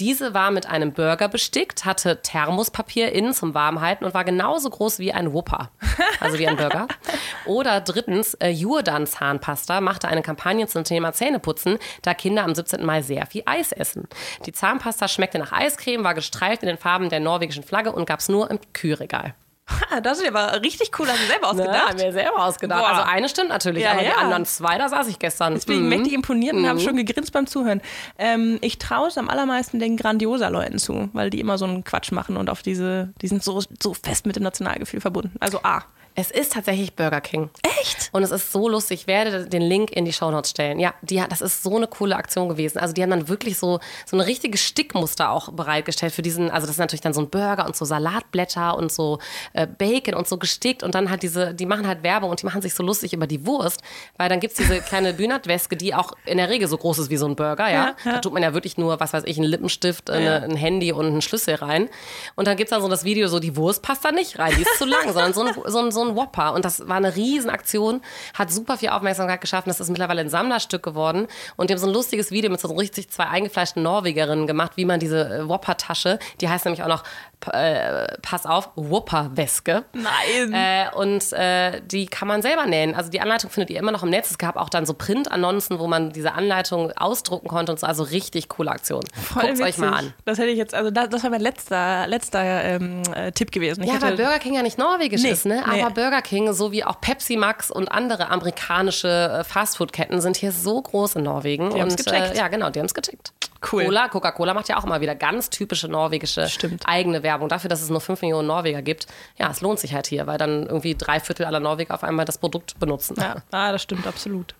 Diese 0.00 0.32
war 0.32 0.50
mit 0.50 0.66
einem 0.66 0.94
Burger 0.94 1.28
bestickt, 1.28 1.84
hatte 1.84 2.22
Thermospapier 2.22 3.12
innen 3.12 3.34
zum 3.34 3.52
Warmhalten 3.52 4.06
und 4.06 4.14
war 4.14 4.24
genauso 4.24 4.70
groß 4.70 4.98
wie 4.98 5.12
ein 5.12 5.34
Whopper. 5.34 5.72
Also 6.20 6.38
wie 6.38 6.48
ein 6.48 6.56
Burger. 6.56 6.88
Oder 7.44 7.82
drittens, 7.82 8.32
äh, 8.34 8.48
Jordan 8.48 9.06
Zahnpasta 9.06 9.82
machte 9.82 10.08
eine 10.08 10.22
Kampagne 10.22 10.66
zum 10.66 10.84
Thema 10.84 11.12
Zähneputzen, 11.12 11.78
da 12.00 12.14
Kinder 12.14 12.44
am 12.44 12.54
17. 12.54 12.82
Mai 12.82 13.02
sehr 13.02 13.26
viel 13.26 13.42
Eis 13.44 13.72
essen. 13.72 14.08
Die 14.46 14.52
Zahnpasta 14.52 15.08
schmeckte 15.08 15.38
nach 15.38 15.52
Eiscreme, 15.52 16.02
war 16.02 16.14
gestreift 16.14 16.62
in 16.62 16.68
den 16.68 16.78
Farben 16.78 17.10
der 17.10 17.20
norwegischen 17.20 17.62
Flagge 17.62 17.92
und 17.92 18.06
gab 18.06 18.20
es 18.20 18.30
nur 18.30 18.50
im 18.50 18.58
Kühlregal. 18.72 19.34
Ha, 19.66 20.00
das 20.02 20.20
ist 20.20 20.28
aber 20.28 20.60
richtig 20.62 20.90
cool, 20.98 21.06
hast 21.08 21.22
du 21.22 21.26
selber 21.26 21.46
Ne, 21.54 21.62
ausgedacht. 21.62 21.88
haben 21.88 21.98
wir 21.98 22.12
selber 22.12 22.44
ausgedacht. 22.44 22.80
Boah. 22.80 22.88
Also 22.90 23.02
eine 23.10 23.28
stimmt 23.30 23.48
natürlich, 23.48 23.82
Ja, 23.82 23.92
aber 23.92 24.00
die 24.00 24.06
ja. 24.08 24.16
anderen 24.16 24.44
zwei, 24.44 24.76
da 24.76 24.88
saß 24.90 25.08
ich 25.08 25.18
gestern. 25.18 25.54
Jetzt 25.54 25.66
bin 25.66 25.76
ich 25.76 25.82
Mhm. 25.82 25.88
mächtig 25.88 26.12
imponiert 26.12 26.54
und 26.54 26.68
habe 26.68 26.80
schon 26.80 26.96
gegrinst 26.96 27.32
beim 27.32 27.46
Zuhören. 27.46 27.80
Ähm, 28.18 28.58
ich 28.60 28.78
traue 28.78 29.08
es 29.08 29.16
am 29.16 29.30
allermeisten 29.30 29.78
den 29.78 29.96
Grandiosa-Leuten 29.96 30.78
zu, 30.78 31.08
weil 31.14 31.30
die 31.30 31.40
immer 31.40 31.56
so 31.56 31.64
einen 31.64 31.82
Quatsch 31.82 32.12
machen 32.12 32.36
und 32.36 32.50
auf 32.50 32.60
diese, 32.62 33.12
die 33.22 33.28
sind 33.28 33.42
so, 33.42 33.62
so 33.82 33.94
fest 33.94 34.26
mit 34.26 34.36
dem 34.36 34.42
Nationalgefühl 34.42 35.00
verbunden. 35.00 35.34
Also 35.40 35.60
A. 35.62 35.82
Es 36.16 36.30
ist 36.30 36.52
tatsächlich 36.52 36.94
Burger 36.94 37.20
King. 37.20 37.50
Echt? 37.80 38.08
Und 38.12 38.22
es 38.22 38.30
ist 38.30 38.52
so 38.52 38.68
lustig. 38.68 39.00
Ich 39.00 39.06
werde 39.08 39.48
den 39.48 39.62
Link 39.62 39.90
in 39.90 40.04
die 40.04 40.12
Shownotes 40.12 40.50
stellen. 40.50 40.78
Ja, 40.78 40.94
die, 41.02 41.22
das 41.28 41.40
ist 41.40 41.62
so 41.62 41.76
eine 41.76 41.88
coole 41.88 42.14
Aktion 42.14 42.48
gewesen. 42.48 42.78
Also 42.78 42.94
die 42.94 43.02
haben 43.02 43.10
dann 43.10 43.28
wirklich 43.28 43.58
so, 43.58 43.80
so 44.06 44.16
eine 44.16 44.24
richtige 44.26 44.56
Stickmuster 44.56 45.30
auch 45.30 45.52
bereitgestellt 45.52 46.12
für 46.12 46.22
diesen, 46.22 46.50
also 46.50 46.66
das 46.66 46.76
ist 46.76 46.80
natürlich 46.80 47.00
dann 47.00 47.14
so 47.14 47.20
ein 47.20 47.30
Burger 47.30 47.66
und 47.66 47.74
so 47.74 47.84
Salatblätter 47.84 48.76
und 48.76 48.92
so 48.92 49.18
äh, 49.54 49.66
Bacon 49.66 50.14
und 50.14 50.28
so 50.28 50.38
gestickt 50.38 50.84
und 50.84 50.94
dann 50.94 51.10
halt 51.10 51.24
diese, 51.24 51.52
die 51.52 51.66
machen 51.66 51.88
halt 51.88 52.04
Werbung 52.04 52.30
und 52.30 52.40
die 52.40 52.46
machen 52.46 52.62
sich 52.62 52.74
so 52.74 52.84
lustig 52.84 53.12
über 53.12 53.26
die 53.26 53.44
Wurst, 53.44 53.82
weil 54.16 54.28
dann 54.28 54.38
gibt's 54.38 54.56
diese 54.56 54.80
kleine 54.80 55.14
Bühnatwäske, 55.14 55.76
die 55.76 55.94
auch 55.94 56.12
in 56.26 56.38
der 56.38 56.48
Regel 56.48 56.68
so 56.68 56.76
groß 56.76 56.98
ist 56.98 57.10
wie 57.10 57.16
so 57.16 57.26
ein 57.26 57.34
Burger, 57.34 57.68
ja. 57.68 57.72
Ja, 57.72 57.96
ja. 58.04 58.12
Da 58.12 58.18
tut 58.20 58.32
man 58.32 58.42
ja 58.42 58.54
wirklich 58.54 58.78
nur, 58.78 59.00
was 59.00 59.12
weiß 59.12 59.24
ich, 59.26 59.36
einen 59.38 59.48
Lippenstift, 59.48 60.10
eine, 60.10 60.44
ein 60.44 60.56
Handy 60.56 60.92
und 60.92 61.06
einen 61.06 61.22
Schlüssel 61.22 61.56
rein. 61.56 61.88
Und 62.36 62.46
dann 62.46 62.56
gibt's 62.56 62.70
dann 62.70 62.82
so 62.82 62.88
das 62.88 63.02
Video, 63.02 63.26
so 63.26 63.40
die 63.40 63.56
Wurst 63.56 63.82
passt 63.82 64.04
da 64.04 64.12
nicht 64.12 64.38
rein, 64.38 64.52
die 64.56 64.62
ist 64.62 64.78
zu 64.78 64.84
lang, 64.84 65.12
sondern 65.12 65.32
so 65.34 65.42
ein, 65.42 65.54
so 65.66 65.78
ein, 65.78 65.90
so 65.90 66.02
ein 66.02 66.03
Whopper. 66.16 66.52
Und 66.52 66.64
das 66.64 66.88
war 66.88 66.96
eine 66.96 67.16
Riesenaktion, 67.16 68.00
hat 68.34 68.50
super 68.50 68.76
viel 68.76 68.90
Aufmerksamkeit 68.90 69.40
geschaffen. 69.40 69.68
Das 69.70 69.80
ist 69.80 69.88
mittlerweile 69.88 70.20
ein 70.20 70.28
Sammlerstück 70.28 70.82
geworden. 70.82 71.26
Und 71.56 71.70
die 71.70 71.74
haben 71.74 71.80
so 71.80 71.86
ein 71.86 71.92
lustiges 71.92 72.30
Video 72.30 72.50
mit 72.50 72.60
so 72.60 72.68
richtig 72.68 73.10
zwei 73.10 73.26
eingefleischten 73.26 73.82
Norwegerinnen 73.82 74.46
gemacht, 74.46 74.72
wie 74.76 74.84
man 74.84 75.00
diese 75.00 75.28
äh, 75.28 75.48
Whopper-Tasche, 75.48 76.18
die 76.40 76.48
heißt 76.48 76.64
nämlich 76.64 76.82
auch 76.82 76.88
noch, 76.88 77.04
äh, 77.48 78.06
pass 78.22 78.46
auf, 78.46 78.70
Whopper-Weske. 78.76 79.84
Nein. 79.92 80.52
Äh, 80.52 80.94
und 80.94 81.32
äh, 81.32 81.80
die 81.84 82.06
kann 82.06 82.28
man 82.28 82.42
selber 82.42 82.66
nähen. 82.66 82.94
Also 82.94 83.10
die 83.10 83.20
Anleitung 83.20 83.50
findet 83.50 83.70
ihr 83.70 83.78
immer 83.78 83.92
noch 83.92 84.02
im 84.02 84.10
Netz. 84.10 84.30
Es 84.30 84.38
gab 84.38 84.56
auch 84.56 84.68
dann 84.68 84.86
so 84.86 84.94
Print-Annoncen, 84.94 85.78
wo 85.78 85.86
man 85.86 86.10
diese 86.10 86.32
Anleitung 86.32 86.92
ausdrucken 86.92 87.48
konnte 87.48 87.72
und 87.72 87.80
so. 87.80 87.86
Also 87.86 88.02
richtig 88.04 88.48
coole 88.48 88.70
Aktion. 88.70 89.02
Guckt 89.34 89.60
euch 89.60 89.78
mal 89.78 89.92
an. 89.92 90.14
Das 90.24 90.38
hätte 90.38 90.48
ich 90.50 90.58
jetzt, 90.58 90.74
also 90.74 90.90
das, 90.90 91.08
das 91.10 91.22
war 91.22 91.30
mein 91.30 91.40
letzter, 91.40 92.06
letzter 92.06 92.42
ähm, 92.64 93.02
äh, 93.14 93.32
Tipp 93.32 93.52
gewesen. 93.52 93.82
Ich 93.82 93.92
Ja, 93.92 94.00
weil 94.00 94.16
Burger 94.16 94.38
King 94.38 94.54
ja 94.54 94.62
nicht 94.62 94.78
norwegisch 94.78 95.22
Nee, 95.22 95.30
ist, 95.30 95.46
ne? 95.46 95.62
nee. 95.70 95.82
Aber 95.82 95.92
Burger 95.92 96.22
King 96.22 96.52
sowie 96.52 96.84
auch 96.84 97.00
Pepsi 97.00 97.36
Max 97.36 97.70
und 97.70 97.90
andere 97.92 98.30
amerikanische 98.30 99.40
äh, 99.40 99.44
Fastfood-Ketten 99.44 100.20
sind 100.20 100.36
hier 100.36 100.52
so 100.52 100.80
groß 100.80 101.16
in 101.16 101.24
Norwegen. 101.24 101.74
Die 101.74 101.80
und. 101.80 102.12
Äh, 102.12 102.36
ja, 102.36 102.48
genau, 102.48 102.70
die 102.70 102.78
haben 102.78 102.86
es 102.86 102.94
gecheckt. 102.94 103.32
Cool. 103.70 103.84
Cola, 103.84 104.08
Coca-Cola 104.08 104.54
macht 104.54 104.68
ja 104.68 104.76
auch 104.76 104.84
immer 104.84 105.00
wieder 105.00 105.14
ganz 105.14 105.50
typische 105.50 105.88
norwegische 105.88 106.48
Stimmt. 106.48 106.84
eigene 106.86 107.22
Werbung. 107.22 107.48
Dafür, 107.48 107.68
dass 107.68 107.82
es 107.82 107.90
nur 107.90 108.00
5 108.00 108.22
Millionen 108.22 108.48
Norweger 108.48 108.82
gibt. 108.82 109.06
Ja, 109.38 109.50
es 109.50 109.60
lohnt 109.60 109.78
sich 109.78 109.94
halt 109.94 110.06
hier, 110.06 110.26
weil 110.26 110.38
dann 110.38 110.66
irgendwie 110.66 110.94
drei 110.94 111.20
Viertel 111.20 111.46
aller 111.46 111.60
Norweger 111.60 111.94
auf 111.94 112.04
einmal 112.04 112.24
das 112.24 112.38
Produkt 112.38 112.78
benutzen. 112.78 113.16
Ja, 113.18 113.36
ah, 113.50 113.72
das 113.72 113.82
stimmt 113.82 114.06
absolut. 114.06 114.54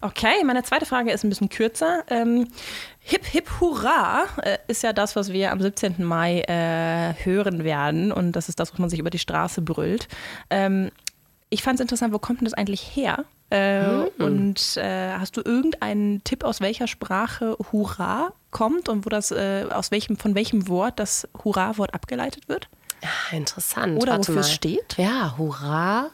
Okay, 0.00 0.44
meine 0.44 0.62
zweite 0.62 0.86
Frage 0.86 1.10
ist 1.10 1.24
ein 1.24 1.30
bisschen 1.30 1.48
kürzer. 1.48 2.04
Ähm, 2.08 2.48
hip 3.00 3.24
Hip 3.26 3.48
Hurra 3.60 4.24
äh, 4.42 4.58
ist 4.68 4.82
ja 4.82 4.92
das, 4.92 5.16
was 5.16 5.32
wir 5.32 5.50
am 5.50 5.60
17. 5.60 6.04
Mai 6.04 6.40
äh, 6.40 7.14
hören 7.24 7.64
werden. 7.64 8.12
Und 8.12 8.32
das 8.32 8.48
ist 8.48 8.60
das, 8.60 8.72
was 8.72 8.78
man 8.78 8.90
sich 8.90 8.98
über 8.98 9.10
die 9.10 9.18
Straße 9.18 9.62
brüllt. 9.62 10.08
Ähm, 10.50 10.90
ich 11.48 11.62
fand 11.62 11.76
es 11.76 11.80
interessant, 11.80 12.12
wo 12.12 12.18
kommt 12.18 12.40
denn 12.40 12.44
das 12.44 12.54
eigentlich 12.54 12.82
her? 12.94 13.24
Äh, 13.50 14.08
Und 14.18 14.76
äh, 14.76 15.12
hast 15.12 15.36
du 15.36 15.40
irgendeinen 15.40 16.24
Tipp, 16.24 16.42
aus 16.42 16.60
welcher 16.60 16.88
Sprache 16.88 17.56
Hurra 17.70 18.32
kommt 18.50 18.88
und 18.88 19.06
wo 19.06 19.08
das, 19.08 19.30
äh, 19.30 19.66
aus 19.70 19.90
welchem, 19.90 20.16
von 20.16 20.34
welchem 20.34 20.66
Wort 20.68 20.98
das 20.98 21.28
Hurra-Wort 21.44 21.94
abgeleitet 21.94 22.48
wird? 22.48 22.68
Ah, 23.02 23.36
interessant. 23.36 24.02
Oder 24.02 24.12
Warte 24.12 24.28
wofür 24.28 24.40
es 24.40 24.52
steht? 24.52 24.96
Ja, 24.96 25.36
Hurra. 25.38 26.10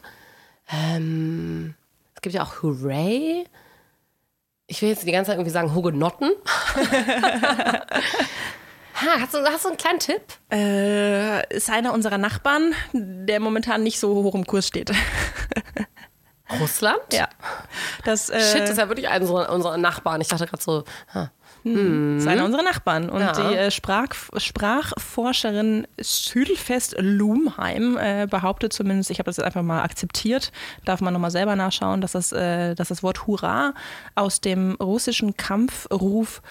Ähm, 0.70 1.74
es 2.14 2.20
gibt 2.20 2.34
ja 2.34 2.42
auch 2.42 2.62
Hooray. 2.62 3.44
Ich 4.66 4.82
will 4.82 4.90
jetzt 4.90 5.06
die 5.06 5.12
ganze 5.12 5.30
Zeit 5.30 5.36
irgendwie 5.36 5.52
sagen 5.52 5.74
Hugenotten. 5.74 6.30
ha, 8.94 9.20
hast, 9.20 9.34
du, 9.34 9.38
hast 9.44 9.64
du 9.64 9.68
einen 9.68 9.76
kleinen 9.76 9.98
Tipp? 9.98 10.22
Äh, 10.50 11.54
ist 11.54 11.70
einer 11.70 11.92
unserer 11.92 12.18
Nachbarn, 12.18 12.74
der 12.92 13.40
momentan 13.40 13.82
nicht 13.82 13.98
so 13.98 14.22
hoch 14.22 14.34
im 14.34 14.46
Kurs 14.46 14.66
steht. 14.66 14.92
Russland? 16.60 17.00
Ja. 17.12 17.28
Das, 18.04 18.28
äh, 18.30 18.40
Shit, 18.40 18.62
das 18.62 18.70
ist 18.70 18.78
ja 18.78 18.88
wirklich 18.88 19.08
einer 19.08 19.22
unserer, 19.22 19.50
unserer 19.52 19.76
Nachbarn. 19.76 20.20
Ich 20.20 20.28
dachte 20.28 20.46
gerade 20.46 20.62
so, 20.62 20.84
ha. 21.14 21.30
ist 21.64 22.26
einer 22.26 22.44
unserer 22.44 22.62
Nachbarn. 22.62 23.08
Und 23.08 23.20
Ja. 23.20 23.32
die 23.32 23.56
äh, 23.56 23.70
Sprach, 23.70 24.06
Sprachforscherin 24.36 25.86
Südelfest 26.00 26.96
Lumheim 26.98 27.96
äh, 27.98 28.26
behauptet 28.28 28.72
zumindest, 28.72 29.10
ich 29.10 29.18
habe 29.18 29.26
das 29.26 29.36
jetzt 29.36 29.46
einfach 29.46 29.62
mal 29.62 29.82
akzeptiert, 29.82 30.52
darf 30.84 31.00
man 31.00 31.12
nochmal 31.12 31.30
selber 31.30 31.56
nachschauen, 31.56 32.00
dass 32.00 32.12
das, 32.12 32.32
äh, 32.32 32.74
dass 32.74 32.88
das 32.88 33.02
Wort 33.02 33.26
Hurra 33.26 33.74
aus 34.14 34.40
dem 34.40 34.76
russischen 34.80 35.36
Kampfruf 35.36 36.42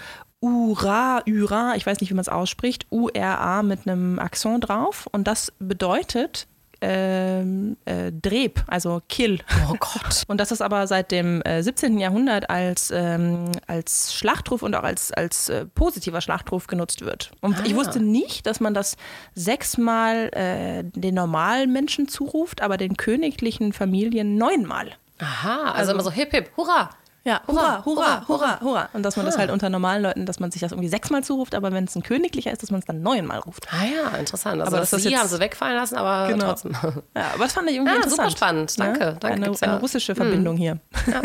Ura, 0.44 1.22
Ura, 1.28 1.74
ich 1.76 1.86
weiß 1.86 2.00
nicht, 2.00 2.10
wie 2.10 2.14
man 2.14 2.22
es 2.22 2.28
ausspricht, 2.28 2.86
U-R-A 2.90 3.62
mit 3.62 3.86
einem 3.86 4.18
Akzent 4.18 4.68
drauf. 4.68 5.06
Und 5.12 5.28
das 5.28 5.52
bedeutet 5.60 6.48
ähm, 6.82 7.76
äh, 7.84 8.12
Dreb, 8.12 8.62
also 8.66 9.00
Kill. 9.08 9.38
Oh 9.70 9.74
Gott. 9.78 10.24
Und 10.28 10.38
dass 10.38 10.50
das 10.50 10.60
aber 10.60 10.86
seit 10.86 11.10
dem 11.12 11.40
äh, 11.42 11.62
17. 11.62 11.98
Jahrhundert 11.98 12.50
als, 12.50 12.90
ähm, 12.94 13.52
als 13.66 14.12
Schlachtruf 14.14 14.62
und 14.62 14.74
auch 14.74 14.82
als, 14.82 15.12
als 15.12 15.48
äh, 15.48 15.64
positiver 15.66 16.20
Schlachtruf 16.20 16.66
genutzt 16.66 17.02
wird. 17.04 17.30
Und 17.40 17.58
Ah. 17.58 17.62
ich 17.64 17.74
wusste 17.74 18.00
nicht, 18.00 18.46
dass 18.46 18.60
man 18.60 18.74
das 18.74 18.96
sechsmal 19.34 20.28
äh, 20.32 20.82
den 20.84 21.14
normalen 21.14 21.72
Menschen 21.72 22.08
zuruft, 22.08 22.60
aber 22.62 22.76
den 22.76 22.96
königlichen 22.96 23.72
Familien 23.72 24.36
neunmal. 24.36 24.92
Aha, 25.18 25.72
also, 25.72 25.92
immer 25.92 26.02
so 26.02 26.10
hip 26.10 26.32
hip, 26.32 26.50
hurra. 26.56 26.90
Ja, 27.24 27.40
hurra, 27.46 27.84
hurra, 27.84 28.24
hurra, 28.26 28.60
hurra. 28.60 28.88
Und 28.94 29.04
dass 29.04 29.16
man 29.16 29.24
das 29.24 29.38
halt 29.38 29.50
unter 29.52 29.70
normalen 29.70 30.02
Leuten, 30.02 30.26
dass 30.26 30.40
man 30.40 30.50
sich 30.50 30.60
das 30.60 30.72
irgendwie 30.72 30.88
sechsmal 30.88 31.22
zuruft, 31.22 31.54
aber 31.54 31.70
wenn 31.72 31.84
es 31.84 31.94
ein 31.94 32.02
königlicher 32.02 32.50
ist, 32.50 32.62
dass 32.64 32.70
man 32.72 32.80
es 32.80 32.84
dann 32.86 33.00
neunmal 33.00 33.38
ruft. 33.38 33.68
Ah 33.72 33.84
ja, 33.84 34.16
interessant. 34.18 34.60
Also 34.60 34.72
Aber 34.72 34.80
das, 34.80 34.90
das 34.90 35.02
Sie 35.04 35.10
jetzt- 35.10 35.20
haben 35.20 35.28
sie 35.28 35.38
wegfallen 35.38 35.76
lassen, 35.76 35.94
aber 35.96 36.28
Genau. 36.32 36.46
trotzdem. 36.46 36.72
Ja, 37.16 37.30
aber 37.34 37.44
das 37.44 37.52
fand 37.52 37.68
ich 37.70 37.76
irgendwie 37.76 37.92
Ah, 37.92 37.96
interessant. 37.96 38.30
super 38.30 38.30
spannend. 38.36 38.78
Danke, 38.80 39.00
Ja? 39.04 39.12
danke. 39.12 39.36
Eine, 39.36 39.46
ja- 39.54 39.68
eine 39.68 39.78
russische 39.80 40.14
Verbindung 40.16 40.56
hier. 40.56 40.78
Ja, 41.06 41.22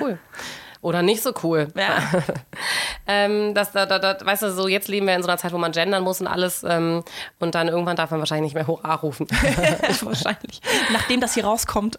cool. 0.00 0.18
Oder 0.84 1.00
nicht 1.00 1.22
so 1.22 1.32
cool. 1.42 1.68
Ja. 1.74 1.96
ähm, 3.06 3.54
das, 3.54 3.72
da, 3.72 3.86
da, 3.86 3.98
da, 3.98 4.18
weißt 4.22 4.42
du, 4.42 4.52
so 4.52 4.68
jetzt 4.68 4.86
leben 4.86 5.06
wir 5.06 5.14
in 5.14 5.22
so 5.22 5.28
einer 5.28 5.38
Zeit, 5.38 5.54
wo 5.54 5.56
man 5.56 5.72
gendern 5.72 6.02
muss 6.02 6.20
und 6.20 6.26
alles. 6.26 6.62
Ähm, 6.62 7.02
und 7.40 7.54
dann 7.54 7.68
irgendwann 7.68 7.96
darf 7.96 8.10
man 8.10 8.20
wahrscheinlich 8.20 8.52
nicht 8.52 8.54
mehr 8.54 8.66
Hurra 8.66 8.96
rufen. 8.96 9.26
Wahrscheinlich. 10.02 10.60
Nachdem 10.92 11.22
das 11.22 11.32
hier 11.32 11.46
rauskommt. 11.46 11.96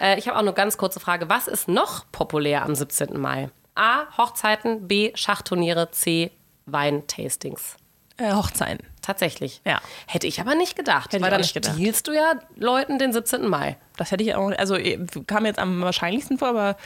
äh, 0.00 0.16
ich 0.16 0.28
habe 0.28 0.36
auch 0.36 0.42
eine 0.42 0.52
ganz 0.52 0.78
kurze 0.78 1.00
Frage. 1.00 1.28
Was 1.28 1.48
ist 1.48 1.66
noch 1.66 2.04
populär 2.12 2.62
am 2.62 2.76
17. 2.76 3.18
Mai? 3.18 3.50
A. 3.74 4.16
Hochzeiten, 4.16 4.86
B. 4.86 5.10
Schachturniere, 5.16 5.90
C. 5.90 6.30
Weintastings. 6.66 7.78
Äh, 8.16 8.32
Hochzeiten. 8.32 8.86
Tatsächlich. 9.02 9.60
Ja. 9.64 9.80
Hätte 10.06 10.26
ich 10.26 10.40
aber 10.40 10.54
nicht 10.54 10.76
gedacht. 10.76 11.12
Hätte 11.12 11.22
weil 11.22 11.30
dann 11.30 11.40
nicht 11.40 11.54
gedacht. 11.54 11.74
stiehlst 11.74 12.06
du 12.06 12.12
ja 12.12 12.34
Leuten 12.56 12.98
den 12.98 13.12
17. 13.12 13.46
Mai. 13.46 13.76
Das 13.96 14.10
hätte 14.10 14.24
ich 14.24 14.34
auch, 14.34 14.52
also 14.56 14.76
eh, 14.76 14.98
kam 15.26 15.46
jetzt 15.46 15.58
am 15.58 15.80
wahrscheinlichsten 15.82 16.38
vor, 16.38 16.48
aber, 16.48 16.76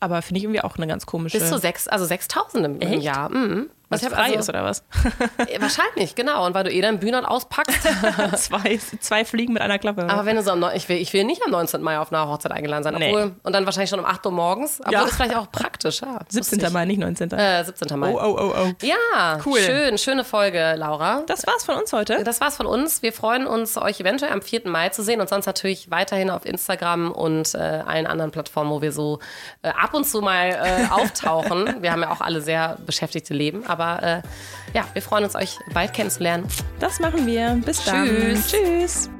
aber 0.00 0.22
finde 0.22 0.38
ich 0.38 0.44
irgendwie 0.44 0.60
auch 0.60 0.76
eine 0.76 0.86
ganz 0.86 1.06
komische. 1.06 1.38
Bis 1.38 1.48
zu 1.48 1.58
sechs, 1.58 1.88
also 1.88 2.04
6000 2.04 2.64
im, 2.64 2.80
Echt? 2.80 3.02
Jahr. 3.02 3.30
Mhm. 3.30 3.70
Was 3.88 4.04
frei 4.04 4.16
also- 4.24 4.38
ist 4.38 4.48
oder 4.48 4.64
was? 4.64 4.84
Wahrscheinlich, 5.60 6.14
genau. 6.14 6.44
Und 6.46 6.54
weil 6.54 6.64
du 6.64 6.72
eh 6.72 6.80
deinen 6.80 6.98
Bühnern 6.98 7.24
auspackst. 7.24 7.78
zwei, 8.36 8.78
zwei 9.00 9.24
Fliegen 9.24 9.52
mit 9.52 9.62
einer 9.62 9.78
Klappe. 9.78 10.06
Aber 10.08 10.26
wenn 10.26 10.36
du 10.36 10.42
so 10.42 10.50
am, 10.50 10.64
ich 10.74 10.88
will, 10.88 10.98
ich 10.98 11.12
will 11.12 11.24
nicht 11.24 11.42
am 11.44 11.50
19. 11.50 11.82
Mai 11.82 11.98
auf 11.98 12.12
einer 12.12 12.28
Hochzeit 12.28 12.52
eingeladen 12.52 12.84
sein. 12.84 12.94
Nee. 12.94 13.08
Obwohl, 13.10 13.34
und 13.42 13.52
dann 13.52 13.64
wahrscheinlich 13.64 13.90
schon 13.90 13.98
um 14.00 14.04
8 14.04 14.24
Uhr 14.26 14.32
morgens. 14.32 14.80
Aber 14.80 14.92
Ja. 14.92 15.00
das 15.00 15.10
ist 15.10 15.16
vielleicht 15.16 15.36
auch 15.36 15.50
praktisch, 15.50 16.00
ja. 16.02 16.18
17. 16.28 16.58
Lustig. 16.58 16.72
Mai, 16.72 16.84
nicht 16.84 16.98
19. 17.00 17.30
Äh, 17.32 17.64
17. 17.64 17.98
Mai. 17.98 18.12
Oh, 18.12 18.18
oh, 18.20 18.36
oh, 18.38 18.52
oh. 18.66 18.72
Ja, 18.82 19.38
Cool. 19.44 19.58
schön, 19.60 19.98
schöne 19.98 20.24
Folge, 20.24 20.74
Laura. 20.76 21.22
Das 21.26 21.46
war's 21.46 21.64
von 21.64 21.76
uns 21.76 21.92
heute. 21.92 22.22
Das 22.24 22.40
war's 22.40 22.56
von 22.56 22.66
uns. 22.66 23.02
Wir 23.02 23.12
freuen 23.12 23.46
uns, 23.46 23.76
euch 23.78 24.00
eventuell 24.00 24.32
am 24.32 24.42
4. 24.42 24.62
Mai 24.68 24.90
zu 24.90 25.02
sehen 25.02 25.20
und 25.20 25.28
sonst 25.28 25.46
natürlich 25.46 25.90
weiterhin 25.90 26.30
auf 26.30 26.44
Instagram 26.44 27.10
und 27.10 27.54
äh, 27.54 27.58
allen 27.58 28.06
anderen 28.06 28.30
Plattformen, 28.30 28.70
wo 28.70 28.82
wir 28.82 28.92
so 28.92 29.18
äh, 29.62 29.68
ab 29.70 29.94
und 29.94 30.04
zu 30.06 30.20
mal 30.20 30.48
äh, 30.50 30.92
auftauchen. 30.92 31.76
wir 31.82 31.92
haben 31.92 32.02
ja 32.02 32.10
auch 32.10 32.20
alle 32.20 32.40
sehr 32.40 32.76
beschäftigte 32.84 33.34
Leben, 33.34 33.64
aber 33.78 34.02
äh, 34.02 34.22
ja, 34.74 34.84
wir 34.92 35.02
freuen 35.02 35.24
uns, 35.24 35.34
euch 35.34 35.58
bald 35.72 35.92
kennenzulernen. 35.92 36.46
Das 36.80 37.00
machen 37.00 37.26
wir. 37.26 37.60
Bis 37.64 37.84
dann. 37.84 38.06
Tschüss. 38.06 38.48
Tschüss. 38.48 39.10